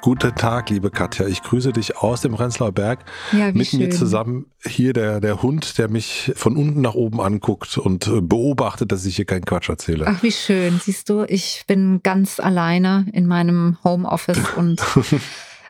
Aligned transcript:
Guten 0.00 0.34
Tag, 0.34 0.70
liebe 0.70 0.90
Katja. 0.90 1.26
Ich 1.26 1.42
grüße 1.42 1.72
dich 1.72 1.96
aus 1.96 2.20
dem 2.20 2.34
Prenzlauer 2.34 2.72
Berg. 2.72 3.04
Ja, 3.32 3.50
Mit 3.52 3.68
schön. 3.68 3.80
mir 3.80 3.90
zusammen 3.90 4.46
hier 4.64 4.92
der, 4.92 5.20
der 5.20 5.42
Hund, 5.42 5.78
der 5.78 5.88
mich 5.88 6.32
von 6.36 6.56
unten 6.56 6.80
nach 6.80 6.94
oben 6.94 7.20
anguckt 7.20 7.76
und 7.78 8.06
äh, 8.06 8.20
beobachtet, 8.20 8.92
dass 8.92 9.04
ich 9.04 9.16
hier 9.16 9.24
keinen 9.24 9.44
Quatsch 9.44 9.68
erzähle. 9.68 10.06
Ach, 10.06 10.22
wie 10.22 10.32
schön. 10.32 10.80
Siehst 10.82 11.10
du, 11.10 11.24
ich 11.24 11.64
bin 11.66 12.00
ganz 12.02 12.38
alleine 12.38 13.06
in 13.12 13.26
meinem 13.26 13.78
Homeoffice 13.82 14.38
und 14.56 14.80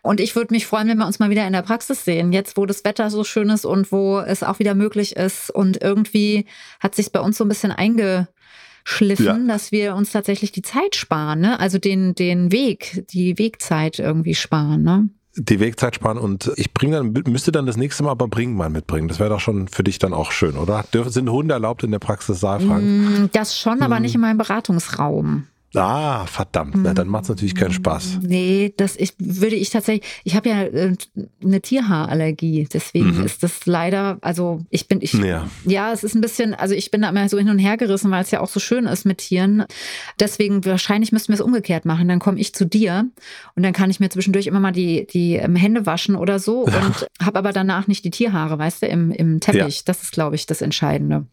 Und 0.05 0.21
ich 0.21 0.37
würde 0.37 0.53
mich 0.53 0.67
freuen, 0.67 0.87
wenn 0.87 0.99
wir 0.99 1.07
uns 1.07 1.19
mal 1.19 1.31
wieder 1.31 1.47
in 1.47 1.55
der 1.55 1.63
Praxis 1.63 2.05
sehen. 2.05 2.35
Jetzt, 2.35 2.59
wo 2.59 2.67
das 2.67 2.85
Wetter 2.85 3.09
so 3.09 3.25
schön 3.25 3.49
ist 3.49 3.65
und 3.65 3.91
wo 3.91 4.19
es 4.19 4.43
auch 4.43 4.59
wieder 4.59 4.75
möglich 4.75 5.17
ist. 5.17 5.49
Und 5.49 5.81
irgendwie 5.83 6.45
hat 6.79 6.95
sich 6.95 7.11
bei 7.11 7.21
uns 7.21 7.39
so 7.39 7.45
ein 7.47 7.49
bisschen 7.49 7.73
eingeschliffen, 8.85 9.47
ja. 9.47 9.53
dass 9.53 9.73
wir 9.73 9.95
uns 9.95 10.13
tatsächlich 10.13 10.53
die 10.53 10.63
Zeit 10.63 10.97
sparen, 10.97 11.41
ne? 11.41 11.61
Also 11.61 11.79
den, 11.79 12.15
den 12.15 12.53
Weg, 12.53 13.05
die 13.11 13.39
Wegzeit 13.39 13.99
irgendwie 13.99 14.35
sparen, 14.35 14.83
ne? 14.83 15.09
die 15.37 15.59
Wegzeit 15.59 15.97
sparen 15.97 16.17
und 16.17 16.53
ich 16.55 16.73
bringe 16.73 16.95
dann, 16.95 17.13
müsste 17.27 17.51
dann 17.51 17.67
das 17.67 17.77
nächste 17.77 18.05
Mal 18.05 18.13
aber 18.13 18.29
Bringmann 18.29 18.71
mitbringen. 18.71 19.09
Das 19.09 19.19
wäre 19.19 19.31
doch 19.31 19.41
schon 19.41 19.67
für 19.67 19.83
dich 19.83 19.99
dann 19.99 20.15
auch 20.15 20.31
schön, 20.31 20.57
oder? 20.57 20.85
Sind 21.07 21.29
Hunde 21.29 21.55
erlaubt 21.55 21.83
in 21.83 21.91
der 21.91 21.99
Praxis 21.99 22.39
Saalfrank? 22.39 22.85
Mm, 22.85 23.31
das 23.33 23.59
schon, 23.59 23.83
aber 23.83 23.99
mm. 23.99 24.03
nicht 24.03 24.15
in 24.15 24.21
meinem 24.21 24.39
Beratungsraum. 24.39 25.49
Ah, 25.75 26.27
verdammt. 26.27 26.75
Na, 26.77 26.95
dann 26.95 27.09
macht 27.09 27.25
es 27.25 27.29
natürlich 27.31 27.55
keinen 27.55 27.73
Spaß. 27.73 28.21
Nee, 28.23 28.73
das 28.77 28.97
ich, 28.97 29.15
würde 29.19 29.57
ich 29.57 29.71
tatsächlich, 29.71 30.09
ich 30.25 30.37
habe 30.37 30.49
ja 30.49 30.63
äh, 30.63 30.95
eine 31.43 31.61
Tierhaarallergie, 31.61 32.69
deswegen 32.73 33.19
mhm. 33.19 33.25
ist 33.25 33.43
das 33.43 33.67
leider, 33.67 34.19
also 34.21 34.65
ich 34.71 34.89
bin, 34.89 35.01
ich, 35.01 35.13
ja. 35.15 35.49
ja, 35.65 35.93
es 35.93 36.05
ist 36.05 36.15
ein 36.15 36.21
bisschen, 36.21 36.55
also 36.55 36.75
ich 36.75 36.91
bin 36.91 37.03
da 37.03 37.09
immer 37.09 37.29
so 37.29 37.39
hin 37.39 37.49
und 37.49 37.59
her 37.59 37.77
gerissen, 37.77 38.11
weil 38.11 38.23
es 38.23 38.31
ja 38.31 38.41
auch 38.41 38.49
so 38.49 38.61
schön 38.61 38.87
ist 38.87 39.05
mit 39.05 39.19
Tieren. 39.19 39.65
Deswegen 40.21 40.65
wahrscheinlich 40.65 41.13
müssten 41.13 41.29
wir 41.29 41.35
es 41.35 41.41
umgekehrt 41.41 41.85
machen. 41.85 42.09
Dann 42.09 42.19
komme 42.19 42.39
ich 42.39 42.55
zu 42.55 42.65
dir 42.65 43.07
und 43.57 43.63
dann 43.63 43.73
kann 43.73 43.91
ich 43.91 44.01
mir 44.01 44.09
zwischendurch 44.11 44.47
immer 44.47 44.61
mal 44.61 44.73
die, 44.73 45.07
die 45.07 45.35
ähm, 45.35 45.57
Hände 45.57 45.87
waschen 45.87 46.17
oder 46.17 46.39
so 46.39 46.61
und 46.65 47.07
habe 47.21 47.39
aber 47.39 47.53
danach 47.53 47.87
nicht 47.87 48.05
die 48.05 48.11
Tierhaare, 48.11 48.59
weißt 48.59 48.83
du, 48.83 48.87
im, 48.87 49.11
im 49.11 49.41
Teppich. 49.41 49.77
Ja. 49.79 49.83
Das 49.87 50.03
ist, 50.03 50.13
glaube 50.13 50.37
ich, 50.37 50.47
das 50.47 50.63
Entscheidende. 50.63 51.27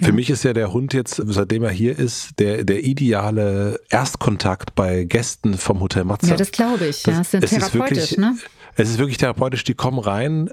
Für 0.00 0.12
mich 0.12 0.30
ist 0.30 0.42
ja 0.44 0.52
der 0.52 0.72
Hund 0.72 0.92
jetzt, 0.92 1.22
seitdem 1.24 1.62
er 1.62 1.70
hier 1.70 1.98
ist, 1.98 2.38
der, 2.38 2.64
der 2.64 2.84
ideale 2.84 3.80
Erstkontakt 3.90 4.74
bei 4.74 5.04
Gästen 5.04 5.56
vom 5.56 5.80
Hotel 5.80 6.04
Matze. 6.04 6.30
Ja, 6.30 6.36
das 6.36 6.50
glaube 6.50 6.86
ich. 6.86 7.02
Das, 7.02 7.32
ja, 7.32 7.40
das 7.40 7.52
ist 7.52 7.58
therapeutisch, 7.58 7.98
ist 7.98 8.10
wirklich, 8.12 8.18
ne? 8.18 8.36
Es 8.76 8.90
ist 8.90 8.98
wirklich 8.98 9.18
therapeutisch. 9.18 9.64
Die 9.64 9.74
kommen 9.74 9.98
rein, 9.98 10.50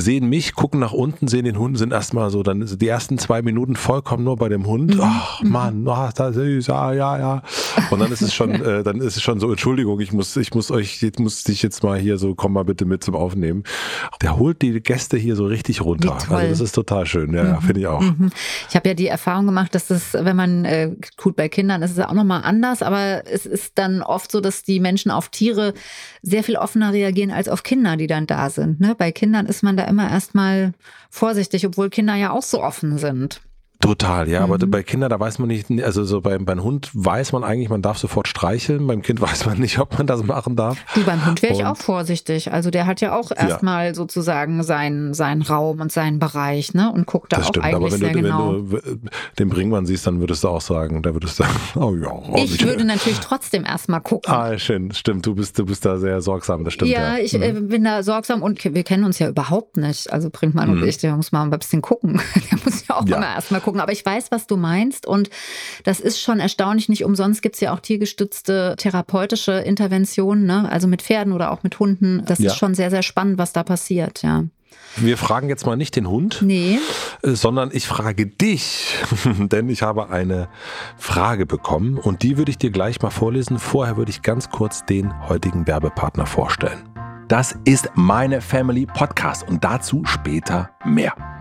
sehen 0.00 0.28
mich, 0.28 0.54
gucken 0.54 0.80
nach 0.80 0.92
unten, 0.92 1.28
sehen 1.28 1.44
den 1.44 1.58
Hund, 1.58 1.78
sind 1.78 1.92
erstmal 1.92 2.30
so, 2.30 2.42
dann 2.42 2.66
die 2.66 2.88
ersten 2.88 3.18
zwei 3.18 3.42
Minuten 3.42 3.76
vollkommen 3.76 4.24
nur 4.24 4.36
bei 4.36 4.48
dem 4.48 4.66
Hund. 4.66 4.94
Mhm. 4.94 5.00
Ach 5.02 5.42
Mann, 5.42 5.86
oh, 5.86 6.08
das 6.14 6.34
süß, 6.34 6.66
ja, 6.66 6.92
ja, 6.92 7.18
ja. 7.18 7.42
Und 7.90 8.00
dann 8.00 8.12
ist 8.12 8.22
es 8.22 8.34
schon, 8.34 8.50
äh, 8.64 8.82
dann 8.82 9.00
ist 9.00 9.16
es 9.16 9.22
schon 9.22 9.40
so, 9.40 9.50
Entschuldigung, 9.50 10.00
ich 10.00 10.12
muss, 10.12 10.36
ich 10.36 10.54
muss 10.54 10.70
euch, 10.70 11.02
jetzt 11.02 11.18
muss 11.18 11.44
dich 11.44 11.62
jetzt 11.62 11.82
mal 11.82 11.98
hier 11.98 12.18
so, 12.18 12.34
komm 12.34 12.52
mal 12.52 12.64
bitte 12.64 12.84
mit 12.84 13.02
zum 13.02 13.14
Aufnehmen. 13.14 13.64
Der 14.22 14.36
holt 14.36 14.62
die 14.62 14.80
Gäste 14.80 15.16
hier 15.16 15.36
so 15.36 15.46
richtig 15.46 15.80
runter. 15.80 16.16
Also 16.30 16.48
das 16.48 16.60
ist 16.60 16.72
total 16.72 17.06
schön, 17.06 17.32
ja, 17.32 17.54
mhm. 17.54 17.60
finde 17.60 17.80
ich 17.80 17.86
auch. 17.86 18.00
Mhm. 18.00 18.30
Ich 18.68 18.76
habe 18.76 18.88
ja 18.88 18.94
die 18.94 19.06
Erfahrung 19.06 19.46
gemacht, 19.46 19.74
dass 19.74 19.88
das, 19.88 20.14
wenn 20.14 20.36
man, 20.36 20.64
äh, 20.64 20.92
gut, 21.16 21.36
bei 21.36 21.48
Kindern 21.48 21.82
ist 21.82 21.92
es 21.92 22.00
auch 22.00 22.12
nochmal 22.12 22.42
anders, 22.44 22.82
aber 22.82 23.22
es 23.26 23.46
ist 23.46 23.72
dann 23.76 24.02
oft 24.02 24.30
so, 24.30 24.40
dass 24.40 24.62
die 24.62 24.80
Menschen 24.80 25.10
auf 25.10 25.28
Tiere 25.28 25.74
sehr 26.22 26.44
viel 26.44 26.56
offener 26.56 26.92
reagieren 26.92 27.30
als 27.30 27.48
auf 27.48 27.62
Kinder, 27.62 27.96
die 27.96 28.06
dann 28.06 28.26
da 28.26 28.50
sind. 28.50 28.80
Ne? 28.80 28.94
Bei 28.96 29.12
Kindern 29.12 29.46
ist 29.46 29.62
man 29.62 29.76
da 29.76 29.85
immer 29.86 30.10
erstmal 30.10 30.72
vorsichtig, 31.10 31.66
obwohl 31.66 31.90
Kinder 31.90 32.14
ja 32.14 32.30
auch 32.30 32.42
so 32.42 32.62
offen 32.62 32.98
sind. 32.98 33.40
Total, 33.80 34.28
ja, 34.28 34.46
mhm. 34.46 34.52
aber 34.52 34.66
bei 34.66 34.82
Kindern, 34.82 35.10
da 35.10 35.20
weiß 35.20 35.38
man 35.38 35.48
nicht, 35.48 35.70
also 35.82 36.04
so 36.04 36.20
beim, 36.20 36.44
beim 36.44 36.62
Hund 36.62 36.90
weiß 36.94 37.32
man 37.32 37.44
eigentlich, 37.44 37.68
man 37.68 37.82
darf 37.82 37.98
sofort 37.98 38.26
streicheln, 38.26 38.86
beim 38.86 39.02
Kind 39.02 39.20
weiß 39.26 39.46
man 39.46 39.58
nicht, 39.58 39.78
ob 39.78 39.98
man 39.98 40.06
das 40.06 40.24
machen 40.24 40.56
darf. 40.56 40.78
Du, 40.94 41.04
beim 41.04 41.24
Hund 41.26 41.42
wäre 41.42 41.52
ich 41.52 41.64
auch 41.64 41.76
vorsichtig. 41.76 42.52
Also 42.52 42.70
der 42.70 42.86
hat 42.86 43.00
ja 43.00 43.14
auch 43.16 43.30
erstmal 43.30 43.88
ja. 43.88 43.94
sozusagen 43.94 44.62
seinen, 44.62 45.14
seinen 45.14 45.42
Raum 45.42 45.80
und 45.80 45.92
seinen 45.92 46.18
Bereich, 46.18 46.74
ne? 46.74 46.90
Und 46.90 47.06
guckt 47.06 47.32
da 47.32 47.36
das 47.36 47.46
auch 47.46 47.50
stimmt, 47.50 47.66
eigentlich 47.66 47.76
aber 47.76 47.92
wenn 47.92 47.98
sehr 47.98 48.12
du, 48.12 48.22
genau. 48.22 48.52
Wenn 48.54 48.80
du 48.80 49.10
den 49.38 49.48
Bringmann 49.50 49.86
siehst, 49.86 50.06
dann 50.06 50.20
würdest 50.20 50.42
du 50.44 50.48
auch 50.48 50.60
sagen, 50.60 51.02
da 51.02 51.12
würdest 51.12 51.38
du 51.38 51.44
sagen, 51.44 51.56
oh 51.76 51.94
ja. 51.94 52.10
Oh, 52.10 52.34
ich 52.36 52.64
würde 52.64 52.84
natürlich 52.84 53.20
trotzdem 53.20 53.64
erstmal 53.64 54.00
gucken. 54.00 54.32
Ah, 54.32 54.56
schön, 54.58 54.92
stimmt, 54.92 55.26
du 55.26 55.34
bist, 55.34 55.58
du 55.58 55.66
bist 55.66 55.84
da 55.84 55.98
sehr 55.98 56.20
sorgsam, 56.22 56.64
das 56.64 56.74
stimmt. 56.74 56.90
Ja, 56.90 57.16
ja. 57.16 57.22
ich 57.22 57.34
äh, 57.34 57.52
mhm. 57.52 57.68
bin 57.68 57.84
da 57.84 58.02
sorgsam 58.02 58.42
und 58.42 58.64
wir 58.64 58.84
kennen 58.84 59.04
uns 59.04 59.18
ja 59.18 59.28
überhaupt 59.28 59.76
nicht. 59.76 60.12
Also 60.12 60.30
Bringmann 60.30 60.70
mhm. 60.74 60.82
und 60.82 60.88
ich, 60.88 60.98
der 60.98 61.14
muss 61.14 61.30
mal 61.32 61.42
ein 61.42 61.50
bisschen 61.50 61.82
gucken. 61.82 62.20
der 62.50 62.58
muss 62.64 62.86
ja 62.86 62.96
auch 62.96 63.06
ja. 63.06 63.16
immer 63.16 63.34
erstmal 63.34 63.60
gucken. 63.66 63.80
Aber 63.80 63.92
ich 63.92 64.06
weiß, 64.06 64.30
was 64.30 64.46
du 64.46 64.56
meinst. 64.56 65.06
Und 65.06 65.28
das 65.84 66.00
ist 66.00 66.20
schon 66.20 66.40
erstaunlich. 66.40 66.88
Nicht 66.88 67.04
umsonst 67.04 67.42
gibt 67.42 67.56
es 67.56 67.60
ja 67.60 67.74
auch 67.74 67.80
tiergestützte 67.80 68.76
therapeutische 68.78 69.52
Interventionen, 69.52 70.46
ne? 70.46 70.68
also 70.70 70.86
mit 70.86 71.02
Pferden 71.02 71.32
oder 71.32 71.50
auch 71.50 71.62
mit 71.64 71.78
Hunden. 71.80 72.22
Das 72.24 72.38
ja. 72.38 72.50
ist 72.50 72.56
schon 72.56 72.74
sehr, 72.74 72.90
sehr 72.90 73.02
spannend, 73.02 73.38
was 73.38 73.52
da 73.52 73.64
passiert, 73.64 74.22
ja. 74.22 74.44
Wir 74.98 75.18
fragen 75.18 75.50
jetzt 75.50 75.66
mal 75.66 75.76
nicht 75.76 75.94
den 75.96 76.08
Hund, 76.08 76.38
nee. 76.40 76.78
Äh, 77.22 77.32
sondern 77.32 77.70
ich 77.72 77.86
frage 77.86 78.26
dich, 78.26 78.94
denn 79.38 79.68
ich 79.68 79.82
habe 79.82 80.08
eine 80.08 80.48
Frage 80.96 81.44
bekommen 81.44 81.98
und 81.98 82.22
die 82.22 82.38
würde 82.38 82.50
ich 82.50 82.58
dir 82.58 82.70
gleich 82.70 83.02
mal 83.02 83.10
vorlesen. 83.10 83.58
Vorher 83.58 83.96
würde 83.96 84.10
ich 84.10 84.22
ganz 84.22 84.48
kurz 84.48 84.86
den 84.86 85.28
heutigen 85.28 85.66
Werbepartner 85.66 86.24
vorstellen. 86.24 86.88
Das 87.28 87.58
ist 87.64 87.90
meine 87.94 88.40
Family 88.40 88.86
Podcast 88.86 89.46
und 89.48 89.64
dazu 89.64 90.02
später 90.06 90.70
mehr. 90.84 91.35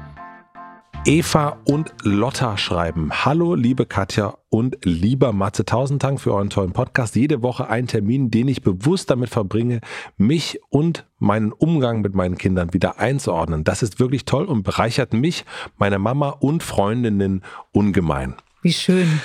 Eva 1.08 1.62
und 1.66 1.94
Lotta 2.02 2.58
schreiben. 2.58 3.12
Hallo, 3.12 3.54
liebe 3.54 3.86
Katja 3.86 4.40
und 4.50 4.78
lieber 4.84 5.34
Matze. 5.34 5.64
Tausend 5.64 6.02
Dank 6.02 6.20
für 6.20 6.34
euren 6.34 6.50
tollen 6.50 6.72
Podcast. 6.72 7.16
Jede 7.16 7.44
Woche 7.44 7.70
ein 7.70 7.86
Termin, 7.86 8.32
den 8.32 8.48
ich 8.48 8.64
bewusst 8.64 9.12
damit 9.12 9.30
verbringe, 9.30 9.82
mich 10.18 10.60
und 10.70 11.06
meinen 11.20 11.52
Umgang 11.52 12.02
mit 12.02 12.16
meinen 12.16 12.40
Kindern 12.40 12.74
wieder 12.74 12.98
einzuordnen. 12.98 13.64
Das 13.64 13.84
ist 13.84 14.00
wirklich 14.00 14.26
toll 14.26 14.46
und 14.46 14.64
bereichert 14.64 15.14
mich, 15.14 15.46
meine 15.78 16.00
Mama 16.00 16.30
und 16.30 16.64
Freundinnen 16.64 17.44
ungemein. 17.72 18.34
Wie 18.64 18.74
schön. 18.74 19.22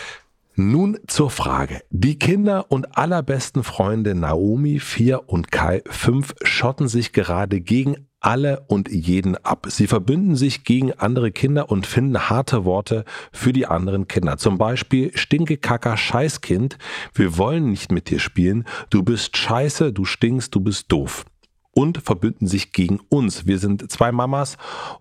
Nun 0.57 0.99
zur 1.07 1.31
Frage. 1.31 1.81
Die 1.89 2.19
Kinder 2.19 2.71
und 2.71 2.99
allerbesten 2.99 3.65
Freunde 3.65 4.15
Naomi, 4.15 4.81
4 4.81 5.31
und 5.31 5.51
Kai, 5.51 5.83
5 5.87 6.35
schotten 6.43 6.89
sich 6.89 7.15
gerade 7.15 7.63
gegen 7.63 8.10
alle 8.21 8.65
und 8.69 8.89
jeden 8.91 9.37
ab. 9.37 9.67
Sie 9.69 9.87
verbünden 9.87 10.37
sich 10.37 10.65
gegen 10.65 10.93
andere 10.93 11.33
Kinder 11.33 11.71
und 11.71 11.87
finden 11.87 12.31
harte 12.31 12.65
Worte 12.65 13.05
für 13.33 13.53
die 13.53 13.67
anderen 13.67 14.09
Kinder. 14.09 14.37
Zum 14.37 14.59
Beispiel 14.59 15.17
Stinke, 15.17 15.57
Kacker, 15.57 15.97
Scheißkind. 15.97 16.79
Wir 17.15 17.39
wollen 17.39 17.71
nicht 17.71 17.91
mit 17.93 18.11
dir 18.11 18.21
spielen. 18.21 18.67
Du 18.91 19.03
bist 19.03 19.37
scheiße, 19.37 19.93
du 19.93 20.05
stinkst, 20.05 20.55
du 20.55 20.61
bist 20.61 20.93
doof 20.93 21.25
und 21.73 21.99
verbünden 21.99 22.47
sich 22.47 22.73
gegen 22.73 23.01
uns. 23.09 23.47
Wir 23.47 23.59
sind 23.59 23.91
zwei 23.91 24.13
Mamas 24.13 24.57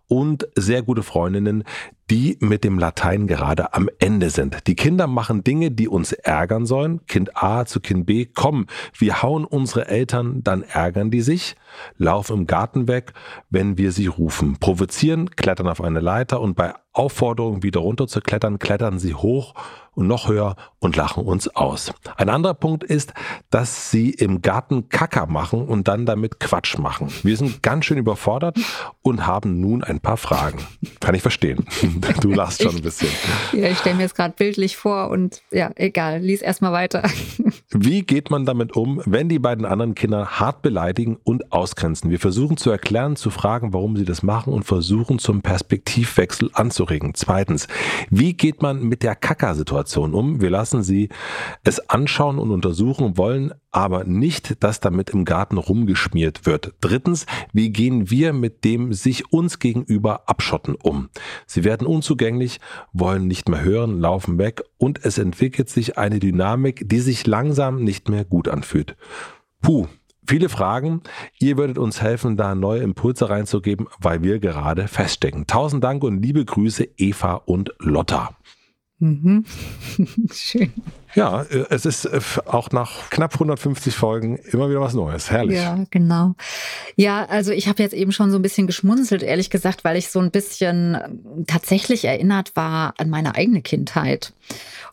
und 0.07 0.47
sehr 0.55 0.81
gute 0.81 1.03
Freundinnen, 1.03 1.63
die 2.09 2.37
mit 2.39 2.63
dem 2.63 2.79
Latein 2.79 3.27
gerade 3.27 3.73
am 3.73 3.89
Ende 3.99 4.29
sind. 4.29 4.67
Die 4.67 4.75
Kinder 4.75 5.07
machen 5.07 5.43
Dinge, 5.43 5.71
die 5.71 5.87
uns 5.87 6.11
ärgern 6.11 6.65
sollen. 6.65 7.05
Kind 7.05 7.35
A 7.35 7.65
zu 7.65 7.79
Kind 7.79 8.05
B, 8.05 8.25
komm, 8.25 8.65
wir 8.97 9.21
hauen 9.21 9.45
unsere 9.45 9.87
Eltern, 9.87 10.43
dann 10.43 10.63
ärgern 10.63 11.11
die 11.11 11.21
sich, 11.21 11.55
laufen 11.97 12.39
im 12.39 12.47
Garten 12.47 12.87
weg, 12.87 13.13
wenn 13.49 13.77
wir 13.77 13.91
sie 13.91 14.07
rufen, 14.07 14.57
provozieren, 14.59 15.29
klettern 15.31 15.67
auf 15.67 15.81
eine 15.81 15.99
Leiter 15.99 16.41
und 16.41 16.55
bei 16.55 16.73
Aufforderung, 16.99 17.63
wieder 17.63 17.79
runter 17.79 18.07
zu 18.07 18.19
klettern, 18.19 18.59
klettern 18.59 18.99
sie 18.99 19.15
hoch 19.15 19.53
und 19.95 20.07
noch 20.07 20.29
höher 20.29 20.55
und 20.79 20.95
lachen 20.95 21.25
uns 21.25 21.47
aus. 21.55 21.91
Ein 22.15 22.29
anderer 22.29 22.53
Punkt 22.53 22.83
ist, 22.83 23.13
dass 23.49 23.91
sie 23.91 24.11
im 24.11 24.41
Garten 24.41 24.89
Kacker 24.89 25.25
machen 25.25 25.65
und 25.65 25.87
dann 25.87 26.05
damit 26.05 26.39
Quatsch 26.39 26.77
machen. 26.77 27.09
Wir 27.23 27.35
sind 27.35 27.61
ganz 27.63 27.85
schön 27.85 27.97
überfordert 27.97 28.57
und 29.01 29.27
haben 29.27 29.59
nun 29.59 29.83
ein 29.83 29.99
paar 29.99 30.17
Fragen. 30.17 30.59
Kann 30.99 31.15
ich 31.15 31.21
verstehen. 31.21 31.65
Du 32.21 32.33
lachst 32.33 32.61
schon 32.61 32.75
ein 32.75 32.81
bisschen. 32.81 33.09
Ja, 33.53 33.69
ich 33.69 33.77
stelle 33.77 33.95
mir 33.95 34.03
es 34.03 34.13
gerade 34.13 34.33
bildlich 34.35 34.75
vor 34.75 35.09
und 35.09 35.41
ja, 35.51 35.71
egal, 35.75 36.19
lies 36.19 36.41
erstmal 36.41 36.73
weiter. 36.73 37.03
Wie 37.71 38.01
geht 38.01 38.29
man 38.29 38.45
damit 38.45 38.75
um, 38.75 39.01
wenn 39.05 39.29
die 39.29 39.39
beiden 39.39 39.65
anderen 39.65 39.95
Kinder 39.95 40.39
hart 40.39 40.61
beleidigen 40.61 41.17
und 41.23 41.51
ausgrenzen? 41.51 42.09
Wir 42.09 42.19
versuchen 42.19 42.57
zu 42.57 42.71
erklären, 42.71 43.15
zu 43.15 43.29
fragen, 43.29 43.73
warum 43.73 43.95
sie 43.95 44.05
das 44.05 44.23
machen 44.23 44.51
und 44.53 44.63
versuchen 44.63 45.19
zum 45.19 45.41
Perspektivwechsel 45.41 46.49
anzuregen. 46.53 46.88
Zweitens, 47.13 47.67
wie 48.09 48.33
geht 48.33 48.61
man 48.61 48.83
mit 48.83 49.03
der 49.03 49.15
Kacker-Situation 49.15 50.13
um? 50.13 50.41
Wir 50.41 50.49
lassen 50.49 50.81
sie 50.81 51.09
es 51.63 51.89
anschauen 51.89 52.39
und 52.39 52.51
untersuchen, 52.51 53.17
wollen 53.17 53.53
aber 53.71 54.03
nicht, 54.03 54.63
dass 54.63 54.79
damit 54.79 55.11
im 55.11 55.25
Garten 55.25 55.57
rumgeschmiert 55.57 56.45
wird. 56.47 56.73
Drittens, 56.81 57.27
wie 57.53 57.69
gehen 57.69 58.09
wir 58.09 58.33
mit 58.33 58.63
dem 58.63 58.93
sich 58.93 59.31
uns 59.31 59.59
gegenüber 59.59 60.27
abschotten 60.27 60.75
um? 60.75 61.09
Sie 61.45 61.63
werden 61.63 61.85
unzugänglich, 61.85 62.59
wollen 62.93 63.27
nicht 63.27 63.47
mehr 63.47 63.61
hören, 63.61 63.99
laufen 63.99 64.39
weg 64.39 64.63
und 64.77 65.05
es 65.05 65.19
entwickelt 65.19 65.69
sich 65.69 65.97
eine 65.97 66.19
Dynamik, 66.19 66.89
die 66.89 66.99
sich 66.99 67.27
langsam 67.27 67.83
nicht 67.83 68.09
mehr 68.09 68.25
gut 68.25 68.47
anfühlt. 68.47 68.95
Puh, 69.61 69.87
viele 70.29 70.47
Fragen. 70.47 71.01
Ihr 71.39 71.57
würdet 71.57 71.79
uns 71.79 72.01
helfen, 72.01 72.37
da 72.37 72.53
neue 72.53 72.81
Impulse 72.81 73.29
reinzugeben, 73.29 73.87
weil 73.99 74.21
wir 74.21 74.39
gerade 74.39 74.87
feststecken. 74.87 75.47
Tausend 75.47 75.83
Dank 75.83 76.03
und 76.03 76.21
liebe 76.21 76.45
Grüße, 76.45 76.87
Eva 76.97 77.33
und 77.33 77.73
Lotta. 77.79 78.37
Mhm. 78.99 79.45
Schön. 80.31 80.71
Ja, 81.15 81.43
äh, 81.43 81.65
es 81.69 81.85
ist 81.85 82.05
äh, 82.05 82.19
auch 82.45 82.71
nach 82.71 83.09
knapp 83.09 83.33
150 83.33 83.95
Folgen 83.95 84.37
immer 84.37 84.69
wieder 84.69 84.81
was 84.81 84.93
Neues. 84.93 85.31
Herrlich. 85.31 85.57
Ja, 85.57 85.83
genau. 85.89 86.35
Ja, 86.95 87.25
also 87.25 87.51
ich 87.51 87.67
habe 87.67 87.81
jetzt 87.81 87.93
eben 87.93 88.11
schon 88.11 88.31
so 88.31 88.37
ein 88.37 88.41
bisschen 88.41 88.67
geschmunzelt, 88.67 89.23
ehrlich 89.23 89.49
gesagt, 89.49 89.83
weil 89.83 89.97
ich 89.97 90.09
so 90.09 90.19
ein 90.19 90.31
bisschen 90.31 90.95
äh, 90.95 91.09
tatsächlich 91.47 92.05
erinnert 92.05 92.55
war 92.55 92.93
an 92.97 93.09
meine 93.09 93.35
eigene 93.35 93.61
Kindheit. 93.61 94.33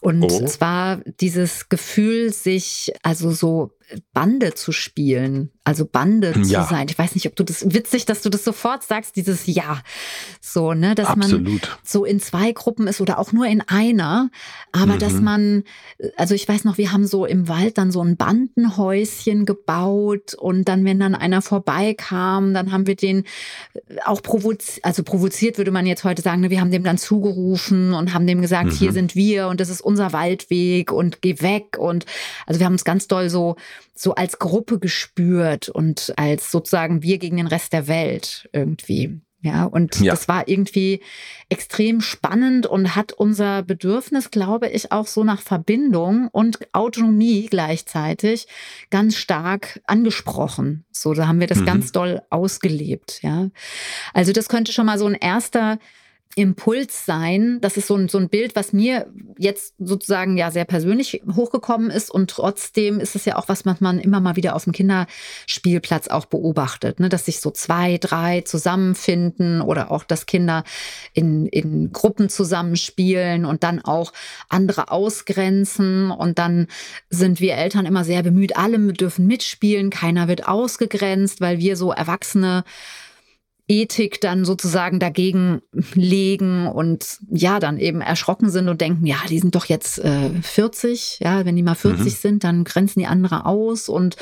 Und 0.00 0.22
oh. 0.22 0.44
zwar 0.46 0.98
dieses 1.20 1.68
Gefühl, 1.68 2.32
sich 2.32 2.92
also 3.02 3.30
so 3.30 3.72
Bande 4.12 4.54
zu 4.54 4.72
spielen, 4.72 5.50
also 5.64 5.84
Bande 5.84 6.34
ja. 6.44 6.62
zu 6.62 6.70
sein. 6.70 6.86
Ich 6.90 6.98
weiß 6.98 7.14
nicht, 7.14 7.26
ob 7.26 7.36
du 7.36 7.44
das 7.44 7.72
witzig, 7.72 8.04
dass 8.04 8.22
du 8.22 8.30
das 8.30 8.44
sofort 8.44 8.82
sagst, 8.82 9.16
dieses 9.16 9.46
Ja. 9.46 9.82
So, 10.40 10.74
ne, 10.74 10.94
dass 10.94 11.08
Absolut. 11.08 11.44
man 11.44 11.60
so 11.84 12.04
in 12.04 12.20
zwei 12.20 12.52
Gruppen 12.52 12.88
ist 12.88 13.00
oder 13.00 13.18
auch 13.18 13.32
nur 13.32 13.46
in 13.46 13.60
einer, 13.62 14.30
aber 14.72 14.94
mhm. 14.94 14.98
dass 14.98 15.12
man 15.14 15.64
also 16.16 16.34
ich 16.34 16.48
weiß 16.48 16.64
noch, 16.64 16.78
wir 16.78 16.92
haben 16.92 17.06
so 17.06 17.26
im 17.26 17.48
Wald 17.48 17.78
dann 17.78 17.90
so 17.90 18.02
ein 18.02 18.16
Bandenhäuschen 18.16 19.46
gebaut 19.46 20.34
und 20.34 20.68
dann 20.68 20.84
wenn 20.84 21.00
dann 21.00 21.14
einer 21.14 21.42
vorbeikam, 21.42 22.54
dann 22.54 22.72
haben 22.72 22.86
wir 22.86 22.96
den 22.96 23.24
auch 24.04 24.22
provoziert, 24.22 24.84
also 24.84 25.02
provoziert 25.02 25.58
würde 25.58 25.70
man 25.70 25.86
jetzt 25.86 26.04
heute 26.04 26.22
sagen, 26.22 26.40
ne, 26.40 26.50
wir 26.50 26.60
haben 26.60 26.70
dem 26.70 26.84
dann 26.84 26.98
zugerufen 26.98 27.92
und 27.92 28.14
haben 28.14 28.26
dem 28.26 28.40
gesagt, 28.40 28.72
mhm. 28.72 28.76
hier 28.76 28.92
sind 28.92 29.14
wir 29.14 29.48
und 29.48 29.60
das 29.60 29.68
ist 29.68 29.80
unser 29.80 30.12
Waldweg 30.12 30.92
und 30.92 31.22
geh 31.22 31.40
weg 31.40 31.76
und 31.78 32.06
also 32.46 32.60
wir 32.60 32.66
haben 32.66 32.74
uns 32.74 32.84
ganz 32.84 33.08
doll 33.08 33.30
so 33.30 33.56
so 33.94 34.14
als 34.14 34.38
Gruppe 34.38 34.78
gespürt 34.78 35.68
und 35.68 36.12
als 36.16 36.50
sozusagen 36.50 37.02
wir 37.02 37.18
gegen 37.18 37.38
den 37.38 37.46
Rest 37.46 37.72
der 37.72 37.88
Welt 37.88 38.48
irgendwie. 38.52 39.20
Ja, 39.46 39.64
und 39.64 40.00
ja. 40.00 40.10
das 40.10 40.26
war 40.26 40.48
irgendwie 40.48 41.00
extrem 41.48 42.00
spannend 42.00 42.66
und 42.66 42.96
hat 42.96 43.12
unser 43.12 43.62
Bedürfnis, 43.62 44.32
glaube 44.32 44.68
ich, 44.68 44.90
auch 44.90 45.06
so 45.06 45.22
nach 45.22 45.40
Verbindung 45.40 46.26
und 46.32 46.58
Autonomie 46.72 47.46
gleichzeitig 47.48 48.48
ganz 48.90 49.14
stark 49.14 49.80
angesprochen. 49.86 50.84
So, 50.90 51.14
da 51.14 51.28
haben 51.28 51.38
wir 51.38 51.46
das 51.46 51.60
mhm. 51.60 51.66
ganz 51.66 51.92
doll 51.92 52.22
ausgelebt. 52.28 53.22
Ja, 53.22 53.50
also 54.12 54.32
das 54.32 54.48
könnte 54.48 54.72
schon 54.72 54.86
mal 54.86 54.98
so 54.98 55.06
ein 55.06 55.14
erster 55.14 55.78
Impuls 56.38 57.06
sein. 57.06 57.58
Das 57.62 57.78
ist 57.78 57.86
so 57.86 57.96
ein, 57.96 58.08
so 58.08 58.18
ein 58.18 58.28
Bild, 58.28 58.56
was 58.56 58.74
mir 58.74 59.06
jetzt 59.38 59.74
sozusagen 59.78 60.36
ja 60.36 60.50
sehr 60.50 60.66
persönlich 60.66 61.22
hochgekommen 61.34 61.90
ist. 61.90 62.10
Und 62.10 62.30
trotzdem 62.30 63.00
ist 63.00 63.16
es 63.16 63.24
ja 63.24 63.36
auch 63.36 63.48
was, 63.48 63.64
was 63.64 63.80
man 63.80 63.98
immer 63.98 64.20
mal 64.20 64.36
wieder 64.36 64.54
auf 64.54 64.64
dem 64.64 64.74
Kinderspielplatz 64.74 66.08
auch 66.08 66.26
beobachtet, 66.26 67.00
ne? 67.00 67.08
dass 67.08 67.24
sich 67.24 67.40
so 67.40 67.50
zwei, 67.50 67.96
drei 67.96 68.42
zusammenfinden 68.42 69.62
oder 69.62 69.90
auch, 69.90 70.04
dass 70.04 70.26
Kinder 70.26 70.64
in, 71.14 71.46
in 71.46 71.90
Gruppen 71.90 72.28
zusammenspielen 72.28 73.46
und 73.46 73.62
dann 73.62 73.82
auch 73.82 74.12
andere 74.50 74.90
ausgrenzen. 74.90 76.10
Und 76.10 76.38
dann 76.38 76.66
sind 77.08 77.40
wir 77.40 77.54
Eltern 77.54 77.86
immer 77.86 78.04
sehr 78.04 78.22
bemüht, 78.22 78.58
alle 78.58 78.76
dürfen 78.92 79.26
mitspielen, 79.26 79.88
keiner 79.88 80.28
wird 80.28 80.46
ausgegrenzt, 80.46 81.40
weil 81.40 81.58
wir 81.60 81.76
so 81.76 81.92
Erwachsene 81.92 82.64
Ethik 83.68 84.20
dann 84.20 84.44
sozusagen 84.44 85.00
dagegen 85.00 85.60
legen 85.94 86.68
und 86.68 87.18
ja, 87.28 87.58
dann 87.58 87.78
eben 87.78 88.00
erschrocken 88.00 88.48
sind 88.48 88.68
und 88.68 88.80
denken, 88.80 89.06
ja, 89.06 89.16
die 89.28 89.40
sind 89.40 89.56
doch 89.56 89.64
jetzt 89.64 89.98
äh, 89.98 90.30
40, 90.40 91.18
ja, 91.20 91.44
wenn 91.44 91.56
die 91.56 91.64
mal 91.64 91.74
40 91.74 92.04
mhm. 92.04 92.08
sind, 92.10 92.44
dann 92.44 92.62
grenzen 92.62 93.00
die 93.00 93.06
andere 93.06 93.44
aus 93.44 93.88
und 93.88 94.16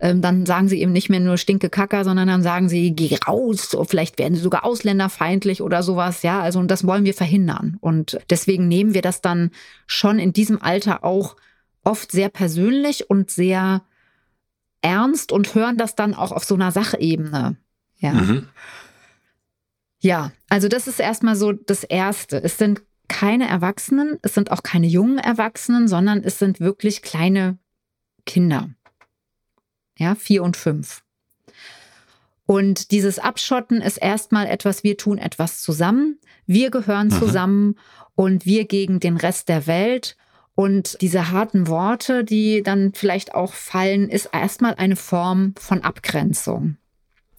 ähm, 0.00 0.20
dann 0.20 0.46
sagen 0.46 0.66
sie 0.66 0.80
eben 0.80 0.90
nicht 0.90 1.10
mehr 1.10 1.20
nur 1.20 1.36
stinke 1.36 1.70
Kacker, 1.70 2.04
sondern 2.04 2.26
dann 2.26 2.42
sagen 2.42 2.68
sie, 2.68 2.90
geh 2.92 3.16
raus, 3.26 3.76
vielleicht 3.86 4.18
werden 4.18 4.34
sie 4.34 4.40
sogar 4.40 4.64
ausländerfeindlich 4.64 5.62
oder 5.62 5.84
sowas, 5.84 6.22
ja, 6.24 6.40
also 6.40 6.58
und 6.58 6.68
das 6.68 6.84
wollen 6.84 7.04
wir 7.04 7.14
verhindern 7.14 7.76
und 7.80 8.18
deswegen 8.30 8.66
nehmen 8.66 8.94
wir 8.94 9.02
das 9.02 9.20
dann 9.20 9.52
schon 9.86 10.18
in 10.18 10.32
diesem 10.32 10.60
Alter 10.60 11.04
auch 11.04 11.36
oft 11.84 12.10
sehr 12.10 12.30
persönlich 12.30 13.08
und 13.08 13.30
sehr 13.30 13.82
ernst 14.82 15.30
und 15.30 15.54
hören 15.54 15.76
das 15.76 15.94
dann 15.94 16.14
auch 16.14 16.32
auf 16.32 16.42
so 16.42 16.56
einer 16.56 16.72
Sachebene, 16.72 17.56
ja. 17.98 18.12
Mhm. 18.12 18.48
Ja, 20.00 20.32
also 20.48 20.68
das 20.68 20.86
ist 20.86 21.00
erstmal 21.00 21.36
so 21.36 21.52
das 21.52 21.84
Erste. 21.84 22.42
Es 22.42 22.58
sind 22.58 22.82
keine 23.08 23.48
Erwachsenen, 23.48 24.18
es 24.22 24.34
sind 24.34 24.50
auch 24.52 24.62
keine 24.62 24.86
jungen 24.86 25.18
Erwachsenen, 25.18 25.88
sondern 25.88 26.22
es 26.22 26.38
sind 26.38 26.60
wirklich 26.60 27.02
kleine 27.02 27.58
Kinder. 28.26 28.70
Ja, 29.96 30.14
vier 30.14 30.42
und 30.44 30.56
fünf. 30.56 31.02
Und 32.46 32.92
dieses 32.92 33.18
Abschotten 33.18 33.82
ist 33.82 33.98
erstmal 33.98 34.46
etwas, 34.46 34.84
wir 34.84 34.96
tun 34.96 35.18
etwas 35.18 35.60
zusammen, 35.60 36.18
wir 36.46 36.70
gehören 36.70 37.08
mhm. 37.08 37.18
zusammen 37.18 37.74
und 38.14 38.46
wir 38.46 38.64
gegen 38.64 39.00
den 39.00 39.16
Rest 39.16 39.48
der 39.48 39.66
Welt. 39.66 40.16
Und 40.54 41.00
diese 41.02 41.30
harten 41.30 41.68
Worte, 41.68 42.24
die 42.24 42.62
dann 42.62 42.92
vielleicht 42.94 43.34
auch 43.34 43.52
fallen, 43.52 44.08
ist 44.08 44.30
erstmal 44.32 44.74
eine 44.74 44.96
Form 44.96 45.54
von 45.58 45.82
Abgrenzung. 45.82 46.78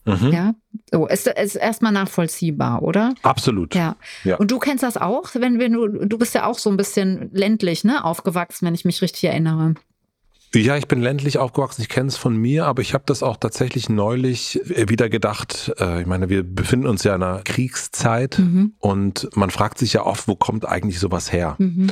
Mhm. 0.10 0.32
Ja, 0.32 0.54
so 0.92 1.08
ist, 1.08 1.28
ist 1.28 1.56
erstmal 1.56 1.92
nachvollziehbar, 1.92 2.82
oder? 2.82 3.14
Absolut. 3.22 3.76
Ja. 3.76 3.96
ja. 4.24 4.38
Und 4.38 4.52
du 4.52 4.60
kennst 4.60 4.84
das 4.84 4.98
auch, 4.98 5.30
wenn, 5.34 5.60
wenn 5.60 5.74
du, 5.74 5.88
du 5.88 6.18
bist 6.18 6.34
ja 6.36 6.46
auch 6.46 6.58
so 6.58 6.70
ein 6.70 6.78
bisschen 6.78 7.30
ländlich, 7.34 7.84
ne, 7.84 8.04
aufgewachsen, 8.04 8.66
wenn 8.66 8.76
ich 8.76 8.86
mich 8.86 9.02
richtig 9.02 9.26
erinnere. 9.26 9.76
Ja, 10.56 10.78
ich 10.78 10.88
bin 10.88 11.02
ländlich 11.02 11.38
aufgewachsen, 11.38 11.84
ich 11.84 11.90
kenne 11.90 12.08
es 12.08 12.18
von 12.18 12.36
mir, 12.36 12.66
aber 12.66 12.82
ich 12.82 12.96
habe 12.96 13.04
das 13.06 13.22
auch 13.22 13.38
tatsächlich 13.38 13.88
neulich 13.88 14.60
äh, 14.72 14.90
wieder 14.90 15.08
gedacht. 15.08 15.72
Äh, 15.80 16.02
ich 16.02 16.08
meine, 16.08 16.30
wir 16.30 16.44
befinden 16.44 16.88
uns 16.88 17.04
ja 17.04 17.14
in 17.14 17.22
einer 17.22 17.42
Kriegszeit 17.44 18.40
mhm. 18.40 18.74
und 18.80 19.30
man 19.36 19.52
fragt 19.52 19.78
sich 19.78 19.94
ja 19.94 20.06
oft, 20.06 20.28
wo 20.28 20.36
kommt 20.36 20.68
eigentlich 20.68 21.00
sowas 21.00 21.32
her? 21.32 21.56
Mhm. 21.60 21.92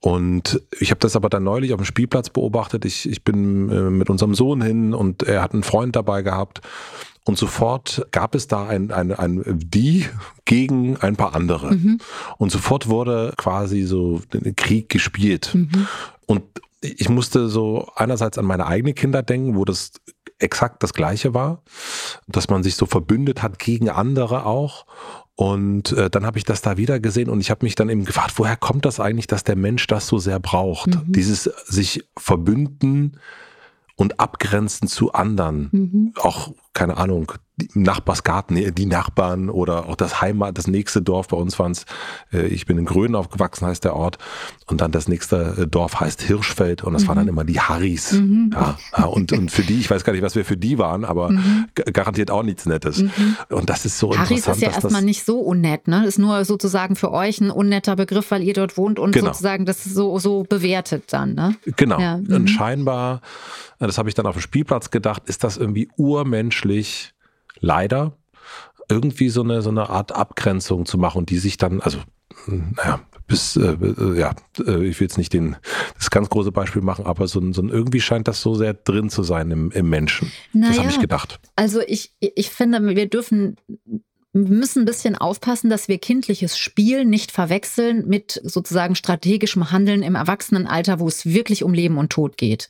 Und 0.00 0.62
ich 0.78 0.90
habe 0.90 1.00
das 1.00 1.16
aber 1.16 1.28
dann 1.28 1.42
neulich 1.42 1.72
auf 1.72 1.80
dem 1.80 1.84
Spielplatz 1.84 2.30
beobachtet. 2.30 2.84
Ich, 2.84 3.08
ich 3.08 3.24
bin 3.24 3.68
äh, 3.68 3.90
mit 3.90 4.10
unserem 4.10 4.34
Sohn 4.34 4.62
hin 4.62 4.94
und 4.94 5.24
er 5.24 5.42
hat 5.42 5.52
einen 5.52 5.64
Freund 5.64 5.96
dabei 5.96 6.22
gehabt. 6.22 6.60
Und 7.28 7.36
sofort 7.36 8.06
gab 8.10 8.34
es 8.34 8.46
da 8.46 8.66
ein, 8.66 8.90
ein, 8.90 9.12
ein 9.12 9.42
Die 9.58 10.06
gegen 10.46 10.96
ein 10.96 11.14
paar 11.16 11.34
andere. 11.34 11.74
Mhm. 11.74 11.98
Und 12.38 12.50
sofort 12.50 12.88
wurde 12.88 13.34
quasi 13.36 13.82
so 13.82 14.22
ein 14.32 14.56
Krieg 14.56 14.88
gespielt. 14.88 15.50
Mhm. 15.52 15.86
Und 16.24 16.42
ich 16.80 17.10
musste 17.10 17.50
so 17.50 17.86
einerseits 17.94 18.38
an 18.38 18.46
meine 18.46 18.64
eigenen 18.64 18.94
Kinder 18.94 19.22
denken, 19.22 19.56
wo 19.56 19.66
das 19.66 19.92
exakt 20.38 20.82
das 20.82 20.94
Gleiche 20.94 21.34
war, 21.34 21.62
dass 22.28 22.48
man 22.48 22.62
sich 22.62 22.76
so 22.76 22.86
verbündet 22.86 23.42
hat 23.42 23.58
gegen 23.58 23.90
andere 23.90 24.46
auch. 24.46 24.86
Und 25.34 25.92
äh, 25.92 26.08
dann 26.08 26.24
habe 26.24 26.38
ich 26.38 26.44
das 26.44 26.62
da 26.62 26.78
wieder 26.78 26.98
gesehen 26.98 27.28
und 27.28 27.40
ich 27.40 27.50
habe 27.50 27.66
mich 27.66 27.74
dann 27.74 27.90
eben 27.90 28.06
gefragt, 28.06 28.32
woher 28.36 28.56
kommt 28.56 28.86
das 28.86 29.00
eigentlich, 29.00 29.26
dass 29.26 29.44
der 29.44 29.56
Mensch 29.56 29.86
das 29.86 30.06
so 30.06 30.16
sehr 30.16 30.40
braucht? 30.40 30.94
Mhm. 30.94 31.12
Dieses 31.12 31.42
sich 31.42 32.08
verbünden 32.16 33.18
und 33.98 34.18
abgrenzen 34.18 34.88
zu 34.88 35.12
anderen. 35.12 35.68
Mhm. 35.72 36.12
Auch 36.16 36.54
keine 36.78 36.96
Ahnung, 36.96 37.32
Nachbarsgarten, 37.74 38.72
die 38.72 38.86
Nachbarn 38.86 39.50
oder 39.50 39.88
auch 39.88 39.96
das 39.96 40.20
Heimat, 40.20 40.56
das 40.56 40.68
nächste 40.68 41.02
Dorf 41.02 41.26
bei 41.26 41.36
uns 41.36 41.58
waren 41.58 41.72
es, 41.72 41.86
äh, 42.32 42.46
ich 42.46 42.66
bin 42.66 42.78
in 42.78 42.84
Gröden 42.84 43.16
aufgewachsen, 43.16 43.66
heißt 43.66 43.82
der 43.82 43.96
Ort. 43.96 44.18
Und 44.66 44.80
dann 44.80 44.92
das 44.92 45.08
nächste 45.08 45.56
äh, 45.58 45.66
Dorf 45.66 45.98
heißt 45.98 46.22
Hirschfeld 46.22 46.84
und 46.84 46.92
das 46.92 47.02
mhm. 47.02 47.08
waren 47.08 47.16
dann 47.16 47.24
mhm. 47.24 47.30
immer 47.30 47.44
die 47.44 47.58
Harrys. 47.58 48.12
Mhm. 48.12 48.54
Ja, 48.54 49.04
und, 49.06 49.32
und 49.32 49.50
für 49.50 49.62
die, 49.62 49.80
ich 49.80 49.90
weiß 49.90 50.04
gar 50.04 50.12
nicht, 50.12 50.22
was 50.22 50.36
wir 50.36 50.44
für 50.44 50.56
die 50.56 50.78
waren, 50.78 51.04
aber 51.04 51.30
mhm. 51.30 51.66
garantiert 51.92 52.30
auch 52.30 52.44
nichts 52.44 52.64
Nettes. 52.64 52.98
Mhm. 52.98 53.36
Und 53.48 53.68
das 53.68 53.84
ist 53.84 53.98
so 53.98 54.16
Harrys 54.16 54.30
interessant. 54.30 54.46
Harrys 54.46 54.56
ist 54.56 54.62
ja 54.62 54.82
erstmal 54.82 55.02
nicht 55.02 55.24
so 55.24 55.40
unnett, 55.40 55.88
ne? 55.88 56.06
Ist 56.06 56.20
nur 56.20 56.44
sozusagen 56.44 56.94
für 56.94 57.10
euch 57.10 57.40
ein 57.40 57.50
unnetter 57.50 57.96
Begriff, 57.96 58.30
weil 58.30 58.44
ihr 58.44 58.54
dort 58.54 58.76
wohnt 58.76 59.00
und 59.00 59.10
genau. 59.10 59.26
sozusagen 59.26 59.66
das 59.66 59.82
so, 59.82 60.20
so 60.20 60.44
bewertet 60.48 61.12
dann, 61.12 61.34
ne? 61.34 61.56
Genau. 61.76 61.98
Ja. 61.98 62.14
Und 62.14 62.42
mhm. 62.42 62.48
scheinbar, 62.48 63.20
das 63.80 63.98
habe 63.98 64.08
ich 64.08 64.14
dann 64.14 64.26
auf 64.26 64.36
dem 64.36 64.42
Spielplatz 64.42 64.90
gedacht, 64.90 65.24
ist 65.26 65.42
das 65.42 65.56
irgendwie 65.56 65.88
urmenschlich 65.96 66.67
leider 67.60 68.16
irgendwie 68.88 69.28
so 69.28 69.42
eine, 69.42 69.62
so 69.62 69.70
eine 69.70 69.90
Art 69.90 70.12
Abgrenzung 70.12 70.86
zu 70.86 70.98
machen 70.98 71.18
und 71.18 71.30
die 71.30 71.38
sich 71.38 71.56
dann, 71.56 71.80
also 71.80 71.98
naja, 72.46 73.00
bis, 73.26 73.56
äh, 73.56 73.72
äh, 73.72 74.18
ja, 74.18 74.34
äh, 74.58 74.84
ich 74.86 74.98
will 74.98 75.06
jetzt 75.06 75.18
nicht 75.18 75.32
den, 75.32 75.56
das 75.96 76.10
ganz 76.10 76.30
große 76.30 76.50
Beispiel 76.50 76.82
machen, 76.82 77.04
aber 77.04 77.28
so, 77.28 77.52
so 77.52 77.62
irgendwie 77.62 78.00
scheint 78.00 78.26
das 78.26 78.40
so 78.40 78.54
sehr 78.54 78.74
drin 78.74 79.10
zu 79.10 79.22
sein 79.22 79.50
im, 79.50 79.70
im 79.72 79.90
Menschen. 79.90 80.32
Naja, 80.52 80.68
das 80.68 80.78
habe 80.78 80.90
ich 80.90 81.00
gedacht. 81.00 81.40
Also 81.56 81.80
ich, 81.86 82.14
ich 82.20 82.50
finde, 82.50 82.96
wir 82.96 83.08
dürfen 83.08 83.56
wir 84.32 84.56
müssen 84.56 84.82
ein 84.82 84.84
bisschen 84.84 85.16
aufpassen, 85.16 85.70
dass 85.70 85.88
wir 85.88 85.98
kindliches 85.98 86.58
Spiel 86.58 87.04
nicht 87.04 87.32
verwechseln 87.32 88.06
mit 88.06 88.40
sozusagen 88.44 88.94
strategischem 88.94 89.70
Handeln 89.70 90.02
im 90.02 90.14
Erwachsenenalter, 90.14 91.00
wo 91.00 91.08
es 91.08 91.24
wirklich 91.24 91.64
um 91.64 91.72
Leben 91.72 91.96
und 91.96 92.10
Tod 92.10 92.36
geht. 92.36 92.68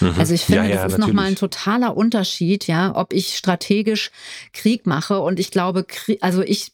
Mhm. 0.00 0.14
Also 0.18 0.34
ich 0.34 0.42
finde, 0.42 0.62
ja, 0.62 0.74
ja, 0.74 0.82
das 0.82 0.94
ist 0.94 0.98
nochmal 0.98 1.26
ein 1.26 1.36
totaler 1.36 1.96
Unterschied, 1.96 2.66
ja, 2.66 2.94
ob 2.94 3.12
ich 3.12 3.36
strategisch 3.36 4.10
Krieg 4.52 4.86
mache. 4.86 5.20
Und 5.20 5.38
ich 5.38 5.52
glaube, 5.52 5.86
also 6.20 6.42
ich 6.42 6.72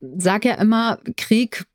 sage 0.00 0.50
ja 0.50 0.54
immer, 0.54 0.98
Krieg 1.16 1.66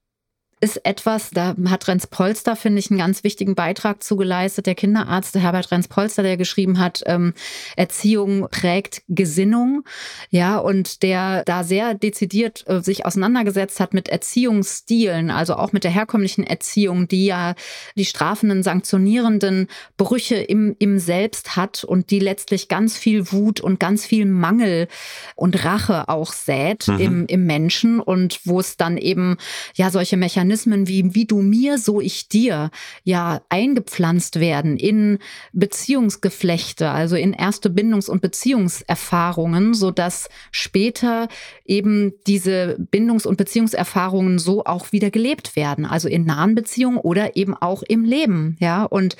ist 0.59 0.83
etwas, 0.85 1.29
da 1.29 1.55
hat 1.69 1.87
Renz 1.87 2.07
Polster, 2.07 2.55
finde 2.55 2.79
ich, 2.79 2.89
einen 2.89 2.97
ganz 2.97 3.23
wichtigen 3.23 3.53
Beitrag 3.53 4.01
zugeleistet. 4.01 4.65
Der 4.65 4.73
Kinderarzt 4.73 5.35
der 5.35 5.43
Herbert 5.43 5.69
Renz 5.69 5.87
Polster, 5.87 6.23
der 6.23 6.35
geschrieben 6.35 6.79
hat, 6.79 7.03
ähm, 7.05 7.35
Erziehung 7.75 8.47
prägt 8.49 9.03
Gesinnung, 9.07 9.83
ja, 10.31 10.57
und 10.57 11.03
der 11.03 11.43
da 11.43 11.63
sehr 11.63 11.93
dezidiert 11.93 12.65
äh, 12.67 12.79
sich 12.81 13.05
auseinandergesetzt 13.05 13.79
hat 13.79 13.93
mit 13.93 14.09
Erziehungsstilen, 14.09 15.29
also 15.29 15.55
auch 15.55 15.73
mit 15.73 15.83
der 15.83 15.91
herkömmlichen 15.91 16.43
Erziehung, 16.43 17.07
die 17.07 17.27
ja 17.27 17.53
die 17.95 18.05
strafenden, 18.05 18.63
sanktionierenden 18.63 19.67
Brüche 19.95 20.37
im, 20.37 20.75
im 20.79 20.97
Selbst 20.97 21.55
hat 21.55 21.83
und 21.83 22.09
die 22.09 22.19
letztlich 22.19 22.67
ganz 22.67 22.97
viel 22.97 23.31
Wut 23.31 23.61
und 23.61 23.79
ganz 23.79 24.07
viel 24.07 24.25
Mangel 24.25 24.87
und 25.35 25.63
Rache 25.63 26.09
auch 26.09 26.33
sät 26.33 26.87
mhm. 26.87 26.99
im, 26.99 27.25
im 27.27 27.45
Menschen 27.45 27.99
und 27.99 28.39
wo 28.43 28.59
es 28.59 28.75
dann 28.75 28.97
eben 28.97 29.37
ja 29.75 29.91
solche 29.91 30.17
Mechanismen 30.17 30.46
Mechanismen 30.47 30.87
wie 30.87 31.13
wie 31.13 31.25
du 31.25 31.41
mir, 31.41 31.77
so 31.77 31.99
ich 31.99 32.29
dir 32.29 32.71
ja 33.03 33.41
eingepflanzt 33.49 34.39
werden 34.39 34.77
in 34.77 35.19
Beziehungsgeflechte, 35.51 36.89
also 36.89 37.15
in 37.15 37.33
erste 37.33 37.69
Bindungs- 37.69 38.09
und 38.09 38.21
Beziehungserfahrungen, 38.21 39.73
so 39.73 39.91
dass 39.91 40.29
später 40.51 41.27
eben 41.65 42.13
diese 42.27 42.77
Bindungs- 42.91 43.25
und 43.25 43.37
Beziehungserfahrungen 43.37 44.39
so 44.39 44.63
auch 44.63 44.91
wieder 44.91 45.11
gelebt 45.11 45.55
werden, 45.55 45.85
also 45.85 46.07
in 46.07 46.25
nahen 46.25 46.55
Beziehungen 46.55 46.97
oder 46.97 47.35
eben 47.35 47.53
auch 47.53 47.83
im 47.83 48.05
Leben, 48.05 48.55
ja. 48.59 48.83
Und 48.83 49.17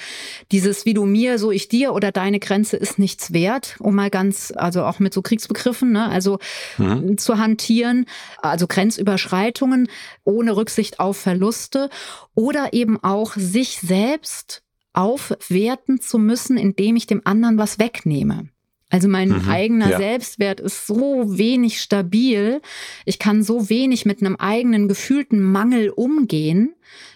dieses 0.51 0.85
wie 0.85 0.93
du 0.93 1.05
mir, 1.05 1.39
so 1.39 1.51
ich 1.51 1.67
dir 1.67 1.93
oder 1.93 2.11
deine 2.11 2.39
Grenze 2.39 2.77
ist 2.77 2.99
nichts 2.99 3.33
wert, 3.33 3.75
um 3.79 3.95
mal 3.95 4.09
ganz, 4.09 4.53
also 4.55 4.85
auch 4.85 4.99
mit 4.99 5.13
so 5.13 5.21
Kriegsbegriffen, 5.21 5.91
ne, 5.91 6.09
also 6.09 6.39
mhm. 6.77 7.17
zu 7.17 7.37
hantieren, 7.37 8.05
also 8.41 8.67
Grenzüberschreitungen 8.67 9.89
ohne 10.23 10.55
Rücksicht 10.55 10.99
auf 10.99 11.16
Verluste 11.17 11.89
oder 12.33 12.73
eben 12.73 13.01
auch 13.03 13.33
sich 13.35 13.79
selbst 13.79 14.63
aufwerten 14.93 16.01
zu 16.01 16.17
müssen, 16.17 16.57
indem 16.57 16.95
ich 16.95 17.05
dem 17.05 17.21
anderen 17.23 17.57
was 17.57 17.77
wegnehme. 17.77 18.49
Also 18.89 19.09
mein 19.09 19.29
mhm, 19.29 19.49
eigener 19.49 19.89
ja. 19.91 19.97
Selbstwert 19.97 20.59
ist 20.59 20.87
so 20.87 21.37
wenig 21.37 21.81
stabil. 21.81 22.61
Ich 23.05 23.19
kann 23.19 23.43
so 23.43 23.69
wenig 23.69 24.05
mit 24.05 24.21
einem 24.21 24.37
eigenen 24.37 24.87
gefühlten 24.87 25.41
Mangel 25.41 25.89
umgehen, 25.89 26.73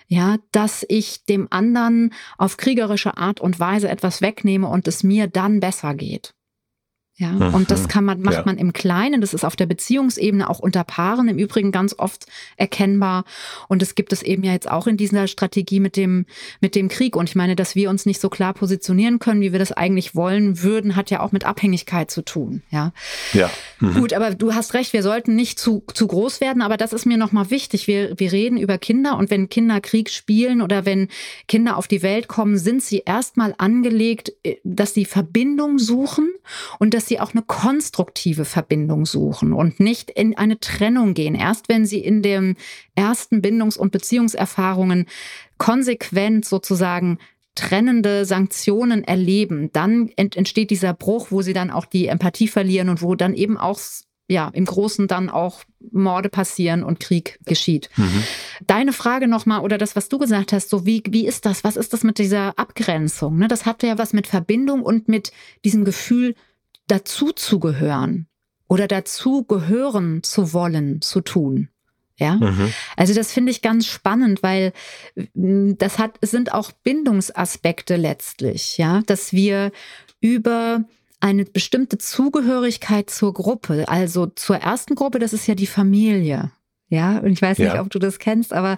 ja, 0.08 0.38
dass 0.52 0.86
ich 0.90 1.26
dem 1.26 1.48
anderen 1.50 2.14
auf 2.38 2.58
kriegerische 2.58 3.18
Art 3.18 3.40
und 3.40 3.60
Weise 3.60 3.88
etwas 3.88 4.22
wegnehme 4.22 4.68
und 4.68 4.88
es 4.88 5.04
mir 5.04 5.28
dann 5.28 5.62
besser 5.62 5.96
geht. 5.96 6.34
Ja, 7.22 7.34
mhm. 7.34 7.54
und 7.54 7.70
das 7.70 7.88
kann 7.88 8.04
man, 8.04 8.20
macht 8.24 8.38
ja. 8.38 8.44
man 8.48 8.58
im 8.58 8.74
Kleinen. 8.74 9.22
Das 9.22 9.36
ist 9.36 9.46
auf 9.46 9.56
der 9.56 9.68
Beziehungsebene 9.68 10.50
auch 10.50 10.58
unter 10.58 10.84
Paaren 10.84 11.28
im 11.28 11.38
Übrigen 11.38 11.72
ganz 11.72 11.94
oft 11.96 12.26
erkennbar. 12.58 13.26
Und 13.68 13.84
es 13.84 13.94
gibt 13.94 14.12
es 14.12 14.24
eben 14.24 14.44
ja 14.44 14.54
jetzt 14.54 14.68
auch 14.68 14.88
in 14.88 14.98
dieser 14.98 15.28
Strategie 15.28 15.80
mit 15.80 15.98
dem, 15.98 16.26
mit 16.62 16.74
dem 16.74 16.90
Krieg. 16.90 17.16
Und 17.16 17.30
ich 17.30 17.36
meine, 17.36 17.56
dass 17.56 17.76
wir 17.76 17.92
uns 17.92 18.08
nicht 18.08 18.20
so 18.20 18.30
klar 18.30 18.56
positionieren 18.56 19.20
können, 19.20 19.40
wie 19.42 19.52
wir 19.52 19.60
das 19.60 19.72
eigentlich 19.72 20.16
wollen 20.16 20.64
würden, 20.64 20.96
hat 20.96 21.12
ja 21.12 21.20
auch 21.20 21.32
mit 21.32 21.46
Abhängigkeit 21.46 22.10
zu 22.10 22.24
tun. 22.24 22.64
Ja. 22.72 22.92
Ja. 23.34 23.52
Mhm. 23.80 23.94
Gut, 23.94 24.14
aber 24.14 24.34
du 24.34 24.56
hast 24.56 24.74
recht, 24.74 24.92
wir 24.92 25.04
sollten 25.04 25.36
nicht 25.36 25.60
zu, 25.60 25.84
zu 25.94 26.08
groß 26.08 26.42
werden. 26.42 26.64
Aber 26.64 26.76
das 26.76 26.92
ist 26.92 27.06
mir 27.06 27.18
nochmal 27.18 27.52
wichtig. 27.52 27.86
Wir, 27.86 28.18
wir 28.18 28.32
reden 28.32 28.58
über 28.58 28.80
Kinder 28.80 29.16
und 29.20 29.30
wenn 29.30 29.48
Kinder 29.48 29.80
Krieg 29.80 30.10
spielen 30.10 30.60
oder 30.60 30.86
wenn 30.86 31.08
Kinder 31.48 31.78
auf 31.78 31.88
die 31.88 32.02
Welt 32.02 32.28
kommen, 32.28 32.58
sind 32.58 32.82
sie 32.82 33.04
erstmal 33.06 33.54
angelegt, 33.60 34.34
äh, 34.42 34.56
dass 34.64 34.96
sie 34.96 35.06
Verbindung 35.06 35.78
suchen 35.78 36.32
und 36.80 36.96
dass 36.96 37.11
sie 37.12 37.20
auch 37.20 37.34
eine 37.34 37.42
konstruktive 37.42 38.46
Verbindung 38.46 39.06
suchen 39.06 39.52
und 39.52 39.82
nicht 39.82 40.10
in 40.10 40.38
eine 40.38 40.62
Trennung 40.62 41.14
gehen. 41.14 41.36
Erst 41.36 41.68
wenn 41.68 41.86
sie 41.86 42.00
in 42.00 42.22
den 42.22 42.56
ersten 42.96 43.42
Bindungs- 43.42 43.78
und 43.78 43.92
Beziehungserfahrungen 43.92 45.08
konsequent 45.58 46.46
sozusagen 46.46 47.20
trennende 47.54 48.24
Sanktionen 48.24 49.04
erleben, 49.04 49.72
dann 49.74 50.10
entsteht 50.16 50.72
dieser 50.72 50.94
Bruch, 50.94 51.28
wo 51.32 51.42
sie 51.42 51.52
dann 51.52 51.70
auch 51.70 51.86
die 51.86 52.08
Empathie 52.08 52.48
verlieren 52.48 52.88
und 52.88 53.02
wo 53.02 53.16
dann 53.16 53.34
eben 53.34 53.58
auch 53.58 53.78
ja, 54.30 54.50
im 54.54 54.64
Großen 54.64 55.10
dann 55.10 55.30
auch 55.30 55.64
Morde 55.92 56.30
passieren 56.30 56.84
und 56.84 57.02
Krieg 57.02 57.38
geschieht. 57.46 57.90
Mhm. 57.98 58.24
Deine 58.66 58.94
Frage 58.94 59.28
nochmal 59.28 59.60
oder 59.60 59.78
das, 59.78 59.98
was 59.98 60.08
du 60.08 60.18
gesagt 60.18 60.54
hast, 60.54 60.70
so 60.70 60.86
wie, 60.86 61.04
wie 61.10 61.28
ist 61.28 61.46
das? 61.46 61.66
Was 61.66 61.76
ist 61.76 61.92
das 61.92 62.06
mit 62.06 62.18
dieser 62.18 62.58
Abgrenzung? 62.58 63.38
Ne, 63.38 63.50
das 63.50 63.66
hat 63.66 63.84
ja 63.84 63.98
was 63.98 64.14
mit 64.14 64.28
Verbindung 64.28 64.84
und 64.84 65.10
mit 65.10 65.34
diesem 65.66 65.84
Gefühl 65.84 66.36
dazu 66.88 67.32
zu 67.32 67.60
gehören 67.60 68.28
oder 68.68 68.88
dazu 68.88 69.44
gehören 69.44 70.24
zu 70.24 70.54
wollen, 70.54 71.02
zu 71.02 71.22
tun. 71.22 71.70
Ja, 72.18 72.36
mhm. 72.36 72.72
also 72.96 73.16
das 73.16 73.32
finde 73.34 73.52
ich 73.52 73.64
ganz 73.64 73.88
spannend, 73.88 74.44
weil 74.44 74.74
mm, 75.34 75.74
das 75.80 75.98
hat, 75.98 76.20
sind 76.22 76.54
auch 76.54 76.72
Bindungsaspekte 76.72 77.96
letztlich, 77.96 78.78
ja, 78.78 79.02
dass 79.08 79.34
wir 79.34 79.72
über 80.20 80.84
eine 81.20 81.46
bestimmte 81.46 81.98
Zugehörigkeit 81.98 83.10
zur 83.10 83.34
Gruppe, 83.34 83.88
also 83.88 84.28
zur 84.28 84.58
ersten 84.58 84.94
Gruppe, 84.94 85.18
das 85.18 85.34
ist 85.34 85.48
ja 85.48 85.56
die 85.56 85.68
Familie. 85.68 86.52
Ja, 86.90 87.20
und 87.20 87.32
ich 87.32 87.42
weiß 87.42 87.58
nicht, 87.58 87.74
ja. 87.74 87.82
ob 87.82 87.90
du 87.90 88.00
das 88.00 88.20
kennst, 88.20 88.54
aber 88.54 88.78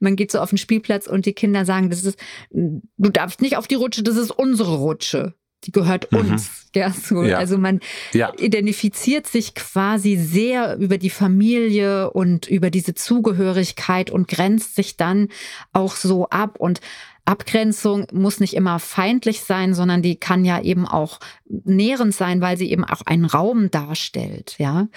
man 0.00 0.16
geht 0.16 0.32
so 0.32 0.40
auf 0.40 0.48
den 0.48 0.58
Spielplatz 0.58 1.06
und 1.06 1.26
die 1.26 1.34
Kinder 1.34 1.64
sagen, 1.66 1.90
das 1.90 2.04
ist, 2.04 2.18
du 2.50 3.10
darfst 3.10 3.42
nicht 3.42 3.56
auf 3.56 3.68
die 3.68 3.74
Rutsche, 3.74 4.02
das 4.02 4.16
ist 4.16 4.30
unsere 4.30 4.78
Rutsche 4.78 5.34
die 5.64 5.72
gehört 5.72 6.10
mhm. 6.12 6.18
uns. 6.18 6.68
Ja, 6.74 6.90
so. 6.90 7.22
Ja. 7.22 7.38
Also 7.38 7.58
man 7.58 7.80
ja. 8.12 8.32
identifiziert 8.38 9.26
sich 9.26 9.54
quasi 9.54 10.16
sehr 10.16 10.76
über 10.78 10.98
die 10.98 11.10
Familie 11.10 12.10
und 12.10 12.46
über 12.48 12.70
diese 12.70 12.94
Zugehörigkeit 12.94 14.10
und 14.10 14.28
grenzt 14.28 14.76
sich 14.76 14.96
dann 14.96 15.28
auch 15.72 15.96
so 15.96 16.28
ab. 16.28 16.58
Und 16.58 16.80
Abgrenzung 17.24 18.06
muss 18.12 18.40
nicht 18.40 18.54
immer 18.54 18.78
feindlich 18.78 19.42
sein, 19.42 19.74
sondern 19.74 20.02
die 20.02 20.16
kann 20.16 20.44
ja 20.44 20.60
eben 20.60 20.86
auch 20.86 21.20
nährend 21.46 22.14
sein, 22.14 22.40
weil 22.40 22.56
sie 22.56 22.70
eben 22.70 22.84
auch 22.84 23.02
einen 23.04 23.24
Raum 23.24 23.70
darstellt, 23.70 24.56
ja. 24.58 24.88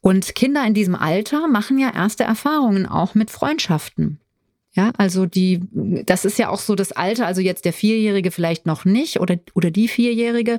Und 0.00 0.34
Kinder 0.34 0.66
in 0.66 0.74
diesem 0.74 0.94
Alter 0.94 1.48
machen 1.48 1.78
ja 1.78 1.90
erste 1.94 2.24
Erfahrungen 2.24 2.86
auch 2.86 3.14
mit 3.14 3.30
Freundschaften. 3.30 4.20
Ja, 4.80 4.92
also 4.96 5.26
die, 5.26 5.60
das 6.06 6.24
ist 6.24 6.38
ja 6.38 6.48
auch 6.48 6.58
so 6.58 6.74
das 6.74 6.92
Alter, 6.92 7.26
also 7.26 7.42
jetzt 7.42 7.66
der 7.66 7.74
Vierjährige 7.74 8.30
vielleicht 8.30 8.64
noch 8.64 8.86
nicht 8.86 9.20
oder, 9.20 9.36
oder 9.52 9.70
die 9.70 9.88
Vierjährige, 9.88 10.58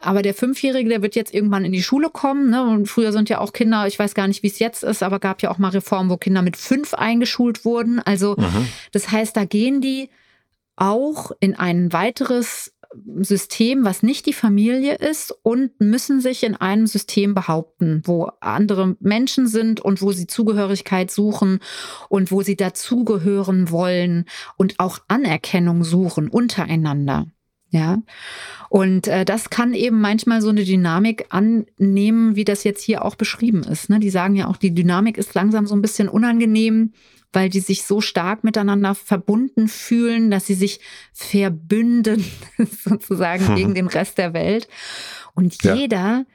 aber 0.00 0.20
der 0.20 0.34
Fünfjährige, 0.34 0.90
der 0.90 1.00
wird 1.00 1.16
jetzt 1.16 1.32
irgendwann 1.32 1.64
in 1.64 1.72
die 1.72 1.82
Schule 1.82 2.10
kommen. 2.10 2.50
Ne? 2.50 2.62
Und 2.62 2.88
früher 2.88 3.10
sind 3.10 3.30
ja 3.30 3.38
auch 3.38 3.54
Kinder, 3.54 3.86
ich 3.86 3.98
weiß 3.98 4.14
gar 4.14 4.28
nicht, 4.28 4.42
wie 4.42 4.48
es 4.48 4.58
jetzt 4.58 4.82
ist, 4.82 5.02
aber 5.02 5.18
gab 5.18 5.40
ja 5.40 5.50
auch 5.50 5.56
mal 5.56 5.70
Reformen, 5.70 6.10
wo 6.10 6.18
Kinder 6.18 6.42
mit 6.42 6.58
fünf 6.58 6.92
eingeschult 6.92 7.64
wurden. 7.64 8.00
Also 8.00 8.36
mhm. 8.36 8.68
das 8.92 9.10
heißt, 9.10 9.34
da 9.34 9.46
gehen 9.46 9.80
die 9.80 10.10
auch 10.76 11.30
in 11.40 11.56
ein 11.56 11.90
weiteres 11.94 12.73
System, 13.20 13.84
was 13.84 14.02
nicht 14.02 14.26
die 14.26 14.32
Familie 14.32 14.94
ist 14.94 15.34
und 15.42 15.80
müssen 15.80 16.20
sich 16.20 16.44
in 16.44 16.56
einem 16.56 16.86
System 16.86 17.34
behaupten, 17.34 18.02
wo 18.04 18.30
andere 18.40 18.96
Menschen 19.00 19.46
sind 19.46 19.80
und 19.80 20.02
wo 20.02 20.12
sie 20.12 20.26
Zugehörigkeit 20.26 21.10
suchen 21.10 21.60
und 22.08 22.30
wo 22.30 22.42
sie 22.42 22.56
dazugehören 22.56 23.70
wollen 23.70 24.26
und 24.56 24.78
auch 24.78 24.98
Anerkennung 25.08 25.84
suchen 25.84 26.28
untereinander. 26.28 27.26
Ja. 27.74 28.02
Und 28.68 29.08
äh, 29.08 29.24
das 29.24 29.50
kann 29.50 29.74
eben 29.74 30.00
manchmal 30.00 30.40
so 30.40 30.48
eine 30.48 30.62
Dynamik 30.62 31.26
annehmen, 31.30 32.36
wie 32.36 32.44
das 32.44 32.62
jetzt 32.62 32.82
hier 32.82 33.04
auch 33.04 33.16
beschrieben 33.16 33.64
ist. 33.64 33.90
Ne? 33.90 33.98
Die 33.98 34.10
sagen 34.10 34.36
ja 34.36 34.46
auch, 34.46 34.56
die 34.56 34.72
Dynamik 34.72 35.18
ist 35.18 35.34
langsam 35.34 35.66
so 35.66 35.74
ein 35.74 35.82
bisschen 35.82 36.08
unangenehm, 36.08 36.92
weil 37.34 37.48
die 37.48 37.60
sich 37.60 37.84
so 37.84 38.00
stark 38.00 38.44
miteinander 38.44 38.94
verbunden 38.94 39.68
fühlen, 39.68 40.30
dass 40.30 40.46
sie 40.46 40.54
sich 40.54 40.80
verbünden, 41.12 42.24
sozusagen, 42.84 43.48
hm. 43.48 43.56
gegen 43.56 43.74
den 43.74 43.86
Rest 43.86 44.18
der 44.18 44.32
Welt. 44.32 44.68
Und 45.34 45.62
ja. 45.62 45.74
jeder, 45.74 46.26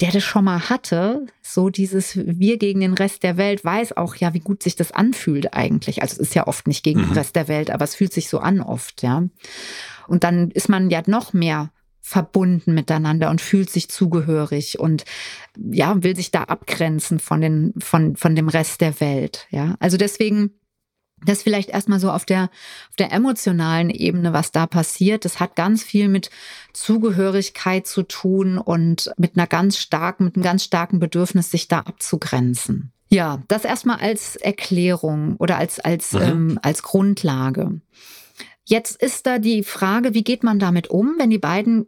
der 0.00 0.12
das 0.12 0.24
schon 0.24 0.44
mal 0.44 0.68
hatte, 0.68 1.26
so 1.42 1.70
dieses 1.70 2.16
Wir 2.16 2.58
gegen 2.58 2.80
den 2.80 2.94
Rest 2.94 3.22
der 3.22 3.36
Welt, 3.36 3.64
weiß 3.64 3.96
auch 3.96 4.16
ja, 4.16 4.34
wie 4.34 4.40
gut 4.40 4.62
sich 4.62 4.76
das 4.76 4.92
anfühlt 4.92 5.54
eigentlich. 5.54 6.02
Also 6.02 6.14
es 6.14 6.28
ist 6.28 6.34
ja 6.34 6.46
oft 6.46 6.66
nicht 6.66 6.82
gegen 6.82 7.00
mhm. 7.00 7.06
den 7.06 7.12
Rest 7.14 7.36
der 7.36 7.48
Welt, 7.48 7.70
aber 7.70 7.84
es 7.84 7.94
fühlt 7.94 8.12
sich 8.12 8.28
so 8.28 8.38
an 8.38 8.60
oft, 8.60 9.02
ja. 9.02 9.24
Und 10.06 10.24
dann 10.24 10.50
ist 10.50 10.68
man 10.68 10.90
ja 10.90 11.02
noch 11.06 11.32
mehr 11.32 11.70
verbunden 12.06 12.72
miteinander 12.72 13.30
und 13.30 13.40
fühlt 13.40 13.68
sich 13.68 13.88
zugehörig 13.88 14.78
und 14.78 15.04
ja, 15.56 16.04
will 16.04 16.14
sich 16.14 16.30
da 16.30 16.44
abgrenzen 16.44 17.18
von 17.18 17.40
den, 17.40 17.74
von, 17.78 18.14
von 18.14 18.36
dem 18.36 18.48
Rest 18.48 18.80
der 18.80 19.00
Welt. 19.00 19.48
Ja, 19.50 19.74
also 19.80 19.96
deswegen, 19.96 20.52
das 21.24 21.42
vielleicht 21.42 21.70
erstmal 21.70 21.98
so 21.98 22.12
auf 22.12 22.24
der, 22.24 22.44
auf 22.90 22.96
der 22.96 23.12
emotionalen 23.12 23.90
Ebene, 23.90 24.32
was 24.32 24.52
da 24.52 24.68
passiert. 24.68 25.24
Das 25.24 25.40
hat 25.40 25.56
ganz 25.56 25.82
viel 25.82 26.06
mit 26.08 26.30
Zugehörigkeit 26.72 27.88
zu 27.88 28.04
tun 28.04 28.56
und 28.56 29.10
mit 29.16 29.36
einer 29.36 29.48
ganz 29.48 29.76
starken, 29.76 30.26
mit 30.26 30.36
einem 30.36 30.44
ganz 30.44 30.62
starken 30.62 31.00
Bedürfnis, 31.00 31.50
sich 31.50 31.66
da 31.66 31.80
abzugrenzen. 31.80 32.92
Ja, 33.08 33.42
das 33.48 33.64
erstmal 33.64 33.98
als 33.98 34.36
Erklärung 34.36 35.34
oder 35.38 35.56
als, 35.56 35.80
als, 35.80 36.12
mhm. 36.12 36.22
ähm, 36.22 36.58
als 36.62 36.84
Grundlage. 36.84 37.80
Jetzt 38.64 39.02
ist 39.02 39.26
da 39.26 39.40
die 39.40 39.64
Frage, 39.64 40.14
wie 40.14 40.22
geht 40.22 40.44
man 40.44 40.60
damit 40.60 40.88
um, 40.88 41.16
wenn 41.18 41.30
die 41.30 41.38
beiden 41.38 41.86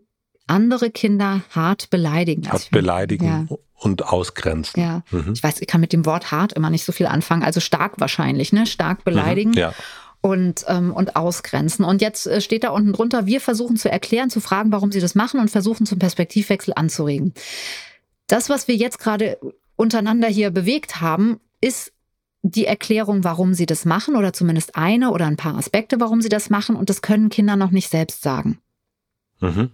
andere 0.49 0.91
Kinder 0.91 1.43
hart 1.51 1.91
beleidigen? 1.91 2.51
Hart 2.51 2.71
beleidigen 2.71 3.25
ja. 3.25 3.57
und 3.75 4.07
ausgrenzen. 4.07 4.81
Ja, 4.81 5.03
mhm. 5.11 5.33
ich 5.35 5.43
weiß, 5.43 5.61
ich 5.61 5.67
kann 5.67 5.81
mit 5.81 5.93
dem 5.93 6.07
Wort 6.07 6.31
hart 6.31 6.53
immer 6.53 6.71
nicht 6.71 6.85
so 6.85 6.93
viel 6.93 7.07
anfangen. 7.07 7.43
Also 7.43 7.61
stark 7.61 7.95
wahrscheinlich, 7.99 8.53
ne? 8.53 8.67
Stark 8.67 9.05
beleidigen. 9.05 9.51
Mhm. 9.51 9.59
Ja 9.59 9.75
und, 10.21 10.65
ähm, 10.69 10.93
und 10.93 11.17
ausgrenzen. 11.17 11.85
Und 11.85 12.03
jetzt 12.03 12.27
äh, 12.27 12.41
steht 12.41 12.65
da 12.65 12.71
unten 12.71 12.93
drunter, 12.93 13.27
wir 13.27 13.41
versuchen 13.41 13.77
zu 13.77 13.91
erklären, 13.91 14.31
zu 14.31 14.41
fragen, 14.41 14.73
warum 14.73 14.93
sie 14.93 15.01
das 15.01 15.15
machen 15.15 15.41
und 15.41 15.51
versuchen 15.51 15.87
zum 15.87 15.99
Perspektivwechsel 15.99 16.75
anzuregen. 16.75 17.35
Das, 18.27 18.51
was 18.51 18.69
wir 18.69 18.75
jetzt 18.75 18.99
gerade 18.99 19.39
untereinander 19.77 20.29
hier 20.29 20.51
bewegt 20.51 21.01
haben, 21.01 21.41
ist 21.61 21.93
die 22.43 22.67
Erklärung, 22.67 23.25
warum 23.25 23.55
sie 23.55 23.67
das 23.67 23.85
machen 23.85 24.17
oder 24.17 24.33
zumindest 24.33 24.77
eine 24.77 25.11
oder 25.11 25.27
ein 25.27 25.37
paar 25.37 25.57
Aspekte, 25.57 26.01
warum 26.01 26.21
sie 26.21 26.29
das 26.29 26.51
machen 26.51 26.77
und 26.77 26.91
das 26.91 27.03
können 27.03 27.31
Kinder 27.31 27.57
noch 27.57 27.71
nicht 27.71 27.91
selbst 27.91 28.23
sagen. 28.23 28.59
Mhm. 29.41 29.71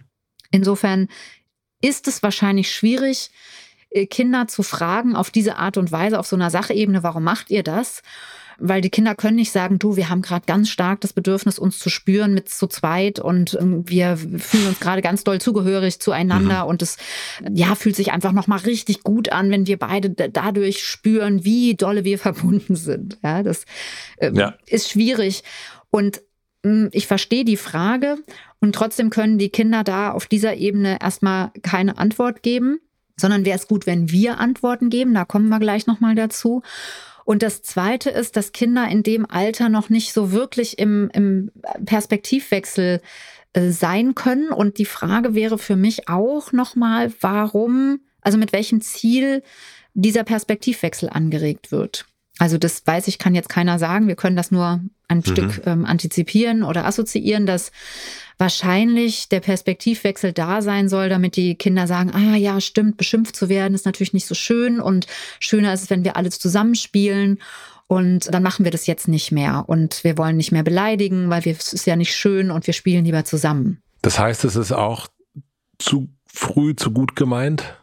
Insofern 0.55 1.09
ist 1.81 2.07
es 2.07 2.23
wahrscheinlich 2.23 2.71
schwierig, 2.71 3.29
äh, 3.89 4.05
Kinder 4.05 4.47
zu 4.47 4.63
fragen 4.63 5.15
auf 5.15 5.29
diese 5.29 5.57
Art 5.57 5.77
und 5.77 5.91
Weise, 5.91 6.19
auf 6.19 6.27
so 6.27 6.35
einer 6.35 6.49
Sachebene, 6.49 7.03
warum 7.03 7.23
macht 7.23 7.51
ihr 7.51 7.63
das? 7.63 8.01
weil 8.57 8.81
die 8.81 8.89
Kinder 8.89 9.15
können 9.15 9.35
nicht 9.35 9.51
sagen, 9.51 9.79
du, 9.79 9.95
wir 9.95 10.09
haben 10.09 10.21
gerade 10.21 10.45
ganz 10.45 10.69
stark 10.69 11.01
das 11.01 11.13
Bedürfnis, 11.13 11.59
uns 11.59 11.79
zu 11.79 11.89
spüren 11.89 12.33
mit 12.33 12.49
zu 12.49 12.67
zweit 12.67 13.19
und 13.19 13.57
ähm, 13.59 13.87
wir 13.87 14.17
fühlen 14.17 14.67
uns 14.67 14.79
gerade 14.79 15.01
ganz 15.01 15.23
doll 15.23 15.41
zugehörig 15.41 15.99
zueinander 15.99 16.63
mhm. 16.63 16.69
und 16.69 16.81
es 16.81 16.97
ja 17.49 17.75
fühlt 17.75 17.95
sich 17.95 18.11
einfach 18.11 18.31
noch 18.31 18.47
mal 18.47 18.59
richtig 18.59 19.03
gut 19.03 19.31
an, 19.31 19.51
wenn 19.51 19.67
wir 19.67 19.77
beide 19.77 20.09
dadurch 20.09 20.83
spüren, 20.83 21.43
wie 21.43 21.75
dolle 21.75 22.03
wir 22.03 22.17
verbunden 22.19 22.75
sind. 22.75 23.17
Ja, 23.23 23.43
das 23.43 23.65
ähm, 24.19 24.35
ja. 24.35 24.55
ist 24.67 24.89
schwierig 24.89 25.43
und 25.89 26.21
hm, 26.63 26.89
ich 26.91 27.07
verstehe 27.07 27.45
die 27.45 27.57
Frage 27.57 28.17
und 28.65 28.73
trotzdem 28.73 29.11
können 29.11 29.37
die 29.37 29.49
Kinder 29.49 29.83
da 29.83 30.09
auf 30.09 30.25
dieser 30.25 30.55
Ebene 30.55 30.97
erstmal 30.99 31.51
keine 31.61 31.99
Antwort 31.99 32.41
geben, 32.41 32.79
sondern 33.15 33.45
wäre 33.45 33.59
es 33.59 33.67
gut, 33.67 33.85
wenn 33.85 34.09
wir 34.09 34.39
Antworten 34.39 34.89
geben. 34.89 35.13
Da 35.13 35.23
kommen 35.23 35.49
wir 35.49 35.59
gleich 35.59 35.85
nochmal 35.85 36.15
dazu. 36.15 36.63
Und 37.25 37.43
das 37.43 37.61
Zweite 37.61 38.09
ist, 38.09 38.35
dass 38.35 38.53
Kinder 38.53 38.87
in 38.87 39.03
dem 39.03 39.29
Alter 39.29 39.69
noch 39.69 39.91
nicht 39.91 40.13
so 40.13 40.31
wirklich 40.31 40.79
im, 40.79 41.11
im 41.13 41.51
Perspektivwechsel 41.85 43.01
äh, 43.53 43.69
sein 43.69 44.15
können. 44.15 44.49
Und 44.49 44.79
die 44.79 44.85
Frage 44.85 45.35
wäre 45.35 45.59
für 45.59 45.75
mich 45.75 46.09
auch 46.09 46.51
nochmal, 46.51 47.13
warum, 47.21 47.99
also 48.21 48.39
mit 48.39 48.51
welchem 48.51 48.81
Ziel 48.81 49.43
dieser 49.93 50.23
Perspektivwechsel 50.23 51.07
angeregt 51.07 51.71
wird. 51.71 52.07
Also 52.37 52.57
das 52.57 52.85
weiß 52.85 53.07
ich, 53.07 53.17
kann 53.17 53.35
jetzt 53.35 53.49
keiner 53.49 53.79
sagen. 53.79 54.07
Wir 54.07 54.15
können 54.15 54.35
das 54.35 54.51
nur 54.51 54.81
ein 55.07 55.17
mhm. 55.17 55.25
Stück 55.25 55.61
ähm, 55.65 55.85
antizipieren 55.85 56.63
oder 56.63 56.85
assoziieren, 56.85 57.45
dass 57.45 57.71
wahrscheinlich 58.37 59.29
der 59.29 59.39
Perspektivwechsel 59.39 60.33
da 60.33 60.61
sein 60.61 60.89
soll, 60.89 61.07
damit 61.09 61.37
die 61.37 61.55
Kinder 61.55 61.87
sagen, 61.87 62.11
ah 62.13 62.35
ja, 62.35 62.59
stimmt, 62.59 62.97
beschimpft 62.97 63.35
zu 63.35 63.47
werden 63.47 63.73
ist 63.73 63.85
natürlich 63.85 64.13
nicht 64.13 64.27
so 64.27 64.35
schön 64.35 64.81
und 64.81 65.07
schöner 65.39 65.73
ist 65.73 65.83
es, 65.83 65.89
wenn 65.89 66.03
wir 66.03 66.17
alles 66.17 66.39
zusammenspielen. 66.39 67.39
Und 67.87 68.33
dann 68.33 68.41
machen 68.41 68.65
wir 68.65 68.71
das 68.71 68.87
jetzt 68.87 69.07
nicht 69.07 69.31
mehr. 69.31 69.65
Und 69.67 70.03
wir 70.03 70.17
wollen 70.17 70.37
nicht 70.37 70.51
mehr 70.51 70.63
beleidigen, 70.63 71.29
weil 71.29 71.45
wir, 71.45 71.53
es 71.53 71.71
ist 71.71 71.85
ja 71.85 71.95
nicht 71.95 72.15
schön 72.15 72.49
und 72.49 72.65
wir 72.65 72.73
spielen 72.73 73.05
lieber 73.05 73.25
zusammen. 73.25 73.81
Das 74.01 74.17
heißt, 74.17 74.43
es 74.43 74.55
ist 74.55 74.71
auch 74.71 75.07
zu 75.77 76.09
früh, 76.25 76.75
zu 76.75 76.91
gut 76.91 77.15
gemeint? 77.15 77.77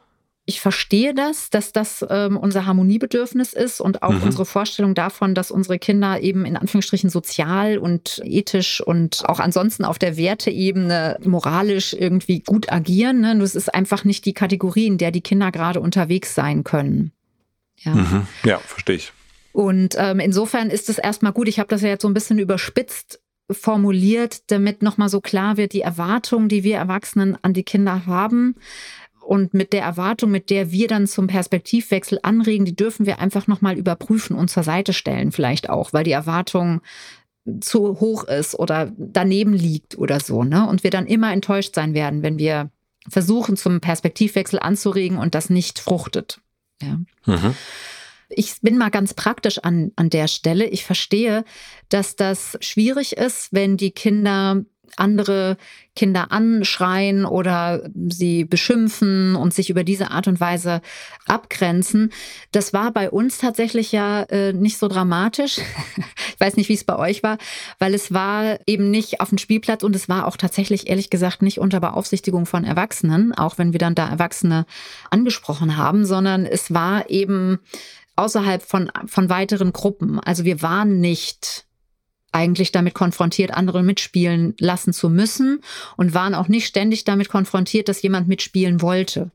Ich 0.53 0.61
verstehe 0.61 1.15
das, 1.15 1.49
dass 1.49 1.73
das 1.73 2.05
ähm, 2.11 2.37
unser 2.37 2.67
Harmoniebedürfnis 2.67 3.55
ist 3.55 3.81
und 3.81 4.03
auch 4.03 4.13
mhm. 4.13 4.25
unsere 4.25 4.45
Vorstellung 4.45 4.95
davon, 4.95 5.35
dass 5.35 5.51
unsere 5.51 5.79
Kinder 5.79 6.21
eben 6.21 6.45
in 6.45 6.59
Anführungsstrichen 6.59 7.09
sozial 7.09 7.79
und 7.79 8.21
ethisch 8.23 8.83
und 8.83 9.23
auch 9.27 9.41
ansonsten 9.41 9.87
auf 9.87 9.99
der 9.99 10.19
Werteebene 10.19 11.19
moralisch 11.25 11.95
irgendwie 11.95 12.41
gut 12.41 12.71
agieren. 12.71 13.23
Ne? 13.23 13.39
Das 13.39 13.55
ist 13.55 13.75
einfach 13.75 14.05
nicht 14.05 14.27
die 14.27 14.35
Kategorie, 14.35 14.89
in 14.89 14.99
der 14.99 15.11
die 15.11 15.23
Kinder 15.23 15.51
gerade 15.51 15.81
unterwegs 15.81 16.35
sein 16.35 16.65
können. 16.65 17.13
Ja, 17.79 17.95
mhm. 17.95 18.27
ja 18.45 18.59
verstehe 18.59 18.97
ich. 18.97 19.13
Und 19.53 19.95
ähm, 19.97 20.21
insofern 20.21 20.69
ist 20.69 20.91
es 20.91 20.99
erstmal 20.99 21.33
gut. 21.33 21.49
Ich 21.49 21.59
habe 21.59 21.69
das 21.69 21.81
ja 21.81 21.89
jetzt 21.89 22.03
so 22.03 22.09
ein 22.09 22.15
bisschen 22.15 22.39
überspitzt 22.39 23.21
formuliert, 23.51 24.51
damit 24.51 24.83
nochmal 24.83 25.09
so 25.09 25.21
klar 25.23 25.57
wird, 25.57 25.73
die 25.73 25.81
Erwartungen, 25.81 26.49
die 26.49 26.63
wir 26.63 26.77
Erwachsenen 26.77 27.37
an 27.43 27.55
die 27.55 27.65
Kinder 27.65 28.07
haben, 28.07 28.55
und 29.25 29.55
mit 29.55 29.73
der 29.73 29.83
Erwartung, 29.83 30.31
mit 30.31 30.51
der 30.51 30.73
wir 30.73 30.89
dann 30.89 31.07
zum 31.07 31.27
Perspektivwechsel 31.27 32.19
anregen, 32.23 32.65
die 32.65 32.77
dürfen 32.77 33.07
wir 33.07 33.19
einfach 33.19 33.47
nochmal 33.47 33.79
überprüfen 33.79 34.37
und 34.37 34.49
zur 34.49 34.63
Seite 34.63 34.93
stellen, 34.93 35.33
vielleicht 35.33 35.71
auch, 35.71 35.93
weil 35.93 36.05
die 36.05 36.13
Erwartung 36.13 36.81
zu 37.61 38.01
hoch 38.01 38.25
ist 38.25 38.55
oder 38.55 38.93
daneben 38.97 39.53
liegt 39.53 39.99
oder 39.99 40.21
so. 40.21 40.45
Ne? 40.45 40.69
Und 40.69 40.85
wir 40.85 40.91
dann 40.91 41.07
immer 41.07 41.33
enttäuscht 41.33 41.75
sein 41.75 41.95
werden, 41.95 42.23
wenn 42.23 42.39
wir 42.39 42.71
versuchen, 43.09 43.57
zum 43.57 43.81
Perspektivwechsel 43.81 44.59
anzuregen 44.61 45.19
und 45.19 45.35
das 45.35 45.51
nicht 45.51 45.79
fruchtet. 45.79 46.41
Ja. 46.81 47.01
Mhm. 47.27 47.55
Ich 48.29 48.61
bin 48.63 48.79
mal 48.79 48.91
ganz 48.91 49.13
praktisch 49.13 49.59
an, 49.59 49.93
an 49.97 50.09
der 50.09 50.29
Stelle. 50.29 50.67
Ich 50.67 50.85
verstehe, 50.85 51.45
dass 51.89 52.17
das 52.17 52.57
schwierig 52.61 53.17
ist, 53.17 53.53
wenn 53.53 53.77
die 53.77 53.91
Kinder 53.91 54.65
andere 54.97 55.57
Kinder 55.95 56.33
anschreien 56.33 57.27
oder 57.27 57.91
sie 58.09 58.45
beschimpfen 58.45 59.37
und 59.37 59.53
sich 59.53 59.69
über 59.69 59.85
diese 59.85 60.11
Art 60.11 60.27
und 60.27 60.41
Weise 60.41 60.81
abgrenzen. 61.27 62.13
Das 62.51 62.73
war 62.73 62.93
bei 62.93 63.11
uns 63.11 63.39
tatsächlich 63.39 63.93
ja 63.93 64.23
äh, 64.25 64.53
nicht 64.53 64.79
so 64.79 64.89
dramatisch. 64.89 65.59
ich 66.29 66.41
weiß 66.41 66.57
nicht, 66.57 66.69
wie 66.69 66.75
es 66.75 66.85
bei 66.85 66.97
euch 66.97 67.23
war, 67.23 67.37
weil 67.79 67.95
es 67.95 68.13
war 68.13 68.59
eben 68.67 68.91
nicht 68.91 69.21
auf 69.21 69.29
dem 69.29 69.39
Spielplatz 69.39 69.83
und 69.83 69.95
es 69.95 70.09
war 70.09 70.27
auch 70.27 70.37
tatsächlich 70.37 70.89
ehrlich 70.89 71.11
gesagt 71.11 71.43
nicht 71.43 71.59
unter 71.59 71.81
Beaufsichtigung 71.81 72.47
von 72.47 72.65
Erwachsenen, 72.65 73.35
auch 73.35 73.59
wenn 73.59 73.73
wir 73.73 73.79
dann 73.79 73.95
da 73.95 74.09
Erwachsene 74.09 74.65
angesprochen 75.11 75.77
haben, 75.77 76.07
sondern 76.07 76.47
es 76.47 76.73
war 76.73 77.11
eben 77.11 77.59
außerhalb 78.17 78.63
von, 78.63 78.91
von 79.07 79.29
weiteren 79.29 79.73
Gruppen. 79.73 80.21
Also 80.21 80.45
wir 80.45 80.63
waren 80.63 81.01
nicht 81.01 81.67
eigentlich 82.33 82.73
damit 82.73 82.95
konfrontiert, 82.95 83.53
andere 83.53 83.83
mitspielen 83.83 84.55
lassen 84.59 84.93
zu 84.93 85.11
müssen 85.11 85.61
und 85.97 86.15
waren 86.15 86.35
auch 86.35 86.49
nicht 86.49 86.67
ständig 86.67 87.05
damit 87.05 87.29
konfrontiert, 87.29 87.89
dass 87.89 88.03
jemand 88.03 88.27
mitspielen 88.27 88.81
wollte. 88.81 89.31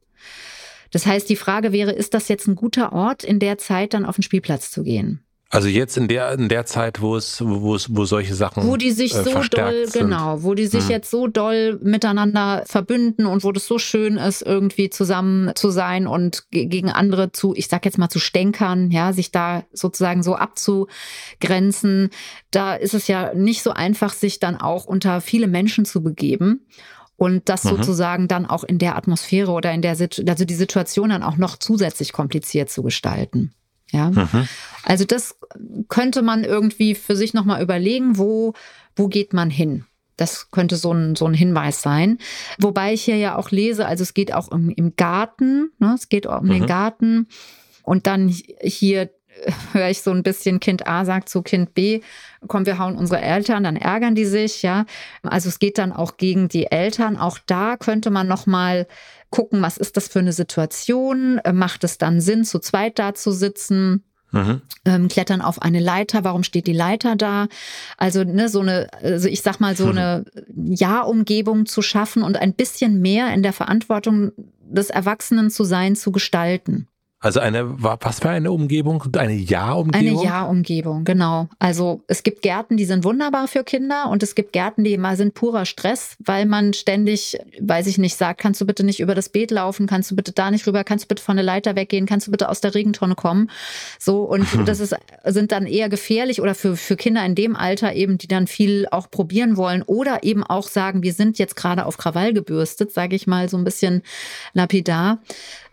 Das 0.92 1.06
heißt, 1.06 1.30
die 1.30 1.36
Frage 1.36 1.72
wäre, 1.72 1.92
ist 1.92 2.14
das 2.14 2.28
jetzt 2.28 2.48
ein 2.48 2.56
guter 2.56 2.94
Ort, 2.94 3.24
in 3.24 3.40
der 3.40 3.58
Zeit 3.58 3.94
dann 3.94 4.06
auf 4.06 4.16
den 4.16 4.24
Spielplatz 4.24 4.72
zu 4.72 4.84
gehen? 4.84 5.22
Also 5.50 5.70
jetzt 5.70 5.96
in 5.96 6.10
der 6.10 6.34
in 6.34 6.50
der 6.50 6.66
Zeit, 6.66 7.00
wo 7.00 7.16
es 7.16 7.42
wo 7.42 7.74
es 7.74 7.96
wo 7.96 8.04
solche 8.04 8.36
Sachen 8.36 8.68
wo 8.68 8.76
die 8.76 8.92
sich 8.92 9.16
äh, 9.16 9.24
so 9.24 9.42
doll 9.50 9.88
sind. 9.88 10.04
genau, 10.04 10.44
wo 10.44 10.54
die 10.54 10.68
sich 10.68 10.84
hm. 10.84 10.90
jetzt 10.90 11.10
so 11.10 11.28
doll 11.28 11.80
miteinander 11.82 12.64
verbünden 12.66 13.26
und 13.26 13.46
wo 13.46 13.54
das 13.54 13.66
so 13.66 13.80
schön 13.80 14.18
ist 14.18 14.42
irgendwie 14.42 14.90
zusammen 14.90 15.52
zu 15.56 15.70
sein 15.70 16.06
und 16.06 16.50
gegen 16.52 16.90
andere 16.90 17.32
zu, 17.32 17.56
ich 17.56 17.70
sag 17.70 17.86
jetzt 17.86 17.98
mal 17.98 18.10
zu 18.10 18.20
stänkern, 18.20 18.92
ja, 18.92 19.14
sich 19.14 19.32
da 19.32 19.64
sozusagen 19.72 20.22
so 20.22 20.36
abzugrenzen, 20.36 22.10
da 22.52 22.76
ist 22.76 22.94
es 22.94 23.08
ja 23.08 23.34
nicht 23.34 23.64
so 23.64 23.72
einfach 23.72 24.14
sich 24.14 24.40
dann 24.40 24.58
auch 24.58 24.86
unter 24.86 25.22
viele 25.22 25.48
Menschen 25.48 25.86
zu 25.86 26.04
begeben 26.04 26.68
und 27.16 27.48
das 27.48 27.64
mhm. 27.64 27.70
sozusagen 27.70 28.28
dann 28.28 28.46
auch 28.46 28.64
in 28.64 28.80
der 28.80 28.96
Atmosphäre 28.96 29.52
oder 29.52 29.72
in 29.72 29.82
der 29.82 29.92
also 29.92 30.46
die 30.46 30.56
Situation 30.56 31.10
dann 31.10 31.24
auch 31.24 31.38
noch 31.38 31.58
zusätzlich 31.58 32.12
kompliziert 32.12 32.70
zu 32.70 32.84
gestalten. 32.84 33.54
Ja. 33.92 34.12
Mhm. 34.12 34.48
Also 34.84 35.06
das 35.06 35.38
könnte 35.88 36.22
man 36.22 36.44
irgendwie 36.44 36.96
für 36.96 37.16
sich 37.16 37.34
nochmal 37.34 37.62
überlegen, 37.62 38.18
wo, 38.18 38.54
wo 38.96 39.08
geht 39.08 39.34
man 39.34 39.50
hin? 39.50 39.86
Das 40.18 40.50
könnte 40.50 40.78
so 40.78 40.92
ein, 40.92 41.16
so 41.16 41.26
ein 41.26 41.34
Hinweis 41.34 41.82
sein. 41.82 42.18
Wobei 42.58 42.94
ich 42.94 43.04
hier 43.04 43.18
ja 43.18 43.36
auch 43.36 43.52
lese, 43.52 43.86
also 43.86 44.02
es 44.02 44.14
geht 44.14 44.34
auch 44.34 44.52
im, 44.52 44.70
im 44.70 44.96
Garten, 44.96 45.72
ne? 45.78 45.94
es 45.94 46.10
geht 46.10 46.28
auch 46.28 46.42
um 46.42 46.48
mhm. 46.48 46.54
den 46.54 46.66
Garten. 46.66 47.28
Und 47.84 48.08
dann 48.08 48.28
hier 48.62 49.10
höre 49.74 49.90
ich 49.90 50.02
so 50.02 50.12
ein 50.12 50.24
bisschen, 50.24 50.60
Kind 50.60 50.88
A 50.88 51.06
sagt 51.06 51.30
zu 51.30 51.42
Kind 51.42 51.74
B, 51.74 52.02
komm, 52.48 52.66
wir 52.66 52.80
hauen 52.80 52.96
unsere 52.96 53.22
Eltern, 53.22 53.64
dann 53.64 53.76
ärgern 53.76 54.16
die 54.16 54.26
sich, 54.26 54.62
ja. 54.62 54.86
Also 55.24 55.50
es 55.50 55.60
geht 55.60 55.78
dann 55.78 55.92
auch 55.92 56.18
gegen 56.18 56.48
die 56.48 56.72
Eltern. 56.72 57.18
Auch 57.18 57.40
da 57.46 57.78
könnte 57.78 58.10
man 58.10 58.28
nochmal 58.28 58.88
gucken, 59.30 59.62
was 59.62 59.78
ist 59.78 59.98
das 59.98 60.08
für 60.08 60.20
eine 60.20 60.34
Situation? 60.34 61.42
Macht 61.52 61.84
es 61.84 61.98
dann 61.98 62.22
Sinn, 62.22 62.46
zu 62.46 62.60
zweit 62.60 63.00
da 63.00 63.14
zu 63.14 63.32
sitzen? 63.32 64.04
Mhm. 64.32 64.62
Ähm, 64.86 65.08
klettern 65.08 65.42
auf 65.42 65.62
eine 65.62 65.80
Leiter, 65.80 66.24
warum 66.24 66.44
steht 66.44 66.68
die 66.68 66.74
Leiter 66.74 67.16
da? 67.16 67.48
Also, 67.98 68.24
ne, 68.24 68.50
so 68.50 68.60
eine, 68.60 68.88
also 69.02 69.30
ich 69.30 69.42
sag 69.42 69.60
mal, 69.60 69.76
so 69.76 69.86
mhm. 69.86 69.92
eine 69.92 70.26
Ja-Umgebung 70.56 71.66
zu 71.66 71.82
schaffen 71.82 72.24
und 72.24 72.38
ein 72.38 72.54
bisschen 72.54 73.02
mehr 73.02 73.34
in 73.34 73.42
der 73.42 73.54
Verantwortung 73.54 74.34
des 74.60 74.90
Erwachsenen 74.90 75.50
zu 75.50 75.64
sein, 75.64 75.96
zu 75.96 76.12
gestalten. 76.12 76.88
Also 77.20 77.40
eine, 77.40 77.66
was 77.82 78.20
für 78.20 78.30
eine 78.30 78.52
Umgebung? 78.52 79.04
Eine 79.18 79.34
Ja-Umgebung? 79.34 80.20
Eine 80.20 80.24
Ja-Umgebung, 80.24 81.04
genau. 81.04 81.50
Also 81.58 82.04
es 82.06 82.22
gibt 82.22 82.44
Gärten, 82.44 82.78
die 82.78 82.86
sind 82.86 83.04
wunderbar 83.04 83.48
für 83.48 83.64
Kinder 83.64 84.10
und 84.12 84.22
es 84.22 84.36
gibt 84.36 84.54
Gärten, 84.54 84.84
die 84.84 84.96
mal 85.00 85.18
sind 85.18 85.34
purer 85.34 85.66
Stress, 85.66 86.16
weil 86.24 86.46
man 86.46 86.74
ständig, 86.74 87.40
weiß 87.60 87.88
ich 87.88 87.98
nicht, 87.98 88.16
sagt, 88.18 88.40
kannst 88.40 88.62
du 88.62 88.68
bitte 88.68 88.84
nicht 88.84 89.00
über 89.00 89.16
das 89.16 89.30
Beet 89.30 89.50
laufen, 89.50 89.88
kannst 89.88 90.12
du 90.12 90.16
bitte 90.16 90.32
da 90.32 90.52
nicht 90.52 90.68
rüber, 90.68 90.84
kannst 90.84 91.06
du 91.06 91.08
bitte 91.08 91.24
von 91.24 91.38
der 91.38 91.44
Leiter 91.44 91.76
weggehen, 91.76 92.06
kannst 92.06 92.28
du 92.28 92.32
bitte 92.32 92.50
aus 92.50 92.62
der 92.62 92.76
Regentonne 92.76 93.16
kommen. 93.16 93.50
So, 93.98 94.22
und 94.22 94.46
das 94.68 94.80
ist, 94.80 94.96
sind 95.26 95.52
dann 95.52 95.66
eher 95.66 95.90
gefährlich 95.90 96.40
oder 96.40 96.54
für, 96.54 96.78
für 96.78 96.98
Kinder 96.98 97.26
in 97.26 97.34
dem 97.34 97.56
Alter 97.56 97.94
eben, 97.94 98.20
die 98.20 98.28
dann 98.28 98.46
viel 98.46 98.88
auch 98.92 99.10
probieren 99.10 99.58
wollen 99.58 99.82
oder 99.82 100.22
eben 100.22 100.44
auch 100.44 100.68
sagen, 100.68 101.02
wir 101.02 101.14
sind 101.14 101.40
jetzt 101.40 101.56
gerade 101.56 101.88
auf 101.88 101.98
Krawall 101.98 102.34
gebürstet, 102.34 102.92
sage 102.92 103.16
ich 103.16 103.26
mal 103.26 103.50
so 103.50 103.58
ein 103.58 103.64
bisschen 103.64 104.04
lapidar 104.54 105.20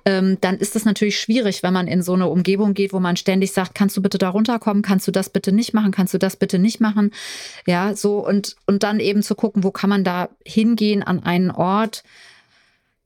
ähm, 0.04 0.38
dann 0.40 0.58
ist 0.58 0.76
es 0.76 0.84
natürlich 0.84 1.18
schwierig, 1.18 1.62
wenn 1.62 1.72
man 1.72 1.88
in 1.88 2.02
so 2.02 2.12
eine 2.12 2.28
Umgebung 2.28 2.74
geht, 2.74 2.92
wo 2.92 3.00
man 3.00 3.16
ständig 3.16 3.52
sagt, 3.52 3.74
kannst 3.74 3.96
du 3.96 4.02
bitte 4.02 4.18
da 4.18 4.28
runterkommen, 4.28 4.82
kannst 4.82 5.06
du 5.08 5.12
das 5.12 5.30
bitte 5.30 5.52
nicht 5.52 5.72
machen, 5.72 5.92
kannst 5.92 6.12
du 6.14 6.18
das 6.18 6.36
bitte 6.36 6.58
nicht 6.58 6.80
machen. 6.80 7.10
Ja, 7.66 7.94
so 7.94 8.26
und, 8.26 8.56
und 8.66 8.82
dann 8.82 9.00
eben 9.00 9.22
zu 9.22 9.34
gucken, 9.34 9.64
wo 9.64 9.70
kann 9.70 9.90
man 9.90 10.04
da 10.04 10.28
hingehen 10.44 11.02
an 11.02 11.22
einen 11.22 11.50
Ort, 11.50 12.04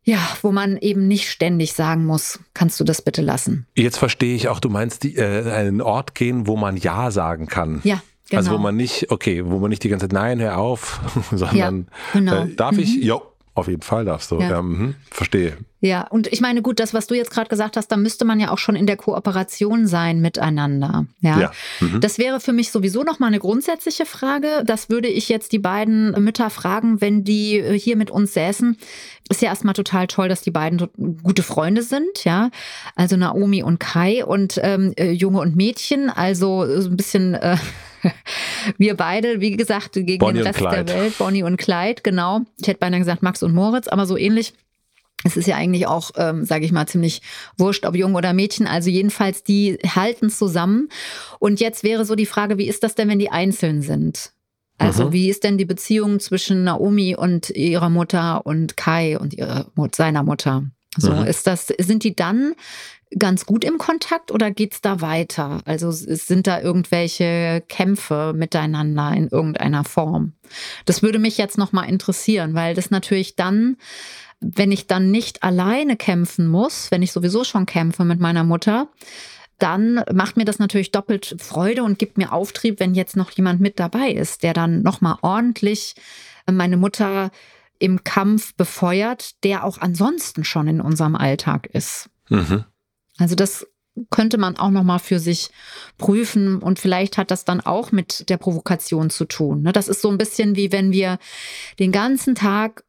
ja, 0.03 0.19
wo 0.43 0.53
man 0.53 0.79
eben 0.79 1.07
nicht 1.07 1.29
ständig 1.29 1.75
sagen 1.75 2.07
muss, 2.07 2.41
kannst 2.55 2.81
du 2.81 2.85
das 2.85 3.03
bitte 3.03 3.23
lassen. 3.23 3.67
Jetzt 3.75 3.99
verstehe 3.99 4.35
ich 4.35 4.49
auch, 4.49 4.59
du 4.59 4.71
meinst 4.71 5.05
die, 5.05 5.17
äh, 5.17 5.51
einen 5.53 5.83
Ort 5.83 6.15
gehen, 6.15 6.47
wo 6.47 6.57
man 6.57 6.77
Ja 6.77 7.11
sagen 7.11 7.47
kann. 7.47 7.81
Ja. 7.85 8.03
Genau. 8.31 8.41
Also 8.41 8.53
wo 8.53 8.59
man 8.59 8.77
nicht, 8.77 9.11
okay, 9.11 9.43
wo 9.47 9.59
man 9.59 9.71
nicht 9.71 9.85
die 9.85 9.89
ganze 9.89 10.05
Zeit 10.05 10.13
Nein, 10.13 10.41
hör 10.41 10.59
auf, 10.59 11.01
sondern 11.31 11.87
ja, 11.89 12.21
genau. 12.21 12.45
äh, 12.45 12.55
darf 12.55 12.73
mhm. 12.73 12.81
ich? 12.81 12.97
Jo, 13.03 13.23
auf 13.59 13.69
jeden 13.69 13.83
Fall 13.83 14.05
darfst 14.05 14.31
du. 14.31 14.41
Ja. 14.41 14.51
Ja, 14.51 14.63
mh, 14.63 14.95
verstehe. 15.11 15.57
Ja, 15.81 16.09
und 16.09 16.27
ich 16.27 16.41
meine, 16.41 16.61
gut, 16.61 16.81
das, 16.81 16.93
was 16.93 17.07
du 17.07 17.15
jetzt 17.15 17.31
gerade 17.31 17.49
gesagt 17.49 17.77
hast, 17.77 17.89
da 17.89 17.97
müsste 17.97 18.25
man 18.25 18.41
ja 18.41 18.51
auch 18.51 18.59
schon 18.59 18.75
in 18.75 18.87
der 18.87 18.97
Kooperation 18.97 19.87
sein 19.87 20.21
miteinander. 20.21 21.07
Ja. 21.21 21.39
ja. 21.39 21.53
Mhm. 21.79 22.01
Das 22.01 22.19
wäre 22.19 22.41
für 22.41 22.53
mich 22.53 22.73
sowieso 22.73 23.05
nochmal 23.05 23.29
eine 23.29 23.39
grundsätzliche 23.39 24.05
Frage. 24.05 24.65
Das 24.65 24.91
würde 24.91 25.07
ich 25.07 25.29
jetzt 25.29 25.53
die 25.53 25.61
beiden 25.61 26.11
Mütter 26.23 26.51
fragen, 26.51 27.01
wenn 27.01 27.23
die 27.23 27.59
äh, 27.59 27.79
hier 27.79 27.97
mit 27.97 28.11
uns 28.11 28.35
säßen. 28.35 28.77
Ist 29.29 29.43
ja 29.43 29.51
erstmal 29.51 29.75
total 29.75 30.09
toll, 30.09 30.29
dass 30.29 30.41
die 30.41 30.51
beiden 30.51 30.89
gute 31.23 31.45
Freunde 31.45 31.83
sind, 31.83 32.25
ja. 32.25 32.51
Also 32.97 33.17
Naomi 33.17 33.63
und 33.63 33.79
Kai 33.79 34.25
und 34.25 34.59
ähm, 34.63 34.95
äh, 34.97 35.13
Junge 35.13 35.41
und 35.41 35.55
Mädchen, 35.55 36.11
also 36.11 36.81
so 36.81 36.89
ein 36.89 36.97
bisschen. 36.97 37.35
Äh, 37.35 37.57
wir 38.79 38.97
beide, 38.97 39.41
wie 39.41 39.57
gesagt, 39.57 39.93
gegen 39.93 40.19
Bonnie 40.19 40.39
den 40.39 40.47
Rest 40.47 40.61
der 40.61 40.89
Welt, 40.89 41.19
Bonnie 41.19 41.43
und 41.43 41.57
Clyde, 41.57 42.03
genau. 42.03 42.41
Ich 42.61 42.69
hätte 42.69 42.81
beinahe 42.81 43.01
gesagt 43.01 43.23
Max 43.23 43.43
und 43.43 43.55
Moritz, 43.55 43.89
aber 43.89 44.07
so 44.07 44.17
ähnlich. 44.17 44.55
Es 45.25 45.37
ist 45.37 45.49
ja 45.49 45.57
eigentlich 45.57 45.89
auch, 45.89 46.13
ähm, 46.17 46.45
sage 46.45 46.65
ich 46.65 46.71
mal, 46.71 46.87
ziemlich 46.87 47.23
wurscht, 47.57 47.85
ob 47.85 47.97
Jung 47.97 48.15
oder 48.15 48.33
Mädchen. 48.33 48.69
Also 48.69 48.89
jedenfalls, 48.89 49.43
die 49.43 49.77
halten 49.85 50.31
zusammen. 50.31 50.89
Und 51.41 51.59
jetzt 51.59 51.83
wäre 51.83 52.05
so 52.05 52.15
die 52.15 52.27
Frage, 52.27 52.57
wie 52.57 52.69
ist 52.69 52.85
das 52.85 52.95
denn, 52.95 53.09
wenn 53.09 53.19
die 53.19 53.31
einzeln 53.31 53.83
sind? 53.83 54.33
Also 54.79 55.07
mhm. 55.07 55.13
wie 55.13 55.29
ist 55.29 55.43
denn 55.43 55.59
die 55.59 55.65
Beziehung 55.65 56.21
zwischen 56.21 56.63
Naomi 56.63 57.17
und 57.17 57.51
ihrer 57.51 57.91
Mutter 57.91 58.47
und 58.47 58.77
Kai 58.77 59.19
und 59.19 59.35
ihrer, 59.35 59.67
seiner 59.95 60.23
Mutter? 60.23 60.71
So 60.99 61.13
mhm. 61.13 61.25
ist 61.25 61.47
das, 61.47 61.69
sind 61.79 62.05
die 62.05 62.15
dann 62.15 62.55
ganz 63.19 63.47
gut 63.47 63.65
im 63.65 63.79
Kontakt 63.79 64.31
oder 64.31 64.51
geht 64.51 64.75
es 64.75 64.81
da 64.81 65.01
weiter? 65.01 65.61
Also 65.65 65.91
sind 65.91 66.47
da 66.47 66.61
irgendwelche 66.61 67.63
Kämpfe 67.69 68.35
miteinander 68.37 69.13
in 69.15 69.29
irgendeiner 69.29 69.85
Form? 69.85 70.33
Das 70.85 71.03
würde 71.03 71.19
mich 71.19 71.39
jetzt 71.39 71.59
nochmal 71.59 71.89
interessieren, 71.89 72.55
weil 72.55 72.75
das 72.75 72.91
natürlich 72.91 73.37
dann, 73.37 73.77
wenn 74.41 74.73
ich 74.73 74.87
dann 74.87 75.11
nicht 75.11 75.43
alleine 75.43 75.97
kämpfen 75.97 76.47
muss, 76.47 76.91
wenn 76.91 77.03
ich 77.03 77.13
sowieso 77.13 77.45
schon 77.45 77.67
kämpfe 77.67 78.05
mit 78.05 78.21
meiner 78.21 78.45
Mutter, 78.45 78.89
dann 79.59 80.05
macht 80.13 80.37
mir 80.37 80.45
das 80.45 80.59
natürlich 80.59 80.93
doppelt 80.93 81.37
Freude 81.41 81.83
und 81.83 81.99
gibt 81.99 82.17
mir 82.17 82.33
Auftrieb, 82.33 82.79
wenn 82.79 82.95
jetzt 82.95 83.17
noch 83.17 83.31
jemand 83.31 83.61
mit 83.61 83.81
dabei 83.81 84.11
ist, 84.11 84.43
der 84.43 84.53
dann 84.53 84.83
nochmal 84.83 85.17
ordentlich 85.23 85.95
meine 86.51 86.77
Mutter 86.77 87.31
im 87.79 88.05
Kampf 88.05 88.55
befeuert, 88.55 89.43
der 89.45 89.65
auch 89.65 89.79
ansonsten 89.79 90.45
schon 90.45 90.69
in 90.69 90.81
unserem 90.81 91.15
Alltag 91.15 91.67
ist. 91.67 92.11
Mhm. 92.29 92.65
Also 93.19 93.35
das 93.35 93.67
könnte 94.11 94.39
man 94.39 94.57
auch 94.57 94.71
noch 94.71 94.85
mal 94.85 94.99
für 94.99 95.19
sich 95.19 95.51
prüfen 95.97 96.59
und 96.59 96.79
vielleicht 96.79 97.19
hat 97.19 97.31
das 97.31 97.45
dann 97.45 97.61
auch 97.61 97.91
mit 97.91 98.29
der 98.29 98.37
Provokation 98.37 99.11
zu 99.11 99.25
tun. 99.25 99.63
Ne? 99.63 99.73
Das 99.73 99.89
ist 99.89 100.03
so 100.03 100.09
ein 100.09 100.19
bisschen 100.19 100.55
wie 100.55 100.71
wenn 100.71 100.93
wir 100.93 101.19
den 101.79 101.91
ganzen 101.91 102.35
Tag 102.35 102.85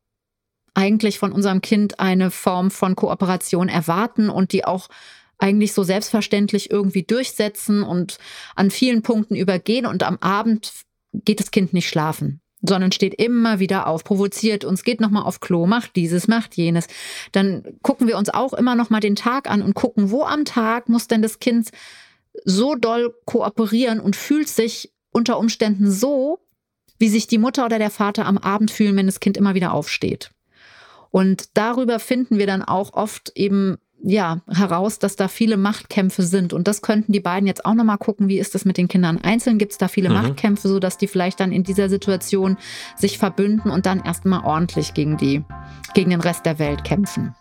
eigentlich 0.75 1.17
von 1.17 1.31
unserem 1.31 1.61
Kind 1.61 1.99
eine 1.99 2.29
Form 2.29 2.69
von 2.69 2.95
Kooperation 2.95 3.69
erwarten 3.69 4.29
und 4.29 4.53
die 4.53 4.65
auch 4.65 4.87
eigentlich 5.39 5.73
so 5.73 5.83
selbstverständlich 5.83 6.69
irgendwie 6.69 7.03
durchsetzen 7.03 7.81
und 7.81 8.19
an 8.55 8.69
vielen 8.69 9.01
Punkten 9.01 9.35
übergehen 9.35 9.85
und 9.85 10.03
am 10.03 10.17
Abend 10.21 10.73
geht 11.11 11.39
das 11.39 11.49
Kind 11.49 11.73
nicht 11.73 11.89
schlafen 11.89 12.39
sondern 12.61 12.91
steht 12.91 13.13
immer 13.13 13.59
wieder 13.59 13.87
auf, 13.87 14.03
provoziert 14.03 14.65
uns, 14.65 14.83
geht 14.83 14.99
nochmal 14.99 15.23
auf 15.23 15.39
Klo, 15.39 15.65
macht 15.65 15.95
dieses, 15.95 16.27
macht 16.27 16.55
jenes. 16.55 16.87
Dann 17.31 17.63
gucken 17.81 18.07
wir 18.07 18.17
uns 18.17 18.29
auch 18.29 18.53
immer 18.53 18.75
nochmal 18.75 18.99
den 19.01 19.15
Tag 19.15 19.49
an 19.49 19.61
und 19.61 19.75
gucken, 19.75 20.11
wo 20.11 20.23
am 20.23 20.45
Tag 20.45 20.89
muss 20.89 21.07
denn 21.07 21.21
das 21.21 21.39
Kind 21.39 21.69
so 22.43 22.75
doll 22.75 23.13
kooperieren 23.25 23.99
und 23.99 24.15
fühlt 24.15 24.49
sich 24.49 24.91
unter 25.11 25.39
Umständen 25.39 25.89
so, 25.89 26.39
wie 26.97 27.09
sich 27.09 27.27
die 27.27 27.37
Mutter 27.37 27.65
oder 27.65 27.79
der 27.79 27.89
Vater 27.89 28.25
am 28.25 28.37
Abend 28.37 28.71
fühlen, 28.71 28.95
wenn 28.95 29.05
das 29.05 29.19
Kind 29.19 29.37
immer 29.37 29.55
wieder 29.55 29.73
aufsteht. 29.73 30.31
Und 31.11 31.57
darüber 31.57 31.99
finden 31.99 32.37
wir 32.37 32.45
dann 32.45 32.61
auch 32.61 32.93
oft 32.93 33.31
eben 33.35 33.77
ja, 34.01 34.41
heraus, 34.47 34.99
dass 34.99 35.15
da 35.15 35.27
viele 35.27 35.57
Machtkämpfe 35.57 36.23
sind. 36.23 36.53
Und 36.53 36.67
das 36.67 36.81
könnten 36.81 37.11
die 37.11 37.19
beiden 37.19 37.47
jetzt 37.47 37.65
auch 37.65 37.73
nochmal 37.73 37.97
gucken, 37.97 38.27
wie 38.27 38.39
ist 38.39 38.55
das 38.55 38.65
mit 38.65 38.77
den 38.77 38.87
Kindern 38.87 39.17
einzeln? 39.17 39.57
Gibt 39.57 39.73
es 39.73 39.77
da 39.77 39.87
viele 39.87 40.09
mhm. 40.09 40.15
Machtkämpfe, 40.15 40.67
sodass 40.67 40.97
die 40.97 41.07
vielleicht 41.07 41.39
dann 41.39 41.51
in 41.51 41.63
dieser 41.63 41.89
Situation 41.89 42.57
sich 42.95 43.17
verbünden 43.17 43.71
und 43.71 43.85
dann 43.85 44.03
erstmal 44.03 44.43
ordentlich 44.45 44.93
gegen 44.93 45.17
die, 45.17 45.43
gegen 45.93 46.11
den 46.11 46.21
Rest 46.21 46.45
der 46.45 46.59
Welt 46.59 46.83
kämpfen. 46.83 47.35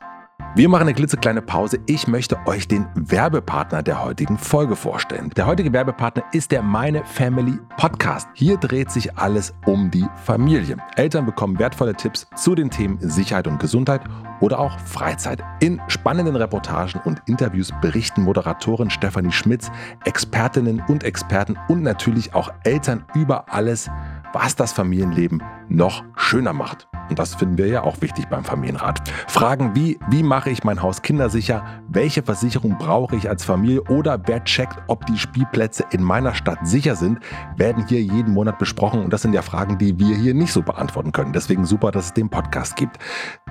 Wir 0.59 0.68
machen 0.68 0.88
eine 0.88 0.94
klitzekleine 0.94 1.40
Pause. 1.40 1.79
Ich 1.87 2.09
möchte 2.09 2.37
euch 2.47 2.66
den 2.66 2.88
Werbepartner 2.97 3.81
der 3.81 4.05
heutigen 4.05 4.37
Folge 4.37 4.75
vorstellen. 4.75 5.31
Der 5.37 5.47
heutige 5.47 5.73
Werbepartner 5.73 6.25
ist 6.33 6.51
der 6.51 6.62
Meine 6.62 7.05
Family 7.05 7.61
Podcast. 7.77 8.27
Hier 8.35 8.57
dreht 8.57 8.90
sich 8.90 9.16
alles 9.16 9.55
um 9.66 9.88
die 9.88 10.05
Familie. 10.25 10.79
Eltern 10.97 11.27
bekommen 11.27 11.61
wertvolle 11.61 11.94
Tipps 11.94 12.27
zu 12.35 12.57
den 12.57 12.71
Themen 12.71 12.99
Sicherheit 12.99 13.47
und 13.47 13.61
Gesundheit 13.61 14.01
oder 14.40 14.59
auch 14.59 14.77
Freizeit. 14.81 15.44
In 15.61 15.81
spannenden 15.87 16.35
Reportagen 16.35 17.01
und 17.05 17.23
Interviews 17.27 17.73
berichten 17.81 18.25
Moderatorin 18.25 18.90
Stefanie 18.90 19.31
Schmitz, 19.31 19.71
Expertinnen 20.07 20.83
und 20.88 21.05
Experten 21.05 21.57
und 21.68 21.85
natürlich 21.85 22.35
auch 22.35 22.51
Eltern 22.64 23.05
über 23.14 23.44
alles, 23.53 23.88
was 24.33 24.57
das 24.57 24.73
Familienleben 24.73 25.43
noch 25.69 26.05
schöner 26.17 26.53
macht. 26.53 26.88
Und 27.09 27.19
das 27.19 27.35
finden 27.35 27.59
wir 27.59 27.67
ja 27.67 27.83
auch 27.83 28.01
wichtig 28.01 28.27
beim 28.29 28.45
Familienrat. 28.45 29.09
Fragen 29.27 29.75
wie, 29.75 29.99
wie 30.11 30.23
mache 30.23 30.51
ich 30.51 30.64
mein 30.64 30.83
Haus 30.83 31.03
kindersicher? 31.03 31.64
Welche 31.88 32.23
Versicherung 32.23 32.77
brauche 32.79 33.17
ich 33.17 33.29
als 33.29 33.45
Familie? 33.45 33.83
Oder 33.85 34.21
wer 34.27 34.45
checkt, 34.45 34.79
ob 34.88 35.07
die 35.07 35.19
Spielplätze 35.19 35.85
in 35.91 36.03
meiner 36.03 36.35
Stadt 36.35 36.59
sicher 36.67 36.97
sind, 36.97 37.19
werden 37.57 37.87
hier 37.87 38.03
jeden 38.03 38.35
Monat 38.35 38.59
besprochen. 38.59 39.03
Und 39.03 39.12
das 39.12 39.23
sind 39.23 39.33
ja 39.33 39.43
Fragen, 39.43 39.79
die 39.79 39.99
wir 39.99 40.17
hier 40.17 40.35
nicht 40.35 40.53
so 40.53 40.62
beantworten 40.62 41.12
können. 41.12 41.33
Deswegen 41.33 41.64
super, 41.64 41.91
dass 41.91 42.07
es 42.07 42.14
den 42.14 42.29
Podcast 42.29 42.77
gibt. 42.77 42.99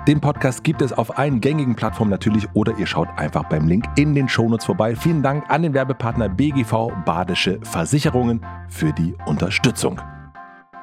Den 0.08 0.22
Podcast 0.22 0.64
gibt 0.64 0.82
es 0.82 0.94
auf 0.94 1.18
allen 1.18 1.42
gängigen 1.42 1.76
Plattformen 1.76 2.12
natürlich 2.12 2.48
oder 2.54 2.78
ihr 2.78 2.88
schaut 2.88 3.10
einfach 3.18 3.44
beim 3.50 3.68
Link 3.68 3.86
in 3.98 4.16
den 4.16 4.30
Shownotes 4.30 4.66
vorbei. 4.66 4.96
Vielen 4.96 5.22
Dank 5.22 5.50
an 5.50 5.64
den 5.64 5.74
Werbepartner 5.74 6.30
BGV 6.30 6.92
Badische 7.06 7.60
Versicherungen 7.64 8.46
für 8.70 8.94
die 8.94 9.16
Unterstützung. 9.26 10.00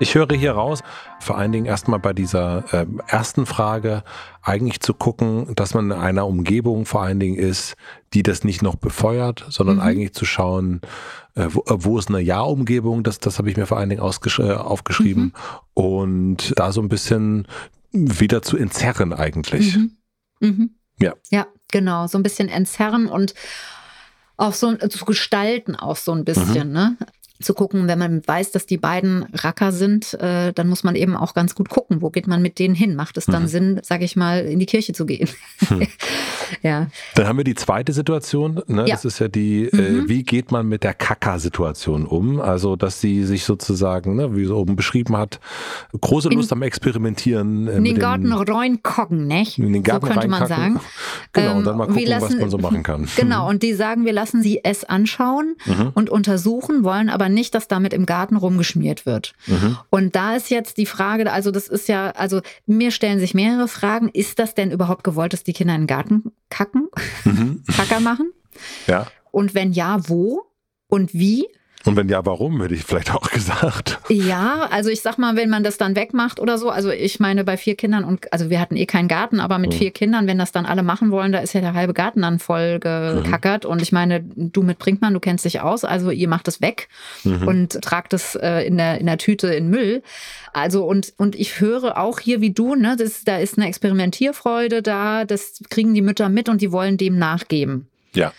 Ich 0.00 0.14
höre 0.14 0.34
hier 0.34 0.52
raus, 0.52 0.80
vor 1.20 1.38
allen 1.38 1.52
Dingen 1.52 1.66
erstmal 1.66 2.00
bei 2.00 2.12
dieser 2.12 2.64
äh, 2.72 2.86
ersten 3.06 3.46
Frage, 3.46 4.02
eigentlich 4.42 4.80
zu 4.80 4.92
gucken, 4.92 5.54
dass 5.54 5.72
man 5.74 5.86
in 5.86 5.92
einer 5.92 6.26
Umgebung 6.26 6.84
vor 6.84 7.02
allen 7.02 7.20
Dingen 7.20 7.36
ist, 7.36 7.76
die 8.12 8.22
das 8.22 8.42
nicht 8.44 8.60
noch 8.60 8.74
befeuert, 8.74 9.46
sondern 9.48 9.76
mhm. 9.76 9.82
eigentlich 9.82 10.12
zu 10.12 10.24
schauen, 10.24 10.80
äh, 11.36 11.46
wo, 11.48 11.60
äh, 11.60 11.76
wo, 11.84 11.98
ist 11.98 12.08
eine 12.08 12.20
Ja-Umgebung, 12.20 13.04
das, 13.04 13.20
das 13.20 13.38
habe 13.38 13.50
ich 13.50 13.56
mir 13.56 13.66
vor 13.66 13.78
allen 13.78 13.88
Dingen 13.88 14.02
äh, 14.02 14.52
aufgeschrieben. 14.52 15.22
Mhm. 15.22 15.32
Und 15.74 16.52
da 16.56 16.72
so 16.72 16.80
ein 16.80 16.88
bisschen 16.88 17.46
wieder 17.92 18.42
zu 18.42 18.56
entzerren 18.56 19.12
eigentlich. 19.12 19.76
Mhm. 19.76 19.96
mhm. 20.40 20.70
Ja. 21.00 21.14
Ja, 21.30 21.46
genau, 21.72 22.06
so 22.06 22.18
ein 22.18 22.22
bisschen 22.22 22.48
entzerren 22.48 23.06
und 23.06 23.34
auch 24.36 24.52
so 24.52 24.74
zu 24.76 25.04
gestalten, 25.04 25.76
auch 25.76 25.96
so 25.96 26.12
ein 26.12 26.24
bisschen. 26.24 26.68
Mhm. 26.68 26.74
Ne? 26.74 26.96
Zu 27.40 27.52
gucken, 27.52 27.88
wenn 27.88 27.98
man 27.98 28.26
weiß, 28.26 28.52
dass 28.52 28.66
die 28.66 28.76
beiden 28.76 29.24
Racker 29.32 29.72
sind, 29.72 30.14
äh, 30.14 30.52
dann 30.52 30.68
muss 30.68 30.84
man 30.84 30.94
eben 30.94 31.16
auch 31.16 31.34
ganz 31.34 31.54
gut 31.54 31.68
gucken, 31.68 32.00
wo 32.00 32.10
geht 32.10 32.26
man 32.26 32.42
mit 32.42 32.58
denen 32.58 32.74
hin? 32.74 32.94
Macht 32.94 33.16
es 33.16 33.26
dann 33.26 33.44
mhm. 33.44 33.48
Sinn, 33.48 33.80
sage 33.82 34.04
ich 34.04 34.14
mal, 34.14 34.44
in 34.44 34.60
die 34.60 34.66
Kirche 34.66 34.92
zu 34.92 35.04
gehen? 35.04 35.28
Mhm. 35.68 35.86
ja. 36.62 36.88
Dann 37.14 37.26
haben 37.26 37.36
wir 37.36 37.44
die 37.44 37.54
zweite 37.54 37.92
Situation, 37.92 38.62
ne? 38.66 38.86
Ja. 38.86 38.94
das 38.94 39.04
ist 39.04 39.18
ja 39.18 39.28
die, 39.28 39.64
äh, 39.64 39.76
mhm. 39.76 40.08
wie 40.08 40.22
geht 40.22 40.52
man 40.52 40.68
mit 40.68 40.82
der 40.82 40.94
Kacker-Situation 40.94 42.06
um? 42.06 42.40
Also, 42.40 42.76
dass 42.76 43.00
sie 43.00 43.24
sich 43.24 43.44
sozusagen, 43.44 44.16
ne, 44.16 44.36
wie 44.36 44.44
sie 44.44 44.54
oben 44.54 44.76
beschrieben 44.76 45.16
hat, 45.16 45.40
große 45.98 46.28
Lust 46.28 46.50
in, 46.52 46.58
am 46.58 46.62
Experimentieren. 46.62 47.68
Äh, 47.68 47.76
in 47.76 47.84
den 47.84 47.98
Garten 47.98 48.32
reinkocken, 48.32 49.26
nicht? 49.26 49.58
In 49.58 49.72
den 49.72 49.82
Garten 49.82 50.06
so 50.06 50.12
könnte 50.12 50.28
man 50.28 50.46
sagen. 50.46 50.80
Genau, 51.32 51.56
und 51.58 51.64
dann 51.64 51.76
mal 51.76 51.84
ähm, 51.84 51.94
gucken, 51.94 52.06
lassen, 52.08 52.34
was 52.34 52.40
man 52.40 52.50
so 52.50 52.58
machen 52.58 52.82
kann. 52.82 53.08
Genau, 53.16 53.48
und 53.48 53.62
die 53.62 53.74
sagen, 53.74 54.04
wir 54.04 54.12
lassen 54.12 54.42
sie 54.42 54.60
es 54.62 54.84
anschauen 54.84 55.56
mhm. 55.66 55.90
und 55.94 56.10
untersuchen, 56.10 56.84
wollen 56.84 57.08
aber 57.08 57.28
nicht, 57.28 57.54
dass 57.54 57.68
damit 57.68 57.92
im 57.92 58.06
Garten 58.06 58.36
rumgeschmiert 58.36 59.06
wird. 59.06 59.34
Mhm. 59.46 59.76
Und 59.90 60.16
da 60.16 60.36
ist 60.36 60.50
jetzt 60.50 60.76
die 60.76 60.86
Frage, 60.86 61.30
also 61.30 61.50
das 61.50 61.68
ist 61.68 61.88
ja, 61.88 62.10
also 62.10 62.40
mir 62.66 62.90
stellen 62.90 63.18
sich 63.18 63.34
mehrere 63.34 63.68
Fragen. 63.68 64.08
Ist 64.08 64.38
das 64.38 64.54
denn 64.54 64.70
überhaupt 64.70 65.04
gewollt, 65.04 65.32
dass 65.32 65.44
die 65.44 65.52
Kinder 65.52 65.74
in 65.74 65.82
den 65.82 65.86
Garten 65.86 66.32
kacken, 66.50 66.88
mhm. 67.24 67.64
Kacker 67.76 68.00
machen? 68.00 68.32
Ja. 68.86 69.06
Und 69.30 69.54
wenn 69.54 69.72
ja, 69.72 70.08
wo 70.08 70.44
und 70.86 71.12
wie? 71.14 71.46
Und 71.84 71.96
wenn 71.96 72.08
ja, 72.08 72.24
warum, 72.24 72.62
hätte 72.62 72.74
ich 72.74 72.84
vielleicht 72.84 73.14
auch 73.14 73.30
gesagt. 73.32 73.98
Ja, 74.08 74.68
also 74.70 74.90
ich 74.90 75.02
sag 75.02 75.18
mal, 75.18 75.36
wenn 75.36 75.50
man 75.50 75.62
das 75.62 75.76
dann 75.76 75.96
wegmacht 75.96 76.40
oder 76.40 76.56
so, 76.58 76.70
also 76.70 76.90
ich 76.90 77.20
meine, 77.20 77.44
bei 77.44 77.56
vier 77.56 77.76
Kindern 77.76 78.04
und, 78.04 78.32
also 78.32 78.48
wir 78.50 78.60
hatten 78.60 78.76
eh 78.76 78.86
keinen 78.86 79.08
Garten, 79.08 79.40
aber 79.40 79.58
mit 79.58 79.72
mhm. 79.72 79.78
vier 79.78 79.90
Kindern, 79.90 80.26
wenn 80.26 80.38
das 80.38 80.52
dann 80.52 80.66
alle 80.66 80.82
machen 80.82 81.10
wollen, 81.10 81.32
da 81.32 81.40
ist 81.40 81.52
ja 81.52 81.60
der 81.60 81.74
halbe 81.74 81.92
Garten 81.92 82.22
dann 82.22 82.38
voll 82.38 82.78
gekackert. 82.78 83.64
Mhm. 83.64 83.70
Und 83.70 83.82
ich 83.82 83.92
meine, 83.92 84.24
du 84.24 84.62
mit 84.62 84.78
Brinkmann, 84.78 85.14
du 85.14 85.20
kennst 85.20 85.44
dich 85.44 85.60
aus, 85.60 85.84
also 85.84 86.10
ihr 86.10 86.28
macht 86.28 86.48
es 86.48 86.60
weg 86.60 86.88
mhm. 87.24 87.46
und 87.46 87.82
tragt 87.82 88.12
es 88.14 88.34
äh, 88.34 88.66
in, 88.66 88.78
der, 88.78 88.98
in 89.00 89.06
der 89.06 89.18
Tüte 89.18 89.48
in 89.48 89.68
Müll. 89.68 90.02
Also 90.52 90.84
und, 90.86 91.12
und 91.16 91.34
ich 91.34 91.60
höre 91.60 91.98
auch 91.98 92.20
hier 92.20 92.40
wie 92.40 92.52
du, 92.52 92.74
ne, 92.74 92.96
das, 92.98 93.24
da 93.24 93.38
ist 93.38 93.58
eine 93.58 93.66
Experimentierfreude 93.66 94.82
da, 94.82 95.24
das 95.24 95.60
kriegen 95.68 95.94
die 95.94 96.02
Mütter 96.02 96.28
mit 96.28 96.48
und 96.48 96.62
die 96.62 96.72
wollen 96.72 96.96
dem 96.96 97.18
nachgeben. 97.18 97.88
Ja. 98.14 98.32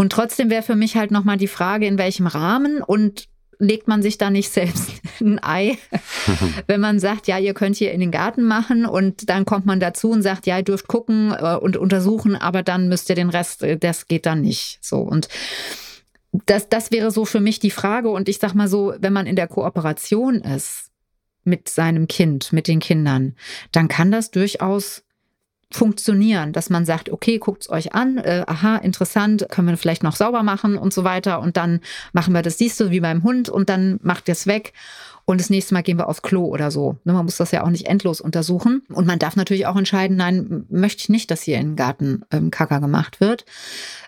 Und 0.00 0.12
trotzdem 0.12 0.48
wäre 0.48 0.62
für 0.62 0.76
mich 0.76 0.96
halt 0.96 1.10
nochmal 1.10 1.36
die 1.36 1.46
Frage, 1.46 1.86
in 1.86 1.98
welchem 1.98 2.26
Rahmen 2.26 2.80
und 2.80 3.28
legt 3.58 3.86
man 3.86 4.00
sich 4.00 4.16
da 4.16 4.30
nicht 4.30 4.50
selbst 4.52 4.92
ein 5.20 5.38
Ei, 5.44 5.76
wenn 6.66 6.80
man 6.80 6.98
sagt, 6.98 7.28
ja, 7.28 7.38
ihr 7.38 7.52
könnt 7.52 7.76
hier 7.76 7.92
in 7.92 8.00
den 8.00 8.10
Garten 8.10 8.44
machen 8.44 8.86
und 8.86 9.28
dann 9.28 9.44
kommt 9.44 9.66
man 9.66 9.78
dazu 9.78 10.10
und 10.10 10.22
sagt, 10.22 10.46
ja, 10.46 10.56
ihr 10.56 10.64
dürft 10.64 10.88
gucken 10.88 11.34
äh, 11.38 11.54
und 11.54 11.76
untersuchen, 11.76 12.34
aber 12.34 12.62
dann 12.62 12.88
müsst 12.88 13.10
ihr 13.10 13.14
den 13.14 13.28
Rest, 13.28 13.62
äh, 13.62 13.76
das 13.76 14.06
geht 14.06 14.24
dann 14.24 14.40
nicht. 14.40 14.78
So 14.80 15.00
und 15.00 15.28
das, 16.46 16.70
das 16.70 16.90
wäre 16.90 17.10
so 17.10 17.26
für 17.26 17.40
mich 17.40 17.60
die 17.60 17.70
Frage. 17.70 18.08
Und 18.08 18.30
ich 18.30 18.38
sag 18.38 18.54
mal 18.54 18.68
so, 18.68 18.94
wenn 19.00 19.12
man 19.12 19.26
in 19.26 19.36
der 19.36 19.48
Kooperation 19.48 20.36
ist 20.36 20.92
mit 21.44 21.68
seinem 21.68 22.08
Kind, 22.08 22.54
mit 22.54 22.68
den 22.68 22.80
Kindern, 22.80 23.36
dann 23.70 23.88
kann 23.88 24.10
das 24.10 24.30
durchaus 24.30 25.02
funktionieren, 25.72 26.52
dass 26.52 26.68
man 26.68 26.84
sagt, 26.84 27.10
okay, 27.10 27.38
guckt 27.38 27.62
es 27.62 27.70
euch 27.70 27.94
an, 27.94 28.18
äh, 28.18 28.44
aha, 28.46 28.76
interessant, 28.76 29.46
können 29.50 29.68
wir 29.68 29.76
vielleicht 29.76 30.02
noch 30.02 30.16
sauber 30.16 30.42
machen 30.42 30.76
und 30.76 30.92
so 30.92 31.04
weiter 31.04 31.40
und 31.40 31.56
dann 31.56 31.80
machen 32.12 32.34
wir 32.34 32.42
das, 32.42 32.58
siehst 32.58 32.80
du, 32.80 32.90
wie 32.90 33.00
beim 33.00 33.22
Hund 33.22 33.48
und 33.48 33.68
dann 33.68 34.00
macht 34.02 34.28
ihr 34.28 34.32
es 34.32 34.46
weg 34.46 34.72
und 35.26 35.40
das 35.40 35.48
nächste 35.48 35.74
Mal 35.74 35.82
gehen 35.82 35.96
wir 35.96 36.08
aufs 36.08 36.22
Klo 36.22 36.44
oder 36.46 36.72
so. 36.72 36.96
Ne, 37.04 37.12
man 37.12 37.24
muss 37.24 37.36
das 37.36 37.52
ja 37.52 37.62
auch 37.62 37.70
nicht 37.70 37.86
endlos 37.86 38.20
untersuchen 38.20 38.82
und 38.88 39.06
man 39.06 39.20
darf 39.20 39.36
natürlich 39.36 39.66
auch 39.66 39.76
entscheiden, 39.76 40.16
nein, 40.16 40.66
möchte 40.70 41.02
ich 41.02 41.08
nicht, 41.08 41.30
dass 41.30 41.42
hier 41.42 41.58
im 41.58 41.76
Garten 41.76 42.24
ähm, 42.32 42.50
Kacker 42.50 42.80
gemacht 42.80 43.20
wird 43.20 43.44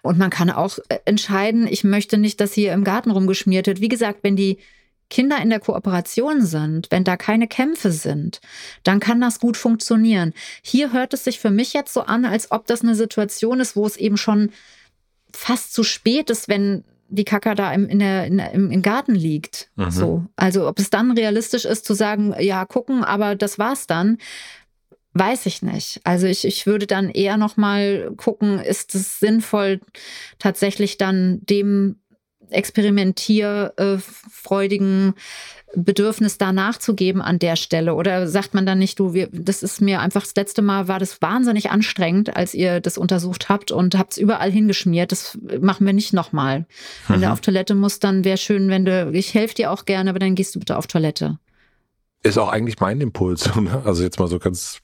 und 0.03 0.19
man 0.19 0.31
kann 0.31 0.51
auch 0.51 0.79
äh, 0.89 0.99
entscheiden, 1.05 1.69
ich 1.69 1.85
möchte 1.85 2.19
nicht, 2.19 2.41
dass 2.41 2.53
hier 2.53 2.73
im 2.73 2.83
Garten 2.83 3.13
rumgeschmiert 3.13 3.69
wird. 3.69 3.81
Wie 3.81 3.89
gesagt, 3.89 4.21
wenn 4.23 4.35
die 4.35 4.59
Kinder 5.13 5.43
in 5.43 5.51
der 5.51 5.61
Kooperation 5.61 6.41
sind, 6.43 6.91
wenn 6.91 7.05
da 7.05 7.19
keine 7.19 7.47
Kämpfe 7.47 7.93
sind, 7.93 8.41
dann 8.83 8.99
kann 8.99 9.21
das 9.21 9.41
gut 9.41 9.59
funktionieren. 9.59 10.33
Hier 10.63 10.91
hört 10.95 11.13
es 11.13 11.25
sich 11.25 11.39
für 11.39 11.51
mich 11.51 11.75
jetzt 11.75 11.93
so 11.93 12.01
an, 12.01 12.25
als 12.25 12.51
ob 12.51 12.67
das 12.67 12.81
eine 12.81 12.95
Situation 12.95 13.61
ist, 13.61 13.77
wo 13.77 13.87
es 13.87 13.99
eben 13.99 14.17
schon 14.17 14.53
fast 15.31 15.75
zu 15.75 15.85
spät 15.85 16.31
ist, 16.31 16.49
wenn 16.49 16.85
die 17.11 17.27
Kacke 17.27 17.55
da 17.55 17.75
im, 17.75 17.87
in 17.91 17.99
der, 17.99 18.25
in 18.25 18.39
im, 18.39 18.81
Garten 18.81 19.15
liegt. 19.15 19.71
Mhm. 19.77 19.91
So. 19.91 20.25
Also 20.35 20.67
ob 20.67 20.79
es 20.79 20.89
dann 20.89 21.11
realistisch 21.11 21.67
ist 21.67 21.85
zu 21.85 21.93
sagen, 21.93 22.35
ja, 22.39 22.65
gucken, 22.65 23.05
aber 23.05 23.37
das 23.37 23.59
war's 23.59 23.87
dann, 23.87 24.17
weiß 25.13 25.45
ich 25.45 25.61
nicht. 25.61 26.01
Also 26.05 26.27
ich, 26.27 26.47
ich 26.47 26.65
würde 26.65 26.87
dann 26.87 27.11
eher 27.11 27.37
noch 27.37 27.59
mal 27.59 28.15
gucken, 28.17 28.59
ist 28.61 28.95
es 28.95 29.21
sinnvoll, 29.21 29.81
tatsächlich 30.39 30.97
dann 30.97 31.41
dem 31.43 31.97
experimentierfreudigen 32.51 35.15
Bedürfnis 35.75 36.39
da 36.39 36.53
nachzugeben 36.53 37.23
an 37.23 37.39
der 37.39 37.57
Stelle? 37.57 37.95
Oder 37.95 38.29
sagt 38.29 38.55
man 38.55 38.67
dann 38.67 38.79
nicht, 38.79 38.99
du, 38.99 39.15
wir, 39.15 39.29
das 39.33 39.63
ist 39.63 39.81
mir 39.81 40.01
einfach 40.01 40.23
das 40.23 40.35
letzte 40.35 40.63
Mal 40.63 40.89
war 40.89 40.99
das 40.99 41.23
wahnsinnig 41.23 41.71
anstrengend, 41.71 42.37
als 42.37 42.55
ihr 42.55 42.81
das 42.81 42.99
untersucht 42.99 43.49
habt 43.49 43.73
und 43.73 43.97
habt 43.97 44.13
es 44.13 44.19
überall 44.19 44.51
hingeschmiert. 44.51 45.13
Das 45.13 45.39
machen 45.61 45.87
wir 45.87 45.93
nicht 45.93 46.13
nochmal. 46.13 46.67
Wenn 47.09 47.19
mhm. 47.19 47.23
du 47.23 47.33
auf 47.33 47.41
Toilette 47.41 47.75
musst, 47.75 48.05
dann 48.05 48.25
wäre 48.25 48.39
schön, 48.39 48.69
wenn 48.69 48.85
du, 48.85 49.11
ich 49.13 49.35
helfe 49.35 49.55
dir 49.55 49.71
auch 49.71 49.85
gerne, 49.85 50.11
aber 50.11 50.19
dann 50.19 50.35
gehst 50.35 50.55
du 50.55 50.59
bitte 50.59 50.77
auf 50.77 50.87
Toilette. 50.87 51.39
Ist 52.23 52.39
auch 52.39 52.51
eigentlich 52.51 52.81
mein 52.81 53.01
Impuls. 53.01 53.51
Ne? 53.63 53.83
Also 53.85 54.03
jetzt 54.03 54.19
mal 54.19 54.29
so 54.29 54.39
ganz 54.39 54.79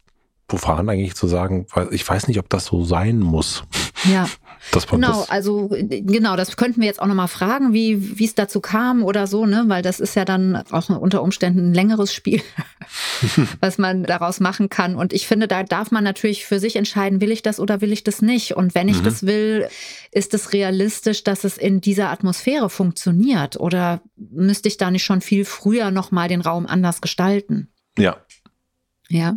profan 0.47 0.89
eigentlich 0.89 1.15
zu 1.15 1.29
sagen, 1.29 1.67
weil 1.75 1.93
ich 1.93 2.09
weiß 2.09 2.29
nicht, 2.29 2.39
ob 2.39 2.49
das 2.49 2.67
so 2.67 2.85
sein 2.85 3.21
muss. 3.21 3.65
Ja. 4.11 4.29
genau, 4.91 5.25
also 5.29 5.69
genau, 5.71 6.37
das 6.37 6.57
könnten 6.57 6.81
wir 6.81 6.87
jetzt 6.87 7.01
auch 7.01 7.07
nochmal 7.07 7.29
fragen, 7.29 7.73
wie 7.73 8.19
wie 8.19 8.25
es 8.25 8.35
dazu 8.35 8.61
kam 8.61 9.03
oder 9.03 9.27
so, 9.27 9.47
ne? 9.47 9.65
Weil 9.69 9.83
das 9.83 10.01
ist 10.01 10.15
ja 10.17 10.25
dann 10.25 10.57
auch 10.71 10.89
unter 10.91 11.23
Umständen 11.23 11.71
ein 11.71 11.75
längeres 11.75 12.13
Spiel, 12.13 12.43
was 13.61 13.79
man 13.79 14.05
daraus 14.05 14.41
machen 14.41 14.69
kann. 14.69 14.97
Und 14.97 15.13
ich 15.13 15.27
finde, 15.27 15.49
da 15.49 15.63
darf 15.63 15.91
man 15.91 16.05
natürlich 16.05 16.47
für 16.47 16.61
sich 16.61 16.77
entscheiden, 16.77 17.21
will 17.21 17.31
ich 17.31 17.43
das 17.43 17.61
oder 17.61 17.81
will 17.81 17.93
ich 17.93 18.05
das 18.05 18.23
nicht. 18.23 18.57
Und 18.57 18.75
wenn 18.75 18.89
ich 18.89 19.01
mhm. 19.01 19.05
das 19.05 19.27
will, 19.27 19.69
ist 20.11 20.35
es 20.35 20.53
realistisch, 20.53 21.25
dass 21.25 21.45
es 21.45 21.59
in 21.59 21.81
dieser 21.81 22.11
Atmosphäre 22.11 22.71
funktioniert? 22.71 23.59
Oder 23.59 24.01
müsste 24.17 24.69
ich 24.69 24.77
da 24.77 24.91
nicht 24.91 25.05
schon 25.05 25.21
viel 25.21 25.45
früher 25.45 25.91
nochmal 25.91 26.29
den 26.29 26.41
Raum 26.41 26.67
anders 26.67 27.01
gestalten? 27.01 27.69
Ja. 27.97 28.17
Ja. 29.09 29.37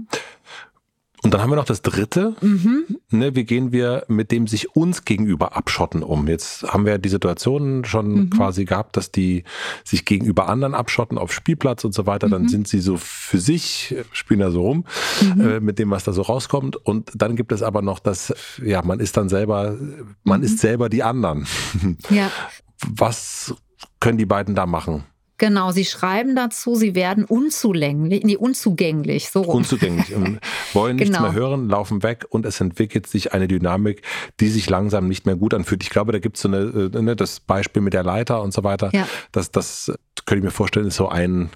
Und 1.23 1.33
dann 1.33 1.41
haben 1.41 1.51
wir 1.51 1.55
noch 1.55 1.65
das 1.65 1.81
dritte. 1.81 2.35
Mhm. 2.41 2.97
Ne, 3.11 3.35
wie 3.35 3.43
gehen 3.43 3.71
wir 3.71 4.05
mit 4.07 4.31
dem 4.31 4.47
sich 4.47 4.75
uns 4.75 5.05
gegenüber 5.05 5.55
abschotten 5.55 6.01
um? 6.01 6.27
Jetzt 6.27 6.63
haben 6.63 6.85
wir 6.85 6.97
die 6.97 7.09
Situation 7.09 7.85
schon 7.85 8.13
mhm. 8.13 8.29
quasi 8.31 8.65
gehabt, 8.65 8.97
dass 8.97 9.11
die 9.11 9.43
sich 9.83 10.05
gegenüber 10.05 10.49
anderen 10.49 10.73
abschotten 10.73 11.17
auf 11.17 11.31
Spielplatz 11.31 11.83
und 11.83 11.93
so 11.93 12.07
weiter. 12.07 12.27
Dann 12.27 12.43
mhm. 12.43 12.49
sind 12.49 12.67
sie 12.67 12.79
so 12.79 12.97
für 12.97 13.39
sich, 13.39 13.95
spielen 14.11 14.39
da 14.39 14.49
so 14.49 14.61
rum 14.61 14.85
mhm. 15.35 15.41
äh, 15.41 15.59
mit 15.59 15.77
dem, 15.77 15.91
was 15.91 16.03
da 16.03 16.11
so 16.11 16.23
rauskommt. 16.23 16.75
Und 16.75 17.11
dann 17.15 17.35
gibt 17.35 17.51
es 17.51 17.61
aber 17.61 17.81
noch 17.81 17.99
das, 17.99 18.33
ja, 18.63 18.81
man 18.81 18.99
ist 18.99 19.15
dann 19.15 19.29
selber, 19.29 19.77
man 20.23 20.39
mhm. 20.39 20.45
ist 20.45 20.59
selber 20.59 20.89
die 20.89 21.03
anderen. 21.03 21.45
Ja. 22.09 22.31
Was 22.95 23.53
können 23.99 24.17
die 24.17 24.25
beiden 24.25 24.55
da 24.55 24.65
machen? 24.65 25.03
Genau, 25.41 25.71
sie 25.71 25.85
schreiben 25.85 26.35
dazu, 26.35 26.75
sie 26.75 26.93
werden 26.93 27.25
unzulänglich, 27.25 28.23
nee, 28.23 28.37
unzugänglich, 28.37 29.31
so 29.31 29.41
rum. 29.41 29.55
Unzugänglich 29.55 30.13
und 30.13 30.39
wollen 30.73 30.97
nichts 30.97 31.17
genau. 31.17 31.23
mehr 31.23 31.33
hören, 31.33 31.67
laufen 31.67 32.03
weg 32.03 32.27
und 32.29 32.45
es 32.45 32.61
entwickelt 32.61 33.07
sich 33.07 33.33
eine 33.33 33.47
Dynamik, 33.47 34.03
die 34.39 34.49
sich 34.49 34.69
langsam 34.69 35.07
nicht 35.07 35.25
mehr 35.25 35.35
gut 35.35 35.55
anfühlt. 35.55 35.81
Ich 35.81 35.89
glaube, 35.89 36.11
da 36.11 36.19
gibt 36.19 36.35
es 36.35 36.43
so 36.43 36.47
eine, 36.47 36.91
äh, 36.93 37.01
ne, 37.01 37.15
das 37.15 37.39
Beispiel 37.39 37.81
mit 37.81 37.93
der 37.93 38.03
Leiter 38.03 38.43
und 38.43 38.53
so 38.53 38.63
weiter. 38.63 38.91
Ja. 38.93 39.07
Das, 39.31 39.49
das 39.49 39.91
könnte 40.27 40.41
ich 40.41 40.43
mir 40.43 40.51
vorstellen, 40.51 40.85
ist 40.85 40.97
so 40.97 41.09
ein, 41.09 41.49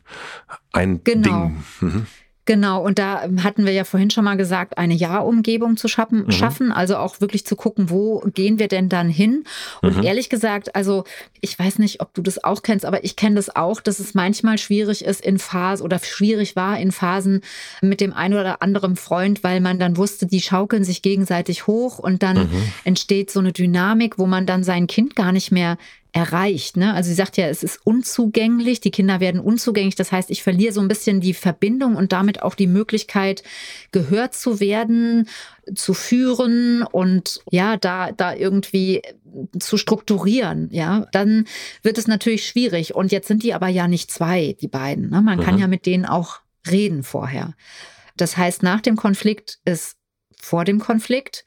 ein 0.73 1.01
genau. 1.03 1.51
Ding. 1.51 1.63
Mhm. 1.81 2.07
Genau, 2.45 2.83
und 2.83 2.99
da 2.99 3.27
hatten 3.43 3.65
wir 3.65 3.73
ja 3.73 3.83
vorhin 3.83 4.11
schon 4.11 4.23
mal 4.23 4.37
gesagt, 4.37 4.77
eine 4.77 4.93
Ja-Umgebung 4.93 5.77
zu 5.77 5.87
schaffen, 5.87 6.25
mhm. 6.25 6.31
schaffen, 6.31 6.71
also 6.71 6.97
auch 6.97 7.19
wirklich 7.19 7.43
zu 7.43 7.55
gucken, 7.55 7.89
wo 7.89 8.19
gehen 8.33 8.59
wir 8.59 8.67
denn 8.67 8.87
dann 8.87 9.09
hin? 9.09 9.45
Und 9.81 9.97
mhm. 9.97 10.03
ehrlich 10.03 10.29
gesagt, 10.29 10.75
also 10.75 11.05
ich 11.41 11.57
weiß 11.57 11.79
nicht, 11.79 12.01
ob 12.01 12.13
du 12.13 12.21
das 12.21 12.43
auch 12.43 12.61
kennst, 12.61 12.85
aber 12.85 13.03
ich 13.03 13.15
kenne 13.15 13.35
das 13.35 13.55
auch, 13.55 13.81
dass 13.81 13.99
es 13.99 14.13
manchmal 14.13 14.59
schwierig 14.59 15.03
ist 15.03 15.21
in 15.21 15.39
Phasen 15.39 15.83
oder 15.83 15.99
schwierig 15.99 16.55
war 16.55 16.79
in 16.79 16.91
Phasen 16.91 17.41
mit 17.81 17.99
dem 17.99 18.13
einen 18.13 18.35
oder 18.35 18.61
anderen 18.61 18.95
Freund, 18.95 19.43
weil 19.43 19.59
man 19.59 19.79
dann 19.79 19.97
wusste, 19.97 20.27
die 20.27 20.41
schaukeln 20.41 20.83
sich 20.83 21.01
gegenseitig 21.01 21.65
hoch 21.65 21.97
und 21.97 22.21
dann 22.21 22.37
mhm. 22.37 22.71
entsteht 22.83 23.31
so 23.31 23.39
eine 23.39 23.53
Dynamik, 23.53 24.19
wo 24.19 24.27
man 24.27 24.45
dann 24.45 24.63
sein 24.63 24.85
Kind 24.85 25.15
gar 25.15 25.31
nicht 25.31 25.51
mehr 25.51 25.77
erreicht. 26.15 26.77
Ne? 26.77 26.93
Also 26.93 27.09
sie 27.09 27.13
sagt 27.13 27.35
ja, 27.35 27.47
es 27.47 27.61
ist 27.61 27.81
unzugänglich, 27.83 28.79
die 28.79 28.89
Kinder 28.89 29.19
werden 29.19 29.41
unzugänglich. 29.41 29.95
Das 29.95 30.13
heißt, 30.13 30.31
ich 30.31 30.43
verliere 30.43 30.71
so 30.71 30.79
ein 30.79 30.87
bisschen 30.87 31.19
die 31.19 31.33
Verbindung 31.33 31.97
und 31.97 32.13
damit 32.13 32.41
auch 32.41 32.55
die 32.55 32.67
Möglichkeit, 32.67 33.43
gehört 33.91 34.33
zu 34.33 34.61
werden, 34.61 35.27
zu 35.75 35.93
führen 35.93 36.83
und 36.83 37.41
ja, 37.51 37.75
da, 37.75 38.13
da 38.13 38.33
irgendwie 38.33 39.01
zu 39.59 39.75
strukturieren. 39.75 40.69
Ja, 40.71 41.05
dann 41.11 41.47
wird 41.83 41.97
es 41.97 42.07
natürlich 42.07 42.47
schwierig. 42.47 42.95
Und 42.95 43.11
jetzt 43.11 43.27
sind 43.27 43.43
die 43.43 43.53
aber 43.53 43.67
ja 43.67 43.89
nicht 43.89 44.09
zwei, 44.09 44.55
die 44.61 44.69
beiden. 44.69 45.09
Ne? 45.09 45.21
Man 45.21 45.39
mhm. 45.39 45.43
kann 45.43 45.59
ja 45.59 45.67
mit 45.67 45.85
denen 45.85 46.05
auch 46.05 46.39
reden 46.71 47.03
vorher. 47.03 47.55
Das 48.15 48.37
heißt, 48.37 48.63
nach 48.63 48.79
dem 48.79 48.95
Konflikt 48.95 49.59
ist 49.65 49.97
vor 50.39 50.63
dem 50.63 50.79
Konflikt. 50.79 51.43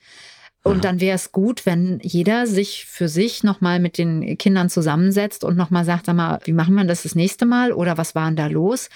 Und 0.68 0.84
dann 0.84 1.00
wäre 1.00 1.16
es 1.16 1.32
gut, 1.32 1.64
wenn 1.64 1.98
jeder 2.02 2.46
sich 2.46 2.84
für 2.84 3.08
sich 3.08 3.42
nochmal 3.42 3.80
mit 3.80 3.96
den 3.96 4.36
Kindern 4.36 4.68
zusammensetzt 4.68 5.42
und 5.42 5.56
nochmal 5.56 5.86
sagt, 5.86 6.04
sag 6.06 6.14
mal, 6.14 6.40
wie 6.44 6.52
machen 6.52 6.74
wir 6.74 6.84
das 6.84 7.04
das 7.04 7.14
nächste 7.14 7.46
Mal 7.46 7.72
oder 7.72 7.96
was 7.96 8.14
war 8.14 8.26
denn 8.26 8.36
da 8.36 8.48
los? 8.48 8.90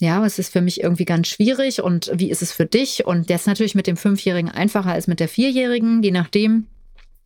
Ja, 0.00 0.24
es 0.24 0.38
ist 0.38 0.52
für 0.52 0.60
mich 0.60 0.80
irgendwie 0.80 1.04
ganz 1.04 1.26
schwierig 1.26 1.82
und 1.82 2.12
wie 2.14 2.30
ist 2.30 2.40
es 2.40 2.52
für 2.52 2.66
dich? 2.66 3.04
Und 3.04 3.30
das 3.30 3.42
ist 3.42 3.46
natürlich 3.48 3.74
mit 3.74 3.88
dem 3.88 3.96
Fünfjährigen 3.96 4.48
einfacher 4.48 4.92
als 4.92 5.08
mit 5.08 5.18
der 5.18 5.28
Vierjährigen, 5.28 6.04
je 6.04 6.12
nachdem, 6.12 6.68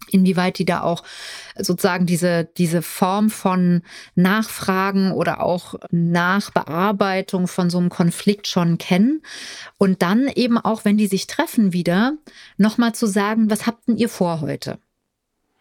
inwieweit 0.09 0.59
die 0.59 0.65
da 0.65 0.83
auch 0.83 1.03
sozusagen 1.59 2.07
diese, 2.07 2.45
diese 2.57 2.83
Form 2.83 3.31
von 3.31 3.83
Nachfragen 4.15 5.13
oder 5.13 5.43
auch 5.43 5.75
Nachbearbeitung 5.91 7.49
von 7.49 7.71
so 7.71 7.79
einem 7.79 7.89
Konflikt 7.89 8.47
schon 8.47 8.79
kennen. 8.79 9.23
Und 9.79 10.03
dann 10.03 10.29
eben 10.29 10.59
auch, 10.59 10.85
wenn 10.85 10.97
die 10.97 11.07
sich 11.07 11.27
treffen 11.27 11.73
wieder, 11.73 12.15
nochmal 12.57 12.95
zu 12.95 13.07
sagen, 13.07 13.51
was 13.51 13.67
habt 13.67 13.89
denn 13.89 13.97
ihr 13.97 14.09
vor 14.09 14.41
heute? 14.41 14.79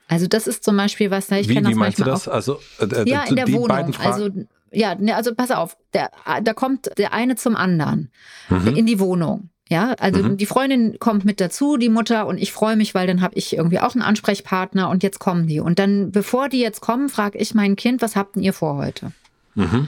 Also 0.08 0.28
das 0.28 0.46
ist 0.46 0.66
zum 0.66 0.76
Beispiel 0.76 1.10
was, 1.10 1.32
ich 1.32 1.48
kenne 1.48 1.62
das 1.62 1.72
wie 1.72 1.76
meinst 1.76 2.00
du 2.00 2.04
das? 2.04 2.28
Auch, 2.28 2.34
also 2.34 2.60
äh, 2.80 3.10
ja, 3.10 3.24
in 3.24 3.38
der 3.38 3.52
Wohnung. 3.52 3.96
Also 3.98 4.30
ja, 4.72 4.96
ne, 4.96 5.16
also 5.16 5.34
pass 5.34 5.52
auf, 5.52 5.78
der, 5.94 6.12
da 6.44 6.54
kommt 6.54 6.90
der 6.98 7.14
eine 7.14 7.36
zum 7.36 7.56
anderen 7.56 8.12
mhm. 8.50 8.76
in 8.76 8.86
die 8.86 9.00
Wohnung. 9.00 9.51
Ja, 9.72 9.94
also 10.00 10.22
mhm. 10.22 10.36
die 10.36 10.46
Freundin 10.46 11.00
kommt 11.00 11.24
mit 11.24 11.40
dazu, 11.40 11.78
die 11.78 11.88
Mutter, 11.88 12.28
und 12.28 12.38
ich 12.38 12.52
freue 12.52 12.76
mich, 12.76 12.94
weil 12.94 13.08
dann 13.08 13.22
habe 13.22 13.36
ich 13.36 13.56
irgendwie 13.56 13.80
auch 13.80 13.96
einen 13.96 14.02
Ansprechpartner 14.02 14.90
und 14.90 15.02
jetzt 15.02 15.20
kommen 15.20 15.48
die. 15.48 15.62
Und 15.62 15.80
dann, 15.80 16.12
bevor 16.12 16.50
die 16.50 16.60
jetzt 16.60 16.82
kommen, 16.82 17.08
frage 17.08 17.38
ich 17.38 17.54
mein 17.54 17.78
Kind, 17.78 18.02
was 18.02 18.18
habt 18.18 18.36
denn 18.36 18.44
ihr 18.44 18.52
vor 18.52 18.76
heute? 18.76 19.14
Mhm. 19.56 19.88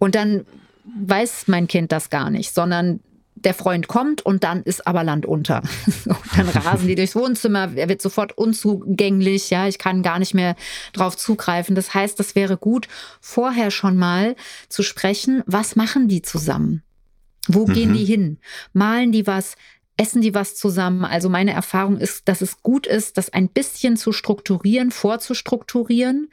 Und 0.00 0.16
dann 0.16 0.44
weiß 1.00 1.44
mein 1.46 1.68
Kind 1.68 1.92
das 1.92 2.10
gar 2.10 2.28
nicht, 2.28 2.52
sondern 2.54 2.98
der 3.36 3.54
Freund 3.54 3.86
kommt 3.86 4.20
und 4.22 4.42
dann 4.42 4.64
ist 4.64 4.84
aber 4.84 5.04
Land 5.04 5.26
unter. 5.26 5.62
dann 6.36 6.48
rasen 6.48 6.88
die 6.88 6.94
durchs 6.96 7.14
Wohnzimmer, 7.14 7.70
er 7.76 7.88
wird 7.88 8.02
sofort 8.02 8.36
unzugänglich, 8.36 9.48
ja, 9.48 9.68
ich 9.68 9.78
kann 9.78 10.02
gar 10.02 10.18
nicht 10.18 10.34
mehr 10.34 10.56
drauf 10.92 11.16
zugreifen. 11.16 11.76
Das 11.76 11.94
heißt, 11.94 12.18
das 12.18 12.34
wäre 12.34 12.56
gut, 12.56 12.88
vorher 13.20 13.70
schon 13.70 13.96
mal 13.96 14.34
zu 14.68 14.82
sprechen, 14.82 15.44
was 15.46 15.76
machen 15.76 16.08
die 16.08 16.22
zusammen? 16.22 16.82
Wo 17.48 17.66
mhm. 17.66 17.72
gehen 17.72 17.92
die 17.94 18.04
hin? 18.04 18.38
Malen 18.72 19.12
die 19.12 19.26
was? 19.26 19.56
Essen 19.96 20.22
die 20.22 20.34
was 20.34 20.56
zusammen? 20.56 21.04
Also 21.04 21.28
meine 21.28 21.52
Erfahrung 21.52 21.98
ist, 21.98 22.28
dass 22.28 22.40
es 22.40 22.62
gut 22.62 22.86
ist, 22.86 23.16
das 23.16 23.32
ein 23.32 23.48
bisschen 23.48 23.96
zu 23.96 24.12
strukturieren, 24.12 24.90
vorzustrukturieren 24.90 26.30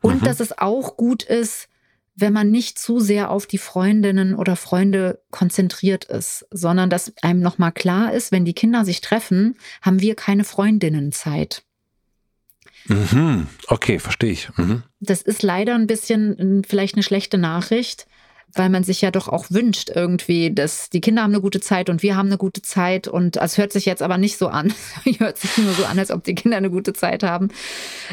und 0.00 0.22
mhm. 0.22 0.24
dass 0.24 0.40
es 0.40 0.56
auch 0.56 0.96
gut 0.96 1.22
ist, 1.22 1.68
wenn 2.16 2.32
man 2.32 2.50
nicht 2.50 2.78
zu 2.78 3.00
sehr 3.00 3.30
auf 3.30 3.46
die 3.46 3.58
Freundinnen 3.58 4.34
oder 4.34 4.56
Freunde 4.56 5.20
konzentriert 5.30 6.04
ist, 6.04 6.46
sondern 6.50 6.88
dass 6.88 7.12
einem 7.22 7.40
nochmal 7.40 7.72
klar 7.72 8.12
ist, 8.12 8.32
wenn 8.32 8.44
die 8.44 8.54
Kinder 8.54 8.84
sich 8.84 9.00
treffen, 9.00 9.56
haben 9.82 10.00
wir 10.00 10.14
keine 10.14 10.44
Freundinnenzeit. 10.44 11.62
Mhm. 12.86 13.48
Okay, 13.66 13.98
verstehe 13.98 14.32
ich. 14.32 14.48
Mhm. 14.56 14.82
Das 15.00 15.22
ist 15.22 15.42
leider 15.42 15.74
ein 15.74 15.86
bisschen 15.86 16.62
vielleicht 16.66 16.94
eine 16.94 17.02
schlechte 17.02 17.38
Nachricht, 17.38 18.06
weil 18.54 18.70
man 18.70 18.84
sich 18.84 19.00
ja 19.00 19.10
doch 19.10 19.28
auch 19.28 19.46
wünscht 19.50 19.90
irgendwie, 19.94 20.52
dass 20.52 20.90
die 20.90 21.00
Kinder 21.00 21.22
haben 21.22 21.32
eine 21.32 21.40
gute 21.40 21.60
Zeit 21.60 21.90
und 21.90 22.02
wir 22.02 22.16
haben 22.16 22.28
eine 22.28 22.38
gute 22.38 22.62
Zeit 22.62 23.08
und 23.08 23.36
es 23.36 23.58
hört 23.58 23.72
sich 23.72 23.84
jetzt 23.84 24.02
aber 24.02 24.18
nicht 24.18 24.38
so 24.38 24.48
an. 24.48 24.72
Es 25.04 25.20
hört 25.20 25.38
sich 25.38 25.58
nur 25.58 25.72
so 25.74 25.84
an, 25.84 25.98
als 25.98 26.10
ob 26.10 26.24
die 26.24 26.34
Kinder 26.34 26.56
eine 26.56 26.70
gute 26.70 26.92
Zeit 26.92 27.22
haben. 27.22 27.48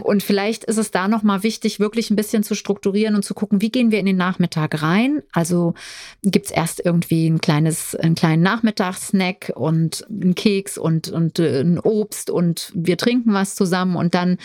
Und 0.04 0.23
vielleicht 0.23 0.65
ist 0.65 0.77
es 0.77 0.91
da 0.91 1.08
nochmal 1.08 1.41
wichtig, 1.41 1.80
wirklich 1.80 2.12
ein 2.12 2.15
bisschen 2.15 2.43
zu 2.43 2.54
strukturieren 2.54 3.15
und 3.15 3.23
zu 3.23 3.34
gucken, 3.34 3.62
wie 3.62 3.71
gehen 3.71 3.91
wir 3.91 3.99
in 3.99 4.06
den 4.06 4.17
Nachmittag 4.17 4.82
rein? 4.82 5.23
Also 5.32 5.73
gibt 6.21 6.47
es 6.47 6.51
erst 6.51 6.84
irgendwie 6.84 7.27
ein 7.27 7.41
kleines, 7.41 7.95
einen 7.95 8.15
kleinen 8.15 8.43
Nachmittagssnack 8.43 9.51
und 9.56 10.06
einen 10.10 10.36
Keks 10.36 10.77
und, 10.77 11.10
und 11.10 11.39
äh, 11.39 11.62
ein 11.62 11.80
Obst 11.80 12.30
und 12.30 12.71
wir 12.75 12.97
trinken 12.97 13.34
was 13.34 13.56
zusammen 13.56 13.95
und 13.95 14.13
dann 14.13 14.38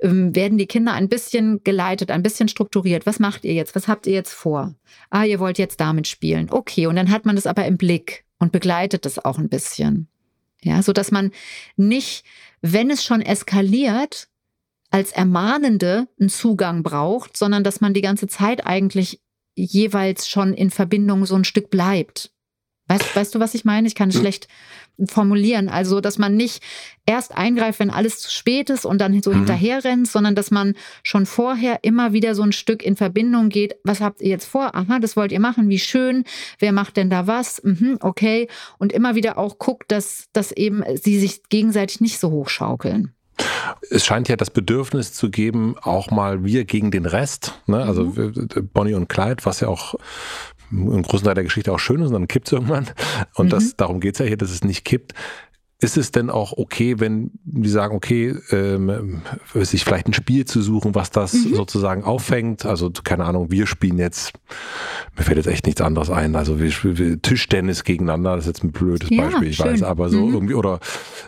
ähm, 0.00 0.34
werden 0.34 0.58
die 0.58 0.66
Kinder 0.66 0.92
ein 0.92 1.08
bisschen 1.08 1.62
geleitet, 1.62 2.10
ein 2.10 2.22
bisschen 2.22 2.48
strukturiert. 2.48 3.06
Was 3.06 3.18
macht 3.18 3.44
ihr 3.44 3.54
jetzt? 3.54 3.74
Was 3.74 3.88
habt 3.88 4.06
ihr 4.06 4.14
jetzt 4.14 4.32
vor? 4.32 4.74
ah, 5.10 5.24
ihr 5.24 5.39
wollt 5.40 5.58
jetzt 5.58 5.80
damit 5.80 6.06
spielen. 6.06 6.48
Okay, 6.50 6.86
und 6.86 6.96
dann 6.96 7.10
hat 7.10 7.26
man 7.26 7.36
das 7.36 7.46
aber 7.46 7.66
im 7.66 7.76
Blick 7.76 8.24
und 8.38 8.52
begleitet 8.52 9.04
das 9.04 9.24
auch 9.24 9.38
ein 9.38 9.48
bisschen. 9.48 10.08
Ja, 10.62 10.82
so 10.82 10.92
dass 10.92 11.10
man 11.10 11.32
nicht, 11.76 12.24
wenn 12.60 12.90
es 12.90 13.04
schon 13.04 13.22
eskaliert, 13.22 14.28
als 14.90 15.12
Ermahnende 15.12 16.08
einen 16.18 16.28
Zugang 16.28 16.82
braucht, 16.82 17.36
sondern 17.36 17.64
dass 17.64 17.80
man 17.80 17.94
die 17.94 18.02
ganze 18.02 18.26
Zeit 18.26 18.66
eigentlich 18.66 19.20
jeweils 19.54 20.28
schon 20.28 20.52
in 20.52 20.70
Verbindung 20.70 21.26
so 21.26 21.36
ein 21.36 21.44
Stück 21.44 21.70
bleibt. 21.70 22.32
Weißt, 22.90 23.14
weißt 23.14 23.34
du, 23.36 23.38
was 23.38 23.54
ich 23.54 23.64
meine? 23.64 23.86
Ich 23.86 23.94
kann 23.94 24.08
es 24.08 24.16
hm. 24.16 24.22
schlecht 24.22 24.48
formulieren. 25.06 25.68
Also, 25.68 26.00
dass 26.00 26.18
man 26.18 26.36
nicht 26.36 26.60
erst 27.06 27.36
eingreift, 27.36 27.78
wenn 27.78 27.90
alles 27.90 28.18
zu 28.18 28.32
spät 28.32 28.68
ist 28.68 28.84
und 28.84 29.00
dann 29.00 29.22
so 29.22 29.30
mhm. 29.30 29.36
hinterher 29.36 29.84
rennt, 29.84 30.08
sondern 30.08 30.34
dass 30.34 30.50
man 30.50 30.74
schon 31.04 31.24
vorher 31.24 31.78
immer 31.82 32.12
wieder 32.12 32.34
so 32.34 32.42
ein 32.42 32.50
Stück 32.50 32.82
in 32.82 32.96
Verbindung 32.96 33.48
geht. 33.48 33.76
Was 33.84 34.00
habt 34.00 34.20
ihr 34.20 34.28
jetzt 34.28 34.46
vor? 34.46 34.74
Aha, 34.74 34.98
das 34.98 35.16
wollt 35.16 35.30
ihr 35.30 35.38
machen. 35.38 35.68
Wie 35.68 35.78
schön. 35.78 36.24
Wer 36.58 36.72
macht 36.72 36.96
denn 36.96 37.10
da 37.10 37.28
was? 37.28 37.62
Mhm, 37.62 37.98
okay. 38.00 38.48
Und 38.78 38.92
immer 38.92 39.14
wieder 39.14 39.38
auch 39.38 39.58
guckt, 39.58 39.92
dass, 39.92 40.26
dass 40.32 40.50
eben 40.50 40.82
sie 41.00 41.20
sich 41.20 41.44
gegenseitig 41.48 42.00
nicht 42.00 42.18
so 42.18 42.30
hochschaukeln. 42.32 43.14
Es 43.88 44.04
scheint 44.04 44.28
ja 44.28 44.36
das 44.36 44.50
Bedürfnis 44.50 45.12
zu 45.12 45.30
geben, 45.30 45.76
auch 45.80 46.10
mal 46.10 46.44
wir 46.44 46.64
gegen 46.64 46.90
den 46.90 47.06
Rest. 47.06 47.54
Ne? 47.66 47.82
Also 47.82 48.04
mhm. 48.04 48.68
Bonnie 48.74 48.94
und 48.94 49.08
Clyde, 49.08 49.44
was 49.44 49.60
ja 49.60 49.68
auch 49.68 49.94
im 50.70 51.02
großen 51.02 51.24
Teil 51.24 51.34
der 51.34 51.44
Geschichte 51.44 51.72
auch 51.72 51.78
schön 51.78 52.00
ist 52.00 52.08
und 52.08 52.14
dann 52.14 52.28
kippt 52.28 52.46
es 52.48 52.52
irgendwann. 52.52 52.88
Und 53.34 53.46
mhm. 53.46 53.50
das, 53.50 53.76
darum 53.76 54.00
geht 54.00 54.14
es 54.14 54.18
ja 54.20 54.26
hier, 54.26 54.36
dass 54.36 54.50
es 54.50 54.64
nicht 54.64 54.84
kippt. 54.84 55.14
Ist 55.80 55.96
es 55.96 56.12
denn 56.12 56.28
auch 56.28 56.52
okay, 56.56 57.00
wenn 57.00 57.30
die 57.44 57.68
sagen, 57.70 57.94
okay, 57.94 58.34
ähm, 58.50 59.22
sich 59.54 59.82
vielleicht 59.82 60.08
ein 60.08 60.12
Spiel 60.12 60.44
zu 60.44 60.60
suchen, 60.60 60.94
was 60.94 61.10
das 61.10 61.32
mhm. 61.32 61.54
sozusagen 61.54 62.04
auffängt? 62.04 62.66
Also 62.66 62.90
keine 62.90 63.24
Ahnung, 63.24 63.50
wir 63.50 63.66
spielen 63.66 63.96
jetzt, 63.96 64.32
mir 65.16 65.24
fällt 65.24 65.38
jetzt 65.38 65.46
echt 65.46 65.64
nichts 65.64 65.80
anderes 65.80 66.10
ein. 66.10 66.36
Also 66.36 66.60
wir, 66.60 66.70
spielen 66.70 67.22
Tischtennis 67.22 67.84
gegeneinander, 67.84 68.36
das 68.36 68.44
ist 68.44 68.48
jetzt 68.48 68.64
ein 68.64 68.72
blödes 68.72 69.08
ja, 69.08 69.24
Beispiel, 69.24 69.48
ich 69.48 69.56
schön. 69.56 69.66
weiß, 69.66 69.82
aber 69.82 70.10
so 70.10 70.26
mhm. 70.26 70.34
irgendwie 70.34 70.54
oder 70.54 70.80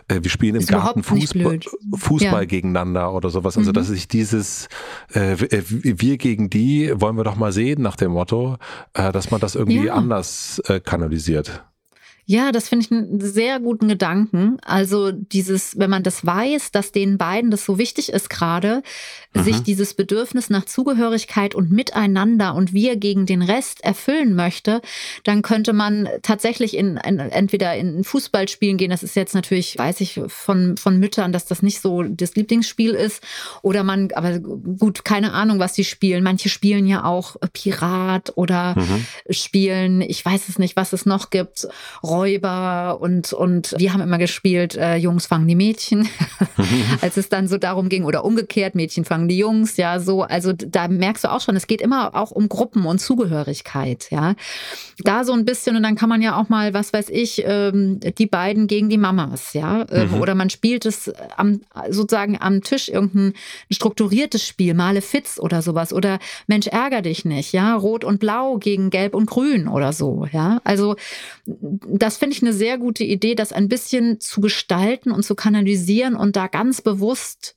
äh, 0.07 0.19
wir 0.21 0.29
spielen 0.29 0.53
im 0.53 0.61
ist 0.61 0.69
Garten 0.69 1.01
Fußball, 1.01 1.59
Fußball 1.95 2.41
ja. 2.41 2.45
gegeneinander 2.45 3.11
oder 3.11 3.31
sowas. 3.31 3.57
Also 3.57 3.71
mhm. 3.71 3.73
dass 3.73 3.87
sich 3.87 4.07
dieses 4.07 4.67
äh, 5.15 5.33
äh, 5.33 5.63
wir 5.67 6.17
gegen 6.17 6.51
die 6.51 6.93
wollen 6.95 7.17
wir 7.17 7.23
doch 7.23 7.37
mal 7.37 7.51
sehen 7.51 7.81
nach 7.81 7.95
dem 7.95 8.11
Motto, 8.11 8.57
äh, 8.93 9.11
dass 9.11 9.31
man 9.31 9.41
das 9.41 9.55
irgendwie 9.55 9.85
ja. 9.85 9.95
anders 9.95 10.61
äh, 10.67 10.79
kanalisiert. 10.79 11.63
Ja, 12.25 12.53
das 12.53 12.69
finde 12.69 12.85
ich 12.85 12.91
einen 12.91 13.19
sehr 13.19 13.59
guten 13.59 13.89
Gedanken. 13.89 14.57
Also 14.63 15.11
dieses, 15.11 15.77
wenn 15.77 15.89
man 15.89 16.03
das 16.03 16.25
weiß, 16.25 16.71
dass 16.71 16.93
den 16.93 17.17
beiden 17.17 17.51
das 17.51 17.65
so 17.65 17.77
wichtig 17.77 18.13
ist 18.13 18.29
gerade, 18.29 18.81
mhm. 19.33 19.43
sich 19.43 19.59
dieses 19.59 19.93
Bedürfnis 19.93 20.49
nach 20.49 20.63
Zugehörigkeit 20.63 21.53
und 21.53 21.69
Miteinander 21.69 22.55
und 22.55 22.73
wir 22.73 22.95
gegen 22.95 23.25
den 23.25 23.41
Rest 23.41 23.83
erfüllen 23.83 24.35
möchte, 24.35 24.81
dann 25.25 25.41
könnte 25.41 25.73
man 25.73 26.07
tatsächlich 26.21 26.77
in, 26.77 26.95
in 26.95 27.19
entweder 27.19 27.75
in 27.75 28.05
Fußballspielen 28.05 28.77
gehen. 28.77 28.91
Das 28.91 29.03
ist 29.03 29.17
jetzt 29.17 29.35
natürlich, 29.35 29.77
weiß 29.77 29.99
ich 29.99 30.21
von, 30.27 30.77
von 30.77 30.99
Müttern, 30.99 31.33
dass 31.33 31.45
das 31.45 31.61
nicht 31.61 31.81
so 31.81 32.03
das 32.03 32.35
Lieblingsspiel 32.35 32.91
ist. 32.91 33.21
Oder 33.63 33.83
man, 33.83 34.09
aber 34.13 34.39
gut, 34.39 35.03
keine 35.03 35.33
Ahnung, 35.33 35.59
was 35.59 35.75
sie 35.75 35.83
spielen. 35.83 36.23
Manche 36.23 36.47
spielen 36.47 36.87
ja 36.87 37.03
auch 37.03 37.35
Pirat 37.51 38.31
oder 38.35 38.75
mhm. 38.79 39.05
spielen, 39.29 39.99
ich 39.99 40.23
weiß 40.23 40.47
es 40.47 40.57
nicht, 40.57 40.77
was 40.77 40.93
es 40.93 41.05
noch 41.05 41.29
gibt 41.29 41.67
Räuber 42.13 42.99
und, 43.01 43.33
und 43.33 43.73
wir 43.77 43.93
haben 43.93 44.01
immer 44.01 44.17
gespielt, 44.17 44.75
äh, 44.75 44.95
Jungs 44.97 45.25
fangen 45.25 45.47
die 45.47 45.55
Mädchen, 45.55 46.07
als 47.01 47.17
es 47.17 47.29
dann 47.29 47.47
so 47.47 47.57
darum 47.57 47.89
ging, 47.89 48.05
oder 48.05 48.23
umgekehrt, 48.23 48.75
Mädchen 48.75 49.05
fangen 49.05 49.27
die 49.27 49.37
Jungs, 49.37 49.77
ja, 49.77 49.99
so. 49.99 50.23
Also 50.23 50.53
da 50.53 50.87
merkst 50.87 51.23
du 51.23 51.31
auch 51.31 51.41
schon, 51.41 51.55
es 51.55 51.67
geht 51.67 51.81
immer 51.81 52.15
auch 52.15 52.31
um 52.31 52.49
Gruppen 52.49 52.85
und 52.85 52.99
Zugehörigkeit, 52.99 54.07
ja. 54.11 54.35
Da 54.99 55.23
so 55.23 55.33
ein 55.33 55.45
bisschen 55.45 55.75
und 55.75 55.83
dann 55.83 55.95
kann 55.95 56.09
man 56.09 56.21
ja 56.21 56.39
auch 56.39 56.49
mal, 56.49 56.73
was 56.73 56.93
weiß 56.93 57.09
ich, 57.09 57.43
ähm, 57.45 57.99
die 57.99 58.27
beiden 58.27 58.67
gegen 58.67 58.89
die 58.89 58.97
Mamas, 58.97 59.53
ja. 59.53 59.85
Ähm, 59.91 60.11
mhm. 60.11 60.21
Oder 60.21 60.35
man 60.35 60.49
spielt 60.49 60.85
es 60.85 61.11
am, 61.37 61.61
sozusagen 61.89 62.37
am 62.39 62.61
Tisch 62.61 62.89
irgendein 62.89 63.33
strukturiertes 63.71 64.45
Spiel, 64.45 64.73
Malefiz 64.73 65.39
oder 65.39 65.61
sowas. 65.61 65.93
Oder 65.93 66.19
Mensch, 66.47 66.67
ärger 66.67 67.01
dich 67.01 67.25
nicht, 67.25 67.53
ja. 67.53 67.75
Rot 67.75 68.03
und 68.03 68.19
Blau 68.19 68.57
gegen 68.57 68.89
Gelb 68.89 69.15
und 69.15 69.25
Grün 69.25 69.67
oder 69.67 69.93
so, 69.93 70.27
ja. 70.31 70.61
Also 70.63 70.95
das 72.03 72.17
finde 72.17 72.35
ich 72.35 72.41
eine 72.41 72.51
sehr 72.51 72.77
gute 72.77 73.05
Idee, 73.05 73.33
das 73.33 73.53
ein 73.53 73.69
bisschen 73.69 74.19
zu 74.19 74.41
gestalten 74.41 75.09
und 75.09 75.23
zu 75.23 75.35
kanalisieren 75.35 76.15
und 76.17 76.35
da 76.35 76.47
ganz 76.47 76.81
bewusst 76.81 77.55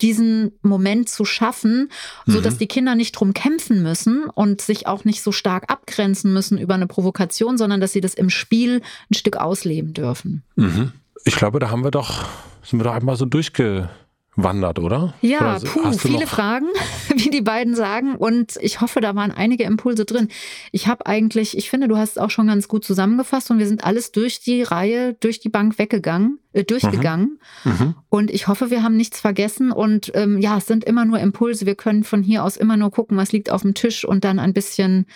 diesen 0.00 0.52
Moment 0.62 1.10
zu 1.10 1.26
schaffen, 1.26 1.90
so 2.24 2.40
dass 2.40 2.54
mhm. 2.54 2.58
die 2.58 2.66
Kinder 2.68 2.94
nicht 2.94 3.12
drum 3.12 3.34
kämpfen 3.34 3.82
müssen 3.82 4.24
und 4.24 4.62
sich 4.62 4.86
auch 4.86 5.04
nicht 5.04 5.22
so 5.22 5.30
stark 5.30 5.70
abgrenzen 5.70 6.32
müssen 6.32 6.56
über 6.56 6.72
eine 6.72 6.86
Provokation, 6.86 7.58
sondern 7.58 7.82
dass 7.82 7.92
sie 7.92 8.00
das 8.00 8.14
im 8.14 8.30
Spiel 8.30 8.80
ein 9.10 9.14
Stück 9.14 9.36
ausleben 9.36 9.92
dürfen. 9.92 10.42
Mhm. 10.56 10.92
Ich 11.26 11.36
glaube, 11.36 11.58
da 11.58 11.68
haben 11.68 11.84
wir 11.84 11.90
doch, 11.90 12.24
sind 12.64 12.80
wir 12.80 12.84
doch 12.84 12.94
einmal 12.94 13.16
so 13.16 13.26
durchge 13.26 13.90
wandert, 14.34 14.78
oder? 14.78 15.12
Ja, 15.20 15.56
oder 15.56 15.60
puh, 15.60 15.92
viele 15.92 16.26
Fragen, 16.26 16.66
wie 17.14 17.30
die 17.30 17.42
beiden 17.42 17.74
sagen. 17.74 18.16
Und 18.16 18.56
ich 18.60 18.80
hoffe, 18.80 19.00
da 19.00 19.14
waren 19.14 19.30
einige 19.30 19.64
Impulse 19.64 20.06
drin. 20.06 20.28
Ich 20.70 20.86
habe 20.86 21.06
eigentlich, 21.06 21.56
ich 21.56 21.68
finde, 21.68 21.88
du 21.88 21.98
hast 21.98 22.12
es 22.12 22.18
auch 22.18 22.30
schon 22.30 22.46
ganz 22.46 22.66
gut 22.66 22.84
zusammengefasst 22.84 23.50
und 23.50 23.58
wir 23.58 23.66
sind 23.66 23.84
alles 23.84 24.10
durch 24.12 24.40
die 24.40 24.62
Reihe, 24.62 25.14
durch 25.14 25.40
die 25.40 25.50
Bank 25.50 25.78
weggegangen, 25.78 26.38
äh, 26.54 26.64
durchgegangen. 26.64 27.38
Mhm. 27.64 27.72
Mhm. 27.72 27.94
Und 28.08 28.30
ich 28.30 28.48
hoffe, 28.48 28.70
wir 28.70 28.82
haben 28.82 28.96
nichts 28.96 29.20
vergessen. 29.20 29.70
Und 29.70 30.10
ähm, 30.14 30.38
ja, 30.38 30.56
es 30.56 30.66
sind 30.66 30.84
immer 30.84 31.04
nur 31.04 31.18
Impulse. 31.18 31.66
Wir 31.66 31.74
können 31.74 32.02
von 32.02 32.22
hier 32.22 32.42
aus 32.44 32.56
immer 32.56 32.78
nur 32.78 32.90
gucken, 32.90 33.18
was 33.18 33.32
liegt 33.32 33.50
auf 33.50 33.62
dem 33.62 33.74
Tisch 33.74 34.04
und 34.04 34.24
dann 34.24 34.38
ein 34.38 34.54
bisschen 34.54 35.06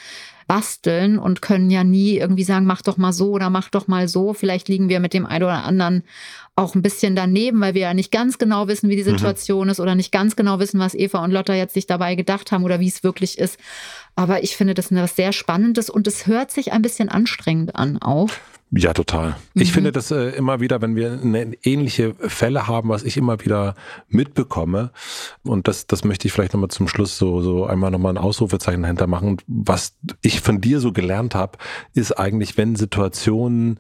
basteln 0.47 1.19
und 1.19 1.43
können 1.43 1.71
ja 1.71 1.85
nie 1.85 2.17
irgendwie 2.17 2.45
sagen, 2.45 2.67
mach 2.67 2.83
doch 2.83 2.97
mal 2.97 3.13
so 3.13 3.31
oder 3.31 3.51
mach 3.51 3.69
doch 3.69 3.89
mal 3.89 4.09
so. 4.09 4.33
Vielleicht 4.33 4.69
liegen 4.69 4.89
wir 4.89 5.01
mit 5.01 5.13
dem 5.13 5.27
einen 5.27 5.45
oder 5.45 5.65
anderen 5.65 6.05
auch 6.55 6.75
ein 6.75 6.83
bisschen 6.83 7.15
daneben, 7.15 7.61
weil 7.61 7.75
wir 7.75 7.83
ja 7.83 7.95
nicht 7.95 8.11
ganz 8.11 8.39
genau 8.39 8.67
wissen, 8.67 8.89
wie 8.89 8.97
die 8.97 9.03
mhm. 9.03 9.19
Situation 9.19 9.65
mhm. 9.67 9.71
ist 9.71 9.81
oder 9.81 9.95
nicht 9.95 10.13
ganz 10.13 10.37
genau 10.37 10.59
wissen, 10.59 10.81
was 10.81 10.95
Eva 10.95 11.23
und 11.23 11.31
Lotta 11.31 11.55
jetzt 11.55 11.75
sich 11.75 11.87
dabei 11.87 12.15
gedacht 12.15 12.53
haben 12.53 12.65
oder 12.65 12.81
wie 12.81 12.89
es 12.89 13.03
wirklich 13.03 13.39
ist. 13.39 13.59
Aber 14.15 14.43
ich 14.43 14.57
finde 14.57 14.75
das 14.75 14.91
etwas 14.91 15.17
sehr 15.17 15.33
Spannendes 15.33 15.91
und 15.91 16.07
es 16.07 16.27
hört 16.27 16.51
sich 16.51 16.73
ein 16.73 16.83
bisschen 16.83 17.09
anstrengend 17.09 17.77
an 17.77 18.01
auch. 18.01 18.31
Ja, 18.73 18.93
total. 18.93 19.37
Mhm. 19.55 19.63
Ich 19.63 19.73
finde 19.73 19.93
das 19.93 20.11
äh, 20.11 20.31
immer 20.31 20.61
wieder, 20.61 20.83
wenn 20.83 20.97
wir 20.97 21.13
eine 21.13 21.55
ähnliche 21.63 22.15
Fälle 22.15 22.67
haben, 22.67 22.89
was 22.89 23.05
ich 23.05 23.17
immer 23.17 23.45
wieder 23.45 23.75
mitbekomme, 24.09 24.91
und 25.45 25.69
das, 25.69 25.87
das 25.87 26.05
möchte 26.05 26.27
ich 26.27 26.33
vielleicht 26.33 26.53
nochmal 26.53 26.71
zum 26.71 26.89
Schluss 26.89 27.17
so, 27.17 27.43
so 27.43 27.67
einmal 27.67 27.91
nochmal 27.91 28.15
ein 28.15 28.19
Ausrufezeichen 28.19 28.83
dahinter 28.83 29.07
machen. 29.07 29.37
Was 29.47 29.97
ich 30.21 30.41
von 30.41 30.61
dir 30.61 30.81
so 30.81 30.93
gelernt 30.93 31.35
habe, 31.35 31.59
ist 31.95 32.13
eigentlich, 32.13 32.57
wenn 32.57 32.75
Situationen 32.75 33.79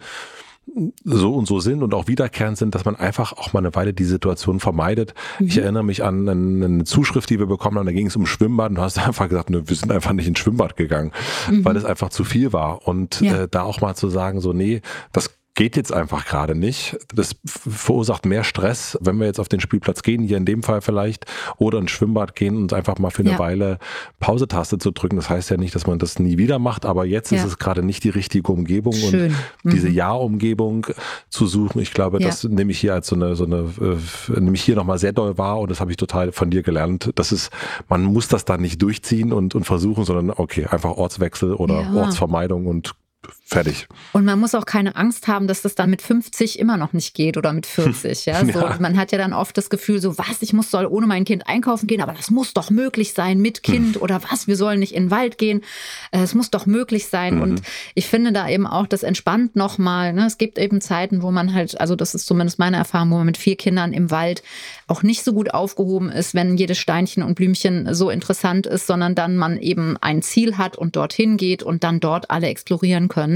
so 1.04 1.34
und 1.34 1.46
so 1.46 1.60
sind 1.60 1.82
und 1.82 1.94
auch 1.94 2.08
wiederkehrend 2.08 2.58
sind, 2.58 2.74
dass 2.74 2.84
man 2.84 2.96
einfach 2.96 3.32
auch 3.32 3.52
mal 3.52 3.60
eine 3.60 3.74
Weile 3.74 3.94
die 3.94 4.04
Situation 4.04 4.60
vermeidet. 4.60 5.14
Mhm. 5.38 5.46
Ich 5.46 5.58
erinnere 5.58 5.84
mich 5.84 6.02
an 6.04 6.28
eine 6.28 6.84
Zuschrift, 6.84 7.30
die 7.30 7.38
wir 7.38 7.46
bekommen 7.46 7.78
haben, 7.78 7.86
da 7.86 7.92
ging 7.92 8.08
es 8.08 8.16
um 8.16 8.26
Schwimmbad 8.26 8.70
und 8.70 8.74
du 8.76 8.82
hast 8.82 8.98
einfach 9.06 9.28
gesagt, 9.28 9.50
ne, 9.50 9.68
wir 9.68 9.76
sind 9.76 9.92
einfach 9.92 10.12
nicht 10.12 10.26
ins 10.26 10.38
Schwimmbad 10.38 10.76
gegangen, 10.76 11.12
mhm. 11.50 11.64
weil 11.64 11.76
es 11.76 11.84
einfach 11.84 12.10
zu 12.10 12.24
viel 12.24 12.52
war. 12.52 12.86
Und 12.86 13.20
ja. 13.20 13.42
äh, 13.42 13.48
da 13.48 13.62
auch 13.62 13.80
mal 13.80 13.94
zu 13.94 14.08
sagen, 14.08 14.40
so, 14.40 14.52
nee, 14.52 14.82
das 15.12 15.30
geht 15.56 15.74
jetzt 15.74 15.92
einfach 15.92 16.26
gerade 16.26 16.54
nicht. 16.54 16.96
Das 17.14 17.34
verursacht 17.44 18.26
mehr 18.26 18.44
Stress, 18.44 18.96
wenn 19.00 19.16
wir 19.16 19.26
jetzt 19.26 19.40
auf 19.40 19.48
den 19.48 19.58
Spielplatz 19.58 20.02
gehen, 20.02 20.22
hier 20.22 20.36
in 20.36 20.44
dem 20.44 20.62
Fall 20.62 20.82
vielleicht, 20.82 21.24
oder 21.56 21.78
ins 21.78 21.90
Schwimmbad 21.90 22.36
gehen 22.36 22.56
und 22.56 22.74
einfach 22.74 22.98
mal 22.98 23.10
für 23.10 23.22
eine 23.22 23.32
ja. 23.32 23.38
Weile 23.38 23.78
Pause-Taste 24.20 24.78
zu 24.78 24.90
drücken. 24.90 25.16
Das 25.16 25.30
heißt 25.30 25.50
ja 25.50 25.56
nicht, 25.56 25.74
dass 25.74 25.86
man 25.86 25.98
das 25.98 26.18
nie 26.18 26.36
wieder 26.36 26.58
macht, 26.58 26.84
aber 26.84 27.06
jetzt 27.06 27.32
ja. 27.32 27.38
ist 27.38 27.44
es 27.44 27.58
gerade 27.58 27.82
nicht 27.82 28.04
die 28.04 28.10
richtige 28.10 28.52
Umgebung 28.52 28.92
Schön. 28.92 29.24
und 29.24 29.36
mhm. 29.64 29.70
diese 29.70 29.88
Ja-Umgebung 29.88 30.86
zu 31.30 31.46
suchen. 31.46 31.80
Ich 31.80 31.94
glaube, 31.94 32.20
ja. 32.20 32.26
das 32.26 32.44
nehme 32.44 32.70
ich 32.70 32.78
hier 32.78 32.92
als 32.92 33.06
so 33.06 33.16
eine, 33.16 33.34
so 33.34 33.46
eine, 33.46 33.70
äh, 33.80 34.38
nehme 34.38 34.56
ich 34.56 34.62
hier 34.62 34.76
nochmal 34.76 34.98
sehr 34.98 35.14
doll 35.14 35.38
wahr 35.38 35.58
und 35.60 35.70
das 35.70 35.80
habe 35.80 35.90
ich 35.90 35.96
total 35.96 36.32
von 36.32 36.50
dir 36.50 36.62
gelernt. 36.62 37.10
Das 37.14 37.32
ist, 37.32 37.50
man 37.88 38.02
muss 38.02 38.28
das 38.28 38.44
dann 38.44 38.60
nicht 38.60 38.82
durchziehen 38.82 39.32
und, 39.32 39.54
und 39.54 39.64
versuchen, 39.64 40.04
sondern 40.04 40.30
okay, 40.30 40.66
einfach 40.66 40.90
Ortswechsel 40.90 41.54
oder 41.54 41.94
Ortsvermeidung 41.94 42.66
und 42.66 42.94
fertig. 43.48 43.86
Und 44.12 44.24
man 44.24 44.40
muss 44.40 44.56
auch 44.56 44.66
keine 44.66 44.96
Angst 44.96 45.28
haben, 45.28 45.46
dass 45.46 45.62
das 45.62 45.76
dann 45.76 45.88
mit 45.88 46.02
50 46.02 46.58
immer 46.58 46.76
noch 46.76 46.92
nicht 46.92 47.14
geht 47.14 47.36
oder 47.36 47.52
mit 47.52 47.66
40. 47.66 48.26
Ja? 48.26 48.44
So, 48.44 48.60
ja. 48.60 48.76
Man 48.80 48.96
hat 48.96 49.12
ja 49.12 49.18
dann 49.18 49.32
oft 49.32 49.56
das 49.56 49.70
Gefühl, 49.70 50.00
so 50.00 50.18
was, 50.18 50.42
ich 50.42 50.52
muss 50.52 50.70
soll 50.70 50.86
ohne 50.86 51.06
mein 51.06 51.24
Kind 51.24 51.46
einkaufen 51.46 51.86
gehen, 51.86 52.00
aber 52.00 52.12
das 52.12 52.30
muss 52.30 52.54
doch 52.54 52.70
möglich 52.70 53.12
sein 53.12 53.38
mit 53.38 53.62
Kind 53.62 53.94
hm. 53.94 54.02
oder 54.02 54.20
was, 54.28 54.48
wir 54.48 54.56
sollen 54.56 54.80
nicht 54.80 54.94
in 54.94 55.04
den 55.04 55.10
Wald 55.12 55.38
gehen. 55.38 55.62
Äh, 56.10 56.22
es 56.22 56.34
muss 56.34 56.50
doch 56.50 56.66
möglich 56.66 57.06
sein. 57.06 57.36
Mhm. 57.36 57.42
Und 57.42 57.62
ich 57.94 58.08
finde 58.08 58.32
da 58.32 58.48
eben 58.48 58.66
auch, 58.66 58.86
das 58.86 59.04
entspannt 59.04 59.54
nochmal. 59.54 60.12
Ne? 60.12 60.26
Es 60.26 60.38
gibt 60.38 60.58
eben 60.58 60.80
Zeiten, 60.80 61.22
wo 61.22 61.30
man 61.30 61.54
halt, 61.54 61.80
also 61.80 61.94
das 61.94 62.14
ist 62.14 62.26
zumindest 62.26 62.58
meine 62.58 62.78
Erfahrung, 62.78 63.10
wo 63.10 63.16
man 63.16 63.26
mit 63.26 63.36
vier 63.36 63.56
Kindern 63.56 63.92
im 63.92 64.10
Wald 64.10 64.42
auch 64.88 65.02
nicht 65.02 65.24
so 65.24 65.32
gut 65.32 65.52
aufgehoben 65.52 66.10
ist, 66.10 66.34
wenn 66.34 66.56
jedes 66.56 66.78
Steinchen 66.78 67.22
und 67.22 67.34
Blümchen 67.34 67.94
so 67.94 68.10
interessant 68.10 68.66
ist, 68.66 68.86
sondern 68.86 69.14
dann 69.14 69.36
man 69.36 69.58
eben 69.58 69.96
ein 70.00 70.22
Ziel 70.22 70.58
hat 70.58 70.76
und 70.76 70.96
dorthin 70.96 71.36
geht 71.36 71.62
und 71.62 71.84
dann 71.84 72.00
dort 72.00 72.30
alle 72.30 72.48
explorieren 72.48 73.08
können. 73.08 73.35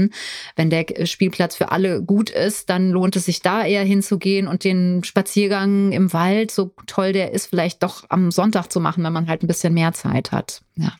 Wenn 0.55 0.69
der 0.69 0.85
Spielplatz 1.05 1.55
für 1.55 1.71
alle 1.71 2.01
gut 2.01 2.29
ist, 2.29 2.69
dann 2.69 2.89
lohnt 2.89 3.15
es 3.15 3.25
sich 3.25 3.41
da 3.41 3.63
eher 3.63 3.83
hinzugehen 3.83 4.47
und 4.47 4.63
den 4.63 5.03
Spaziergang 5.03 5.91
im 5.91 6.11
Wald, 6.13 6.51
so 6.51 6.73
toll 6.87 7.13
der 7.13 7.31
ist, 7.33 7.47
vielleicht 7.47 7.83
doch 7.83 8.05
am 8.09 8.31
Sonntag 8.31 8.71
zu 8.71 8.79
machen, 8.79 9.03
wenn 9.03 9.13
man 9.13 9.27
halt 9.27 9.43
ein 9.43 9.47
bisschen 9.47 9.73
mehr 9.73 9.93
Zeit 9.93 10.31
hat. 10.31 10.61
Ja. 10.75 10.93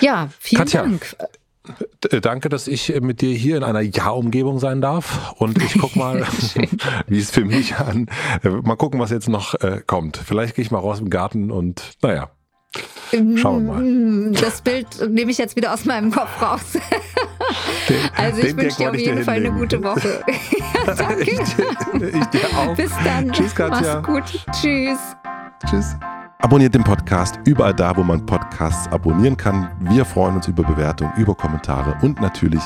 Ja, 0.00 0.30
vielen 0.38 0.62
Katja, 0.62 0.82
Dank. 0.82 1.16
Danke, 2.22 2.48
dass 2.48 2.66
ich 2.66 3.00
mit 3.00 3.20
dir 3.20 3.32
hier 3.32 3.56
in 3.56 3.62
einer 3.62 3.80
Ja-Umgebung 3.80 4.58
sein 4.58 4.80
darf. 4.80 5.32
Und 5.38 5.62
ich 5.62 5.78
guck 5.78 5.94
mal, 5.94 6.26
wie 7.06 7.18
es 7.18 7.30
für 7.30 7.44
mich 7.44 7.76
an. 7.76 8.06
Mal 8.42 8.76
gucken, 8.76 8.98
was 8.98 9.10
jetzt 9.10 9.28
noch 9.28 9.54
äh, 9.60 9.80
kommt. 9.86 10.16
Vielleicht 10.16 10.56
gehe 10.56 10.64
ich 10.64 10.70
mal 10.70 10.78
raus 10.78 10.98
im 10.98 11.10
Garten 11.10 11.50
und 11.50 11.92
naja. 12.02 12.30
Schauen 13.36 13.66
wir 13.66 13.74
mal. 13.74 14.32
Das 14.40 14.62
Bild 14.62 14.86
nehme 15.10 15.30
ich 15.30 15.38
jetzt 15.38 15.56
wieder 15.56 15.74
aus 15.74 15.84
meinem 15.84 16.10
Kopf 16.10 16.40
raus. 16.40 16.62
Den, 17.88 17.96
also 18.16 18.42
ich 18.42 18.56
wünsche 18.56 18.76
dir 18.76 18.90
auf 18.90 18.96
jeden 18.96 19.24
Fall 19.24 19.36
eine 19.36 19.52
gute 19.52 19.82
Woche. 19.82 20.24
ja, 20.86 20.94
danke. 20.94 21.22
Ich, 21.22 21.30
ich 21.30 22.26
dir 22.26 22.46
auch. 22.56 22.74
Bis 22.74 22.92
dann. 23.04 23.32
Tschüss, 23.32 23.54
Katja. 23.54 24.00
Mach's 24.00 24.06
gut. 24.06 24.44
Tschüss. 24.52 24.98
Tschüss. 25.68 25.96
Abonniert 26.44 26.74
den 26.74 26.82
Podcast 26.82 27.38
überall 27.44 27.72
da, 27.72 27.96
wo 27.96 28.02
man 28.02 28.26
Podcasts 28.26 28.90
abonnieren 28.90 29.36
kann. 29.36 29.70
Wir 29.78 30.04
freuen 30.04 30.34
uns 30.34 30.48
über 30.48 30.64
Bewertungen, 30.64 31.12
über 31.16 31.36
Kommentare 31.36 31.96
und 32.02 32.20
natürlich, 32.20 32.62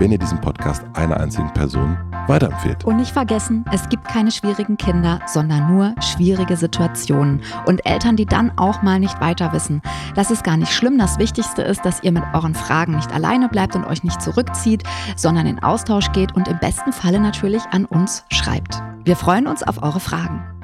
wenn 0.00 0.10
ihr 0.10 0.18
diesen 0.18 0.40
Podcast 0.40 0.84
einer 0.94 1.16
einzigen 1.20 1.48
Person 1.54 1.96
weiterempfehlt. 2.26 2.84
Und 2.84 2.96
nicht 2.96 3.12
vergessen, 3.12 3.64
es 3.72 3.88
gibt 3.88 4.08
keine 4.08 4.32
schwierigen 4.32 4.76
Kinder, 4.76 5.20
sondern 5.26 5.72
nur 5.72 5.94
schwierige 6.00 6.56
Situationen. 6.56 7.40
Und 7.66 7.86
Eltern, 7.86 8.16
die 8.16 8.26
dann 8.26 8.50
auch 8.56 8.82
mal 8.82 8.98
nicht 8.98 9.20
weiter 9.20 9.52
wissen. 9.52 9.80
Das 10.16 10.32
ist 10.32 10.42
gar 10.42 10.56
nicht 10.56 10.72
schlimm. 10.72 10.98
Das 10.98 11.20
Wichtigste 11.20 11.62
ist, 11.62 11.84
dass 11.84 12.02
ihr 12.02 12.10
mit 12.10 12.24
euren 12.34 12.56
Fragen 12.56 12.96
nicht 12.96 13.12
alleine 13.12 13.48
bleibt 13.48 13.76
und 13.76 13.84
euch 13.84 14.02
nicht 14.02 14.20
zurückzieht, 14.30 14.84
sondern 15.16 15.46
in 15.46 15.62
Austausch 15.62 16.12
geht 16.12 16.34
und 16.34 16.48
im 16.48 16.58
besten 16.58 16.92
Falle 16.92 17.20
natürlich 17.20 17.62
an 17.70 17.84
uns 17.84 18.24
schreibt. 18.30 18.82
Wir 19.04 19.16
freuen 19.16 19.46
uns 19.46 19.62
auf 19.62 19.82
eure 19.82 20.00
Fragen. 20.00 20.59